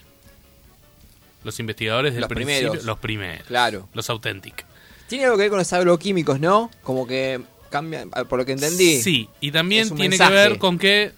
[1.43, 2.85] Los investigadores del Los principio, primeros.
[2.87, 3.89] los primeros, Claro.
[3.93, 4.65] los auténticos.
[5.09, 6.71] Tiene algo que ver con los agroquímicos, ¿no?
[6.83, 9.03] Como que cambia, por lo que entendí.
[9.03, 10.31] Sí, y también tiene mensaje.
[10.31, 11.13] que ver con que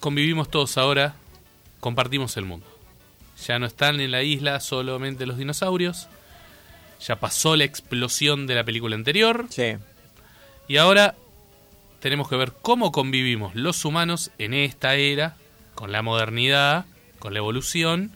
[0.00, 1.16] convivimos todos ahora,
[1.80, 2.64] compartimos el mundo.
[3.46, 6.08] Ya no están en la isla solamente los dinosaurios,
[7.00, 9.74] ya pasó la explosión de la película anterior Sí.
[10.68, 11.14] y ahora
[12.00, 15.36] tenemos que ver cómo convivimos los humanos en esta era,
[15.74, 16.86] con la modernidad,
[17.18, 18.12] con la evolución,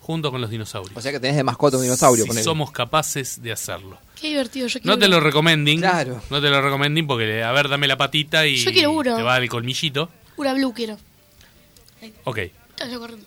[0.00, 0.96] junto con los dinosaurios.
[0.96, 2.24] O sea que tenés de mascota un dinosaurio.
[2.24, 2.44] si ponele.
[2.44, 3.98] somos capaces de hacerlo.
[4.20, 5.80] Qué divertido, yo quiero No te lo recomending.
[5.80, 6.22] Claro.
[6.30, 9.16] No te lo recomending porque, a ver, dame la patita y Yo quiero uno.
[9.16, 10.08] te va el colmillito.
[10.36, 10.96] Una blue quiero.
[12.24, 12.38] Ok.
[12.98, 13.26] Corriendo.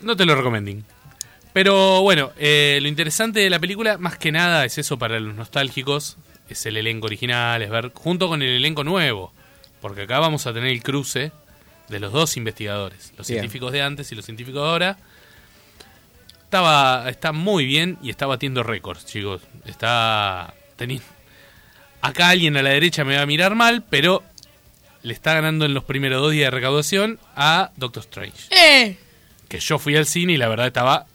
[0.00, 0.84] No te lo recomending.
[1.54, 5.36] Pero bueno, eh, lo interesante de la película, más que nada, es eso para los
[5.36, 6.16] nostálgicos.
[6.48, 9.32] Es el elenco original, es ver junto con el elenco nuevo.
[9.80, 11.30] Porque acá vamos a tener el cruce
[11.88, 13.12] de los dos investigadores.
[13.16, 13.38] Los Bien.
[13.38, 14.98] científicos de antes y los científicos de ahora.
[16.42, 19.42] Estaba, está muy bien y está batiendo récords, chicos.
[19.64, 21.06] Está teniendo...
[22.00, 24.24] Acá alguien a la derecha me va a mirar mal, pero
[25.02, 28.48] le está ganando en los primeros dos días de recaudación a Doctor Strange.
[28.50, 28.98] ¡Eh!
[29.48, 31.06] Que yo fui al cine y la verdad estaba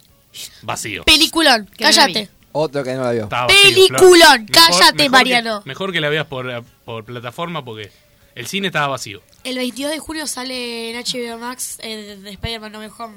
[0.62, 1.04] vacío.
[1.04, 2.30] Peliculón, cállate.
[2.52, 3.28] Otro que no la vio.
[3.28, 4.52] Vacío, Peliculón, Flor.
[4.52, 5.62] cállate, que- Mariano.
[5.66, 7.92] mejor que la veas por, por plataforma porque
[8.36, 9.22] el cine estaba vacío.
[9.44, 13.16] El 22 de junio sale en HBO Max eh, de, de Spider-Man No Way Home.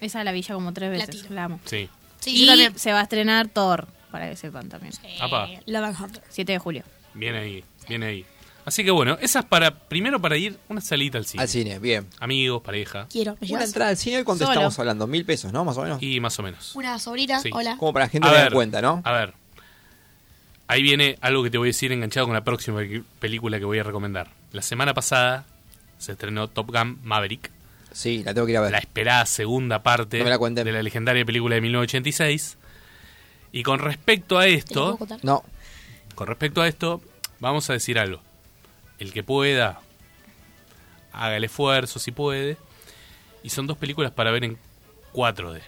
[0.00, 1.14] Esa la vi ya como tres veces.
[1.14, 1.34] Latino.
[1.34, 1.60] La amo.
[1.64, 1.88] Sí.
[2.20, 2.78] Sí, y yo también.
[2.78, 4.92] se va a estrenar Thor, para que sepan también.
[5.20, 5.48] Apa.
[5.66, 6.22] Love and Thunder.
[6.28, 6.82] 7 de julio.
[7.14, 8.26] Viene ahí, viene ahí.
[8.66, 11.42] Así que bueno, esa es para, primero para ir una salita al cine.
[11.42, 12.06] Al cine, bien.
[12.18, 13.06] Amigos, pareja.
[13.10, 13.64] Quiero, ¿me Una llevas?
[13.66, 14.54] entrada al cine, ¿cuánto Solo.
[14.54, 15.06] estamos hablando?
[15.06, 15.64] Mil pesos, ¿no?
[15.64, 16.02] Más o menos.
[16.02, 16.74] Y más o menos.
[16.74, 17.50] Una sobrina, Sí.
[17.52, 17.76] hola.
[17.76, 19.02] Como para la gente A que ver, cuenta, ¿no?
[19.04, 19.34] A ver.
[20.66, 23.66] Ahí viene algo que te voy a decir enganchado con la próxima pe- película que
[23.66, 24.30] voy a recomendar.
[24.52, 25.44] La semana pasada
[25.98, 27.50] se estrenó Top Gun Maverick.
[27.92, 28.72] Sí, la tengo que ir a ver.
[28.72, 30.64] la esperada segunda parte No me la cuenten.
[30.64, 32.56] de la legendaria película de 1986.
[33.52, 35.18] Y con respecto a ¿Te lo esto, puedo contar?
[35.22, 35.44] No,
[36.14, 37.02] con respecto a esto,
[37.40, 38.20] vamos a decir algo.
[38.98, 39.80] El que pueda,
[41.12, 42.56] haga el esfuerzo si puede.
[43.42, 44.58] Y son dos películas para ver en
[45.12, 45.60] 4D.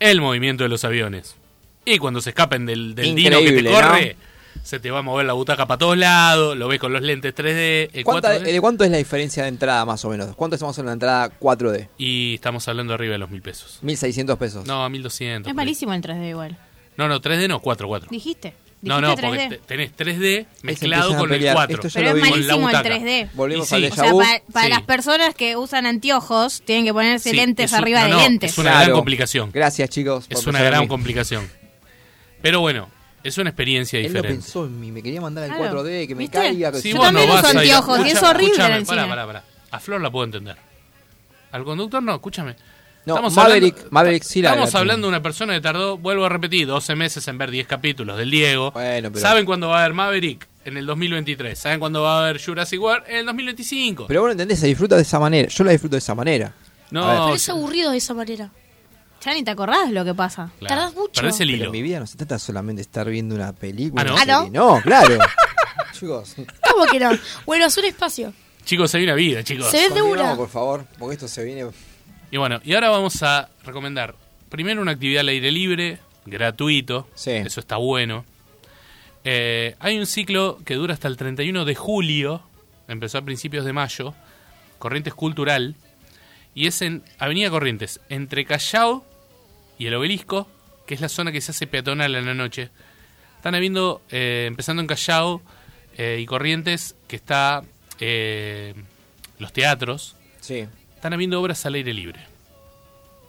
[0.00, 1.36] El movimiento de los aviones.
[1.84, 4.16] Y cuando se escapen del, del dino que te corre,
[4.62, 7.34] se te va a mover la butaca para todos lados, lo ves con los lentes
[7.34, 8.42] 3D, el ¿Cuánta- 4D.
[8.52, 10.34] ¿De cuánto es la diferencia de entrada más o menos?
[10.34, 11.88] ¿Cuánto estamos en la entrada 4D?
[11.98, 13.78] Y estamos hablando arriba de los mil pesos.
[13.82, 14.66] 1600 pesos.
[14.66, 15.48] No, 1200.
[15.50, 16.58] Es malísimo el 3D igual.
[16.96, 18.08] No, no, 3D no, 4, 4.
[18.10, 18.54] ¿Dijiste?
[18.82, 19.36] No, ¿Dijiste no, 3D?
[19.36, 21.54] porque te- tenés 3D mezclado con el pelear.
[21.56, 21.74] 4.
[21.76, 22.88] Esto ya Pero es malísimo el butaca.
[22.88, 23.28] 3D.
[23.34, 23.88] Volvimos Y al sí.
[23.88, 24.70] O sea, para, para Sí.
[24.72, 28.20] las personas que usan anteojos, tienen que ponerse Sí, lentes un- arriba no, de no,
[28.20, 28.52] lentes.
[28.52, 28.84] Es una Claro.
[28.86, 29.50] gran complicación.
[29.52, 30.26] Gracias, chicos.
[30.28, 30.88] Es una gran mí.
[30.88, 31.50] complicación.
[32.42, 32.88] Pero bueno,
[33.24, 34.34] es una experiencia Él lo diferente.
[34.42, 35.82] pensó en mí, me quería mandar al Claro.
[35.82, 36.38] 4D, que me ¿Viste?
[36.38, 36.70] caiga.
[36.70, 39.44] Que Sí, Yo vos también no uso anteojos y es horrible el pará, pará, pará.
[39.72, 40.56] A Flor la puedo entender.
[41.50, 42.54] Al conductor no, escúchame.
[43.06, 46.28] No, Maverick- Maverick sí la- Estamos la hablando de una persona que tardó, vuelvo a
[46.28, 48.72] repetir, 12 meses en ver 10 capítulos del Diego.
[48.72, 50.46] Bueno, pero- ¿Saben cuándo va a haber Maverick?
[50.64, 51.56] En el 2023.
[51.56, 53.04] ¿Saben cuándo va a haber Jurassic World?
[53.08, 54.06] En el 2025.
[54.08, 55.48] Pero vos no entendés, se disfruta de esa manera.
[55.48, 56.52] Yo la disfruto de esa manera.
[56.90, 58.50] No, Pero es aburrido de esa manera.
[59.24, 60.50] Ya ni te acordás lo que pasa.
[60.58, 60.74] Claro.
[60.74, 61.20] Tardás mucho.
[61.20, 61.64] Perdés el Pero hilo.
[61.66, 64.02] en mi vida no se trata solamente de estar viendo una película.
[64.02, 64.16] Ah, ¿no?
[64.18, 64.74] Ah, ¿no?
[64.76, 65.18] No, claro.
[65.92, 66.34] Chicos,
[66.70, 67.10] ¿Cómo que no?
[67.46, 68.32] Bueno, es un espacio.
[68.64, 69.70] Chicos, hay una vida, chicos.
[69.70, 70.34] Se ve de una.
[70.36, 71.66] por favor, porque esto se viene.
[72.30, 74.14] Y bueno, y ahora vamos a recomendar
[74.48, 77.08] primero una actividad al aire libre, gratuito.
[77.46, 78.24] Eso está bueno.
[79.24, 82.42] Eh, hay un ciclo que dura hasta el 31 de julio,
[82.88, 84.14] empezó a principios de mayo,
[84.78, 85.74] Corrientes Cultural,
[86.54, 89.04] y es en Avenida Corrientes, entre Callao
[89.78, 90.48] y el Obelisco,
[90.86, 92.70] que es la zona que se hace peatonal en la noche.
[93.36, 95.42] Están habiendo, eh, empezando en Callao
[95.96, 97.62] eh, y Corrientes, que está
[98.00, 98.74] eh,
[99.38, 100.16] los teatros.
[100.40, 100.66] Sí.
[100.96, 102.20] Están habiendo obras al aire libre.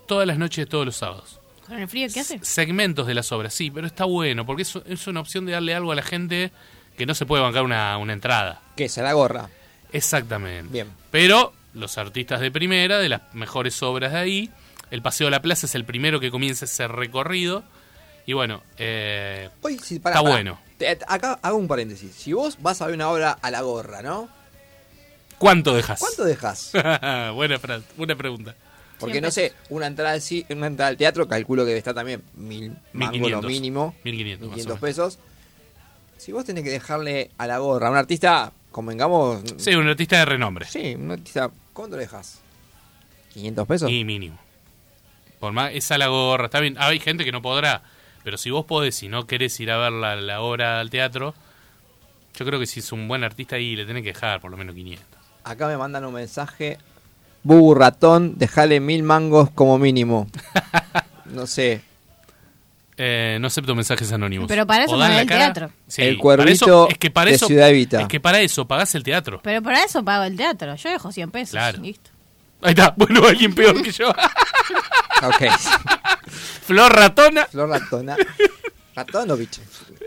[0.08, 1.40] Todas las noches, todos los sábados.
[1.68, 2.40] ¿Con el frío qué hace?
[2.44, 5.76] Segmentos de las obras, sí, pero está bueno, porque es, es una opción de darle
[5.76, 6.52] algo a la gente
[6.98, 8.62] que no se puede bancar una, una entrada.
[8.78, 8.88] ¿Qué?
[8.88, 9.50] ¿Se la gorra?
[9.92, 10.72] Exactamente.
[10.72, 10.88] Bien.
[11.12, 14.52] Pero los artistas de primera, de las mejores obras de ahí,
[14.92, 17.64] el Paseo a la Plaza es el primero que comienza ese recorrido.
[18.26, 20.22] Y bueno, eh, Hoy, sí, está pará.
[20.22, 20.60] bueno.
[20.78, 22.14] Te- acá hago un paréntesis.
[22.16, 24.30] Si vos vas a ver una obra a la gorra, ¿no?
[25.38, 26.00] ¿Cuánto dejas?
[26.00, 26.72] ¿Cuánto dejas?
[27.34, 27.60] buena,
[28.18, 28.56] pregunta.
[29.00, 32.24] Porque no sé, una entrada, al una entrada al teatro calculo que debe estar también
[32.36, 33.52] mil mangos lo 1500.
[33.52, 33.96] mínimo.
[34.04, 34.80] 1500 más o 500 menos.
[34.80, 35.20] pesos.
[36.18, 39.44] Si vos tenés que dejarle a la gorra a un artista, convengamos.
[39.58, 40.66] Sí, un artista de renombre.
[40.66, 41.52] Sí, un artista.
[41.74, 42.40] ¿Cuánto le dejas?
[43.36, 43.92] ¿500 pesos?
[43.92, 44.40] Y mínimo.
[45.40, 46.76] Por más, esa la gorra, está bien.
[46.80, 47.84] Hay gente que no podrá,
[48.24, 51.36] pero si vos podés y no querés ir a ver la, la obra al teatro,
[52.36, 54.58] yo creo que si es un buen artista ahí le tenés que dejar por lo
[54.58, 55.17] menos 500.
[55.50, 56.78] Acá me mandan un mensaje.
[57.44, 60.28] Bubu ratón, dejale mil mangos como mínimo.
[61.26, 61.82] no sé.
[62.98, 64.48] Eh, no acepto mensajes anónimos.
[64.48, 65.54] Pero para eso la el cara.
[65.54, 65.72] teatro.
[65.88, 68.02] Sí, El para cuervito eso- es que para de eso, Ciudad Evita.
[68.02, 69.40] Es que para eso pagás el teatro.
[69.44, 70.76] Pero para eso pago el teatro.
[70.76, 71.52] Yo dejo 100 pesos.
[71.52, 71.80] Claro.
[71.82, 72.10] Listo.
[72.62, 74.10] Ahí está, bueno, alguien peor que yo.
[75.24, 75.46] Ok.
[76.66, 77.46] Flor ratona.
[77.48, 78.16] Flor ratona.
[78.98, 79.60] Ratonovich.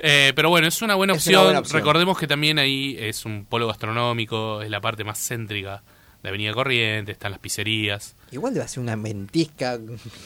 [0.03, 1.45] Eh, pero bueno, es una buena, Es una opción.
[1.45, 1.79] buena opción.
[1.81, 5.83] Recordemos que también ahí es un polo gastronómico, es la parte más céntrica
[6.23, 8.17] de Avenida Corriente, están las pizzerías.
[8.33, 9.79] Igual debe ser una ventisca.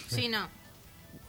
[0.08, 0.48] Sí, no.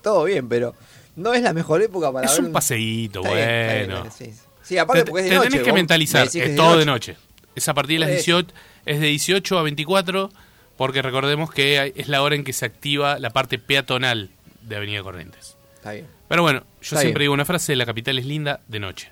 [0.02, 0.76] Todo bien, pero
[1.16, 3.48] no es la mejor época para Es ver un paseíto, Está bien,
[3.88, 4.12] bien, bueno.
[4.16, 4.34] sí.
[4.64, 5.50] Sí, aparte Te- porque es de te noche.
[5.50, 7.12] tenés que vos mentalizar, me decís que es es de todo de noche.
[7.14, 7.26] noche.
[7.56, 8.38] Es a partir de las Por eso.
[8.38, 8.54] 18,
[8.86, 10.32] es de 18 a 24,
[10.78, 14.30] porque recordemos que hay- es la hora en que se activa la parte peatonal
[14.64, 15.56] de Avenida Corrientes.
[15.76, 16.08] Está bien.
[16.36, 17.26] Pero bueno, yo Está siempre bien.
[17.28, 19.10] digo una frase, la capital es linda de noche,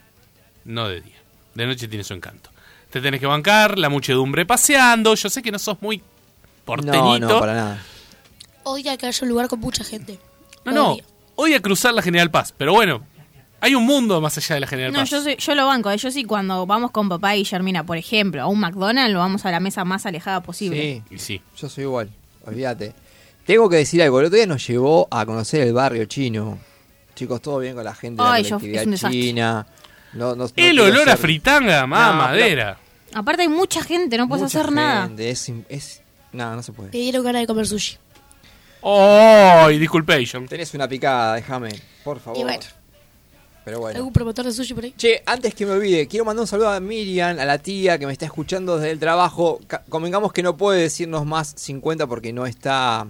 [0.65, 1.15] no de día.
[1.55, 2.49] De noche tiene su encanto.
[2.89, 6.01] Te tenés que bancar, la muchedumbre paseando, yo sé que no sos muy
[6.65, 7.19] porteñito.
[7.19, 7.81] No, no, para nada.
[8.63, 10.19] Odia que haya un lugar con mucha gente.
[10.65, 10.97] No, no,
[11.35, 13.05] odia cruzar la General Paz, pero bueno,
[13.61, 15.09] hay un mundo más allá de la General No, Paz.
[15.09, 15.91] yo, soy- yo lo banco.
[15.91, 15.97] eh.
[15.97, 19.45] Yo sí, cuando vamos con papá y Germina, por ejemplo, a un McDonald's, lo vamos
[19.45, 21.03] a la mesa más alejada posible.
[21.09, 21.15] Sí.
[21.15, 21.41] Y sí.
[21.57, 22.09] Yo soy igual,
[22.45, 22.93] olvídate.
[23.45, 26.59] Tengo que decir algo, el otro día nos llevó a conocer el barrio chino.
[27.15, 29.22] Chicos, todo bien con la gente de Ay, la yo- colectividad es un desastre.
[29.22, 29.68] china.
[30.14, 32.77] No, no- no El quiero olor a ser- fritanga, más No, madera.
[33.14, 35.03] Aparte hay mucha gente, no puedes mucha hacer nada.
[35.07, 36.90] gente, Es, im- es- no, no se puede.
[36.91, 37.98] Me dieron ganas de comer sushi.
[38.84, 40.48] ¡Ay, disculpation!
[40.48, 41.69] Tenés una picada, déjame,
[42.03, 42.40] por favor.
[42.40, 42.64] Y bueno.
[43.65, 43.95] Pero bueno.
[43.98, 44.94] ¿Algún promotor de sushi por ahí?
[44.98, 48.06] Che, antes que me olvide, quiero mandar un saludo a Miriam, a la tía que
[48.06, 49.61] me está escuchando desde el trabajo.
[49.68, 53.07] Ca- Convengamos que no puede decirnos más 50 porque no está,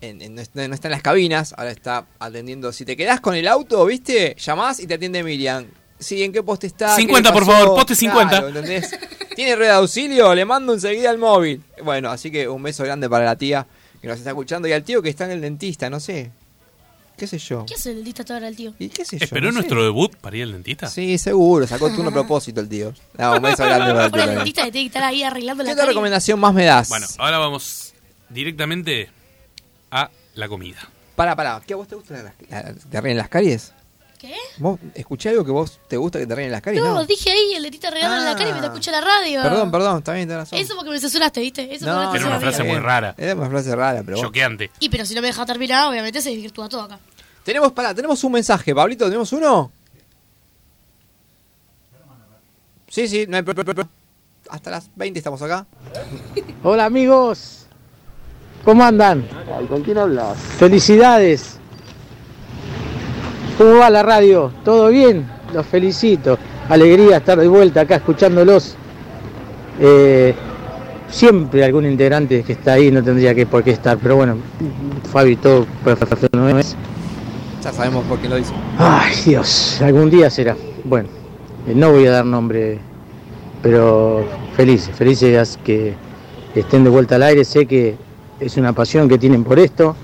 [0.00, 2.72] en- en- no está no está en las cabinas, ahora está atendiendo.
[2.72, 4.36] Si te quedás con el auto, ¿viste?
[4.38, 5.66] Llamás y te atiende Miriam.
[5.98, 6.96] Sí, ¿en qué poste está?
[6.96, 8.28] ¿Qué 50, le por favor, poste 50.
[8.30, 8.90] Claro, ¿entendés?
[9.36, 10.34] ¿Tiene rueda de auxilio?
[10.34, 11.62] Le mando enseguida al móvil.
[11.84, 13.66] Bueno, así que un beso grande para la tía
[14.00, 16.30] que nos está escuchando y al tío que está en el dentista, no sé.
[17.18, 17.66] ¿Qué sé yo?
[17.66, 18.72] ¿Qué hace el dentista ahora el tío?
[18.78, 19.24] ¿Y qué sé yo?
[19.24, 19.54] ¿Esperó no sé.
[19.56, 20.86] nuestro debut para ir al dentista?
[20.86, 22.94] Sí, seguro, sacó tú un a propósito el tío.
[23.18, 25.76] No, un beso grande para el dentista le tiene que estar ahí arreglando ¿Qué la
[25.76, 25.88] cara.
[25.88, 26.88] recomendación más me das?
[26.88, 27.92] Bueno, ahora vamos
[28.30, 29.10] directamente
[29.90, 30.78] a la comida.
[31.16, 31.60] Pará, pará.
[31.66, 33.72] ¿Qué a vos te gusta la- la- que te ríen las caries?
[34.18, 34.34] ¿Qué?
[34.58, 36.82] ¿Vos escuché algo que vos te gusta que te ríen las caries?
[36.82, 37.04] No, No.
[37.06, 39.42] dije ahí, el dentista arreglando la cara y me te escucha la radio.
[39.42, 40.58] Perdón, perdón, está bien, tenés razón.
[40.58, 41.74] Eso porque me censuraste, ¿viste?
[41.74, 43.14] Eso No, porque me Era una frase muy rara.
[43.16, 44.18] Era una frase rara, pero.
[44.20, 44.70] Choqueante.
[44.78, 46.98] Y pero si no me deja terminar, obviamente se desvirtúa todo acá.
[47.44, 48.74] Tenemos, pará, tenemos un mensaje.
[48.74, 49.72] Pablito, ¿tenemos uno?
[52.88, 53.44] Sí, sí, no hay
[54.50, 55.66] Hasta las 20 estamos acá.
[56.62, 57.59] Hola amigos,
[58.64, 59.24] ¿cómo andan?
[59.68, 60.38] ¿Con quién hablas?
[60.38, 61.58] Felicidades.
[63.58, 64.50] ¿Cómo va la radio?
[64.64, 65.28] ¿Todo bien?
[65.52, 66.38] Los felicito.
[66.68, 68.76] Alegría estar de vuelta acá escuchándolos.
[69.80, 70.34] Eh,
[71.10, 74.36] siempre algún integrante que está ahí no tendría que por qué estar, pero bueno,
[75.12, 76.76] Fabi todo perfecto no es.
[77.62, 78.54] Ya sabemos por qué lo hizo.
[78.78, 80.56] Ay Dios, algún día será.
[80.84, 81.08] Bueno,
[81.66, 82.78] eh, no voy a dar nombre,
[83.62, 84.24] pero
[84.56, 85.94] felices, felices que
[86.54, 87.44] estén de vuelta al aire.
[87.44, 87.96] Sé que
[88.40, 89.94] es una pasión que tienen por esto.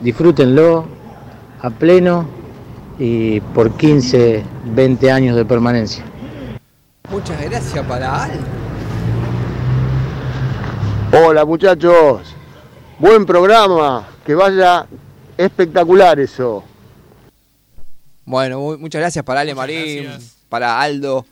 [0.00, 0.84] Disfrútenlo
[1.60, 2.26] a pleno
[2.98, 4.44] y por 15,
[4.74, 6.04] 20 años de permanencia.
[7.10, 8.40] Muchas gracias para Al.
[11.12, 12.34] Hola muchachos,
[12.98, 14.86] buen programa, que vaya
[15.38, 16.64] espectacular eso.
[18.24, 20.08] Bueno, mu- muchas gracias para Ale Marín,
[20.48, 21.24] para Aldo.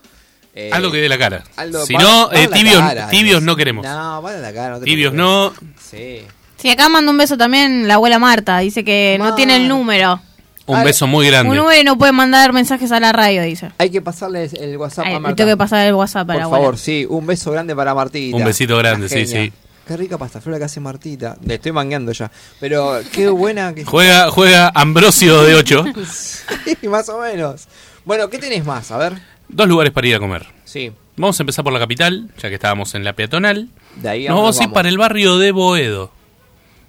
[0.55, 1.43] Eh, Aldo que dé la cara.
[1.57, 3.85] Aldo, si va- no, va a eh, tibios, cara, tibios no queremos.
[3.85, 5.53] No, vale la cara, no te tibios no.
[5.83, 6.23] Sí.
[6.57, 8.59] Sí, acá manda un beso también la abuela Marta.
[8.61, 10.21] Dice que no tiene el número.
[10.67, 11.51] Un beso muy grande.
[11.51, 13.73] Un número y no puede mandar mensajes a la radio, dice.
[13.77, 15.37] Hay que pasarles el WhatsApp Ay, a Marta.
[15.37, 16.63] tengo que pasar el WhatsApp a Por la abuela.
[16.63, 18.35] favor, sí, un beso grande para Martita.
[18.37, 19.53] Un besito grande, sí, sí.
[19.87, 21.37] Qué rica pasta flora que hace Martita.
[21.45, 22.31] Le estoy mangueando ya.
[22.59, 25.85] Pero qué buena que Juega, juega Ambrosio de 8.
[26.65, 27.67] Sí, más o menos.
[28.07, 28.91] Bueno, ¿qué tenés más?
[28.91, 29.13] A ver.
[29.49, 30.47] Dos lugares para ir a comer.
[30.65, 30.93] Sí.
[31.17, 33.69] Vamos a empezar por la capital, ya que estábamos en la peatonal.
[33.97, 36.11] De ahí a Nos vamos a ir para el barrio de Boedo.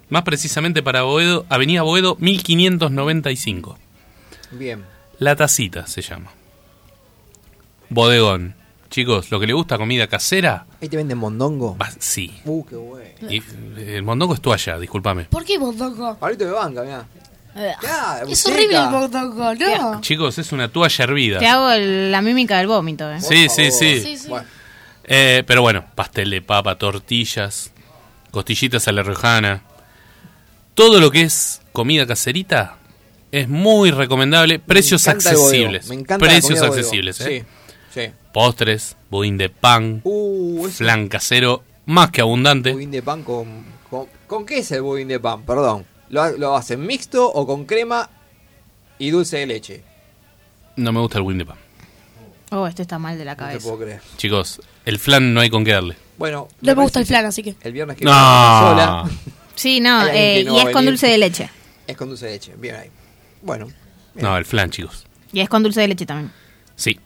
[0.08, 3.78] Más precisamente para Boedo, Avenida Boedo 1595.
[4.52, 4.84] Bien.
[5.18, 6.30] La Tacita se llama.
[7.88, 8.54] Bodegón.
[8.90, 11.76] Chicos, lo que le gusta comida casera, Ahí te venden mondongo.
[11.76, 12.32] va- sí.
[12.44, 13.04] Uh, qué bueno.
[13.30, 15.24] Y, eh, el mondongo es toalla, discúlpame.
[15.24, 16.16] ¿Por qué mondongo?
[16.20, 17.06] Ahorita me banca, mirá.
[17.82, 20.00] Ya, Es horrible el ¿no?
[20.02, 21.38] Chicos, es una toalla hervida.
[21.38, 23.10] Te hago el- la mímica del vómito.
[23.10, 23.20] eh.
[23.20, 24.00] Sí, sí, sí.
[24.00, 24.30] Sí, sí.
[25.04, 27.70] Eh, pero bueno, pastel de papa, tortillas,
[28.30, 29.62] costillitas a la riojana.
[30.74, 32.76] Todo lo que es comida caserita
[33.32, 34.58] es muy recomendable.
[34.58, 35.88] Precios Me encanta el bodego, accesibles.
[35.88, 37.44] Me encanta Precios accesibles, ¿eh?
[37.94, 38.10] Sí, sí.
[38.32, 42.72] Postres, budín de pan, Uh, flan casero, más que abundante.
[42.72, 44.06] Budín de pan con, con...
[44.26, 45.42] ¿Con qué es el budín de pan?
[45.42, 45.86] Perdón.
[46.10, 48.08] ¿Lo, lo hacen mixto o con crema
[48.98, 49.82] y dulce de leche?
[50.76, 51.56] No me gusta el de pan.
[52.50, 53.64] Oh, este está mal de la No te cabeza.
[53.68, 54.00] puedo creer.
[54.16, 55.96] Chicos, el flan no hay con qué darle.
[56.16, 57.56] Bueno, No me gusta el flan, así que.
[57.62, 58.10] el viernes que No.
[58.12, 58.20] viene
[58.82, 59.10] sola.
[59.56, 61.50] Sí, no, eh, no y es con dulce de leche.
[61.86, 62.54] Es con dulce de leche.
[62.58, 62.90] Bien ahí.
[63.42, 63.68] Bueno,
[64.14, 65.06] No, el flan, chicos.
[65.32, 66.30] Y es con dulce de leche también.
[66.76, 67.00] Sí.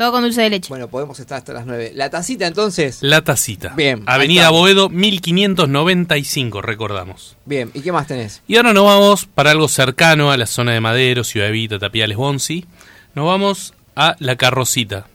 [0.00, 0.70] Todo con dulce de leche.
[0.70, 1.92] bueno, podemos estar hasta las 9.
[1.94, 3.00] La tacita entonces.
[3.02, 3.74] La tacita.
[3.76, 4.48] Bien, Avenida.
[4.48, 7.36] Boedo 1595, recordamos.
[7.44, 8.40] Bien, ¿y qué más tenés?
[8.48, 12.16] Y ahora nos vamos para algo cercano a la zona de Madero, Ciudad Evita, Tapiales,
[12.16, 12.64] Bonzi.
[13.14, 15.06] Nos vamos a La Carrocita.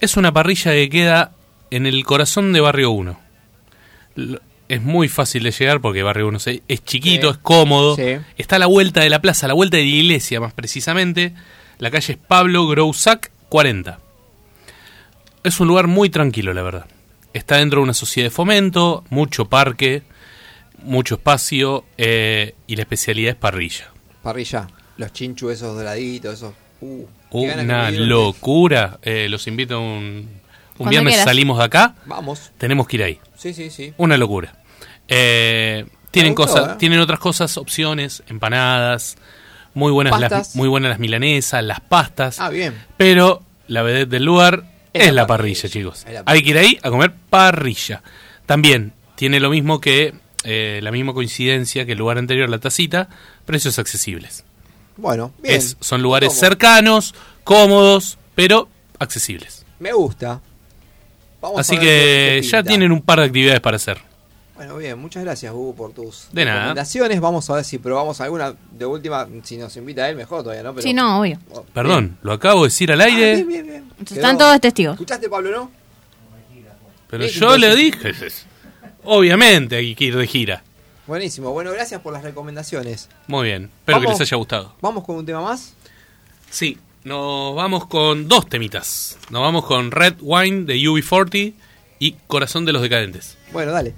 [0.00, 1.32] Es una parrilla que queda
[1.70, 3.18] en el corazón de Barrio 1.
[4.16, 7.36] Lo- Es muy fácil de llegar porque Barrio 1 se- es chiquito, Sí.
[7.36, 7.96] es cómodo.
[7.96, 8.16] Sí.
[8.36, 11.34] Está a la vuelta de la plaza, a la vuelta de la iglesia más precisamente.
[11.78, 13.98] La calle es Pablo Grousac 40.
[15.42, 16.86] Es un lugar muy tranquilo, la verdad.
[17.32, 20.02] Está dentro de una sociedad de fomento, mucho parque,
[20.82, 23.90] mucho espacio eh, y la especialidad es parrilla.
[24.22, 24.68] Parrilla.
[24.96, 26.54] Los chinchus esos doraditos, esos.
[26.80, 28.98] Uh, Una locura.
[29.02, 30.28] Eh, los invito a un,
[30.78, 31.24] un viernes quieras.
[31.24, 31.94] salimos de acá.
[32.06, 32.52] Vamos.
[32.58, 33.18] Tenemos que ir ahí.
[33.36, 33.92] Sí, sí, sí.
[33.96, 34.56] Una locura.
[35.08, 36.76] Eh, tienen gustó, cosas, eh.
[36.78, 39.16] tienen otras cosas, opciones, empanadas,
[39.74, 42.40] muy buenas las, muy buenas las milanesas, las pastas.
[42.40, 42.74] Ah, bien.
[42.96, 45.60] Pero la vedette del lugar Es es, la la parrilla.
[45.62, 46.06] parrilla, chicos.
[46.26, 48.02] Hay que ir ahí a comer parrilla.
[48.46, 50.14] También tiene lo mismo que
[50.44, 53.08] eh, la misma coincidencia que el lugar anterior, la tacita,
[53.46, 54.44] precios accesibles.
[54.96, 55.56] Bueno, bien.
[55.56, 58.68] Es, son lugares cercanos, cómodos, pero
[58.98, 59.64] accesibles.
[59.80, 60.40] Me gusta.
[61.40, 63.98] Vamos Así a ver qué- que ya tienen un par de actividades para hacer.
[64.56, 66.58] Bueno, bien, muchas gracias, Hugo, por tus De nada.
[66.60, 67.20] recomendaciones.
[67.20, 69.26] Vamos a ver si probamos alguna de última.
[69.42, 70.72] Si nos invita él, mejor todavía, ¿no?
[70.74, 71.38] Pero- Sí, no, obvio.
[71.50, 73.92] Oh, Perdón, lo acabo de decir al Ah, aire, bien, bien, bien.
[74.08, 74.94] Están todos testigos.
[74.94, 75.70] ¿Escuchaste, Pablo, no?
[77.08, 78.12] pero yo le dije,
[79.04, 80.62] obviamente hay que ir de gira.
[81.06, 81.52] Buenísimo.
[81.52, 83.08] Bueno, gracias por las recomendaciones.
[83.26, 84.74] Muy bien, espero que les haya gustado.
[84.80, 85.74] ¿Vamos con un tema más?
[86.50, 89.18] Sí, nos vamos con dos temitas.
[89.30, 91.52] Nos vamos con Red Wine de UB40
[92.00, 93.36] y Corazón de los Decadentes.
[93.52, 93.94] Bueno, dale.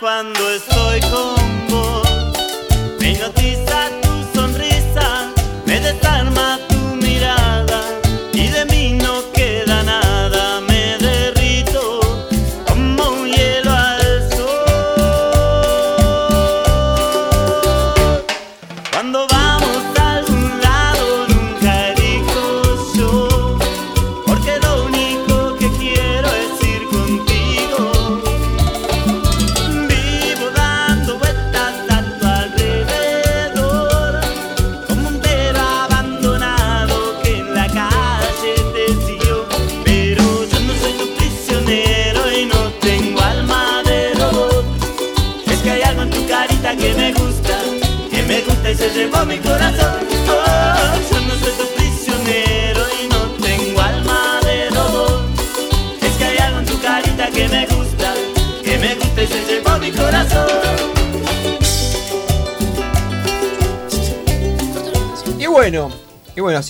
[0.00, 0.39] Cuando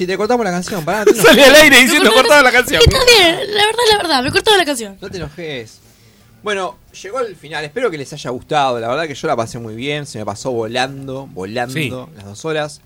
[0.00, 1.04] si te cortamos la canción, pará.
[1.14, 2.80] no Salí al aire diciendo cortaba la canción.
[2.82, 4.96] Está bien, la verdad, la verdad, me cortaba la canción.
[4.98, 5.78] No te enojes.
[6.42, 7.66] Bueno, llegó el final.
[7.66, 8.80] Espero que les haya gustado.
[8.80, 10.06] La verdad que yo la pasé muy bien.
[10.06, 11.90] Se me pasó volando, volando Sí.
[12.16, 12.80] las dos horas.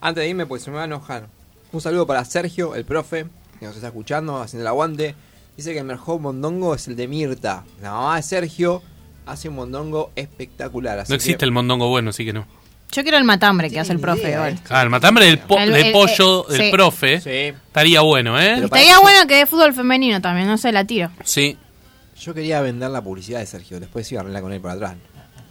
[0.00, 1.26] Antes de irme, pues se me va a enojar.
[1.72, 3.26] Un saludo para Sergio, el profe,
[3.58, 5.16] que nos está escuchando, haciendo el aguante.
[5.56, 7.64] Dice que el mejor mondongo es el de Mirta.
[7.82, 8.80] La mamá de Sergio
[9.26, 11.00] hace un mondongo espectacular.
[11.00, 12.46] Así No existe el mondongo bueno, así que no.
[12.94, 14.58] Yo quiero el matambre que hace el profe igual.
[14.70, 16.70] Ah, el matambre del, po- El- de el- pollo eh, del sí.
[16.70, 17.14] profe
[17.48, 18.60] estaría bueno, ¿eh?
[18.64, 21.10] Estaría bueno que de fútbol femenino también, no sé, la tiro.
[21.24, 21.56] Sí.
[22.20, 23.80] Yo quería vender la publicidad de Sergio.
[23.80, 24.94] Después iba a arreglar con él por atrás.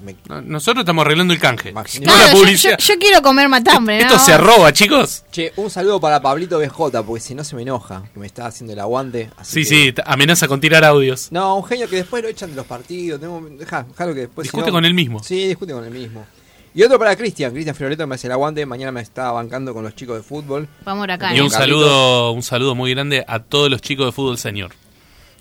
[0.04, 1.72] Me- Nosotros estamos arreglando el canje.
[1.72, 2.78] No Claro, la yo, publicidad.
[2.78, 4.20] yo- yo quiero comer matambre, Esto ¿no?
[4.26, 5.24] se roba, chicos.
[5.32, 8.46] Che, un saludo para Pablito BJ, porque si no se me enoja, que me está
[8.48, 9.30] haciendo el aguante.
[9.38, 11.32] Así Sí, que- sí, amenaza con tirar audios.
[11.32, 13.22] No, un genio que después lo echan de los partidos.
[13.22, 14.44] Tengo, deja, que después.
[14.46, 15.24] Discute si no- con él mismo.
[15.24, 16.26] Sí, discute con él mismo.
[16.76, 17.52] Y otro para Cristian.
[17.52, 18.66] Cristian Fioreto me hace el aguante.
[18.66, 20.68] Mañana me está bancando con los chicos de fútbol.
[20.84, 21.34] Vamos acá.
[21.36, 24.72] Y un saludo, un saludo muy grande a todos los chicos de fútbol señor.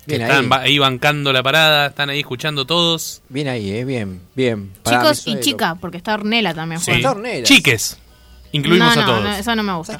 [0.05, 0.47] Que Bien están ahí.
[0.49, 3.21] ba- ahí bancando la parada, están ahí escuchando todos.
[3.29, 4.71] Bien ahí, eh, bien, bien.
[4.83, 5.41] Chicos y suegro.
[5.41, 6.81] chica, porque está Ornela también.
[6.81, 6.91] Sí.
[7.01, 7.43] juega.
[7.43, 7.97] Chiques.
[8.51, 9.23] Incluimos no, a todos.
[9.23, 9.99] No, eso no me gusta.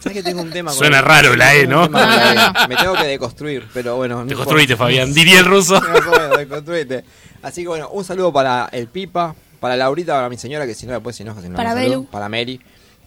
[0.00, 1.88] ¿Sabes que tengo un tema con Suena el- raro la E, un ¿no?
[1.88, 2.68] la E.
[2.68, 4.16] Me tengo que deconstruir, pero bueno.
[4.20, 4.84] no Deconstruite, importa.
[4.92, 5.80] Fabián, diría el ruso.
[6.08, 7.04] Bueno, deconstruite.
[7.42, 10.84] Así que bueno, un saludo para el Pipa, para Laurita, para mi señora, que si
[10.86, 11.40] no después se enoja.
[11.40, 12.04] si no Para Belu.
[12.04, 12.60] Para Mary.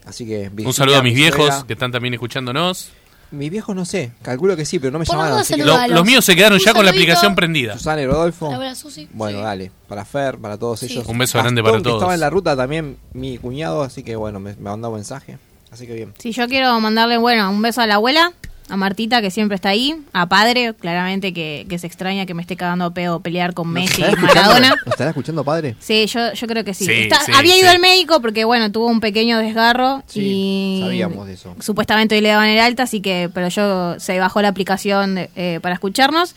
[0.05, 1.63] Así que Un saludo a mis mi viejos suegra.
[1.67, 2.89] que están también escuchándonos.
[3.29, 5.37] Mis viejos no sé, calculo que sí, pero no me Por llamaron.
[5.39, 5.63] así que-.
[5.65, 7.73] Lo- los míos se quedaron Un ya con la aplicación prendida.
[7.77, 8.51] Susana y Rodolfo.
[8.73, 9.07] Susi.
[9.13, 9.69] Bueno, dale.
[9.87, 11.05] Para Fer, para todos ellos.
[11.07, 11.97] Un beso grande para que todos.
[11.97, 15.37] estaba en la ruta también mi cuñado, así que bueno, me, me mandó un mensaje.
[15.71, 16.13] Así que bien.
[16.17, 18.31] Sí, yo quiero mandarle, bueno, un beso a la abuela,
[18.69, 22.41] a Martita, que siempre está ahí, a padre, claramente que, que se extraña que me
[22.41, 24.75] esté cagando a pedo pelear con Messi y ¿Estará escuchando- Maradona.
[24.85, 25.75] ¿Estará escuchando padre?
[25.79, 26.85] Sí, yo, yo creo que sí.
[26.85, 27.75] Sí, Está- sí, había ido sí.
[27.75, 31.55] al médico porque, bueno, tuvo un pequeño desgarro y Sabíamos de eso.
[31.59, 35.29] supuestamente hoy le daban el alta, así que, pero yo se bajó la aplicación de-
[35.35, 36.35] eh, para escucharnos.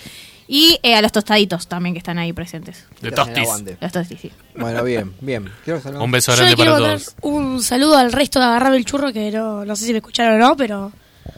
[0.53, 2.85] Y eh, a los tostaditos también que están ahí presentes.
[3.01, 3.49] De tostis.
[3.81, 4.33] Los tostis, sí.
[4.57, 5.49] Bueno, bien, bien.
[5.65, 7.15] Quiero saludar- Un beso grande para todos.
[7.23, 10.43] un saludo al resto de agarrarme el churro, que no, no sé si me escucharon
[10.43, 10.91] o no, pero.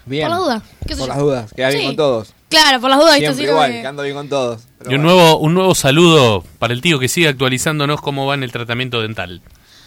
[0.06, 0.28] Bien.
[0.28, 0.62] Por la duda.
[0.86, 1.14] ¿Qué sé Por yo?
[1.14, 1.86] las dudas, queda bien Sí.
[1.86, 2.34] con todos.
[2.48, 3.26] Claro, por las dudas, ¿viste?
[3.34, 4.62] Siempre Así como igual, que- que ando bien con todos.
[4.78, 5.16] Pero Y un bueno.
[5.18, 9.00] nuevo, un nuevo saludo para el tío que sigue actualizándonos cómo va en el tratamiento
[9.00, 9.40] dental.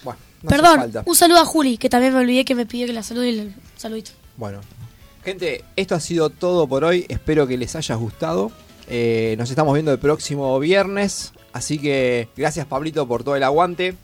[0.03, 1.03] Bueno, no hace Perdón, falta.
[1.05, 3.39] un saludo a Juli, que también me olvidé que me pidió que la salude y
[3.39, 4.11] el saludito.
[4.37, 4.61] Bueno,
[5.23, 7.05] gente, esto ha sido todo por hoy.
[7.09, 8.51] Espero que les haya gustado.
[8.87, 11.33] Eh, nos estamos viendo el próximo viernes.
[11.53, 13.95] Así que gracias, Pablito, por todo el aguante.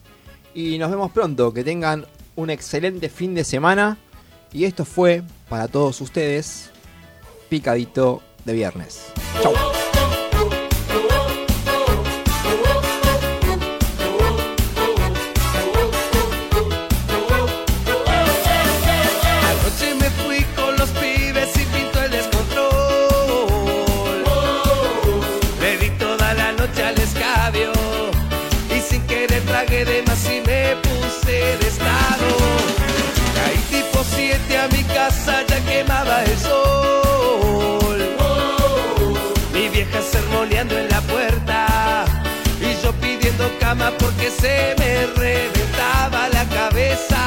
[0.55, 1.53] Y nos vemos pronto.
[1.53, 2.05] Que tengan
[2.35, 3.97] un excelente fin de semana.
[4.53, 6.71] Y esto fue para todos ustedes
[7.49, 9.11] Picadito de Viernes.
[9.43, 9.80] Chau.
[36.23, 37.97] El sol.
[39.53, 42.05] Mi vieja sermoneando en la puerta
[42.59, 47.17] y yo pidiendo cama porque se me reventaba la cabeza.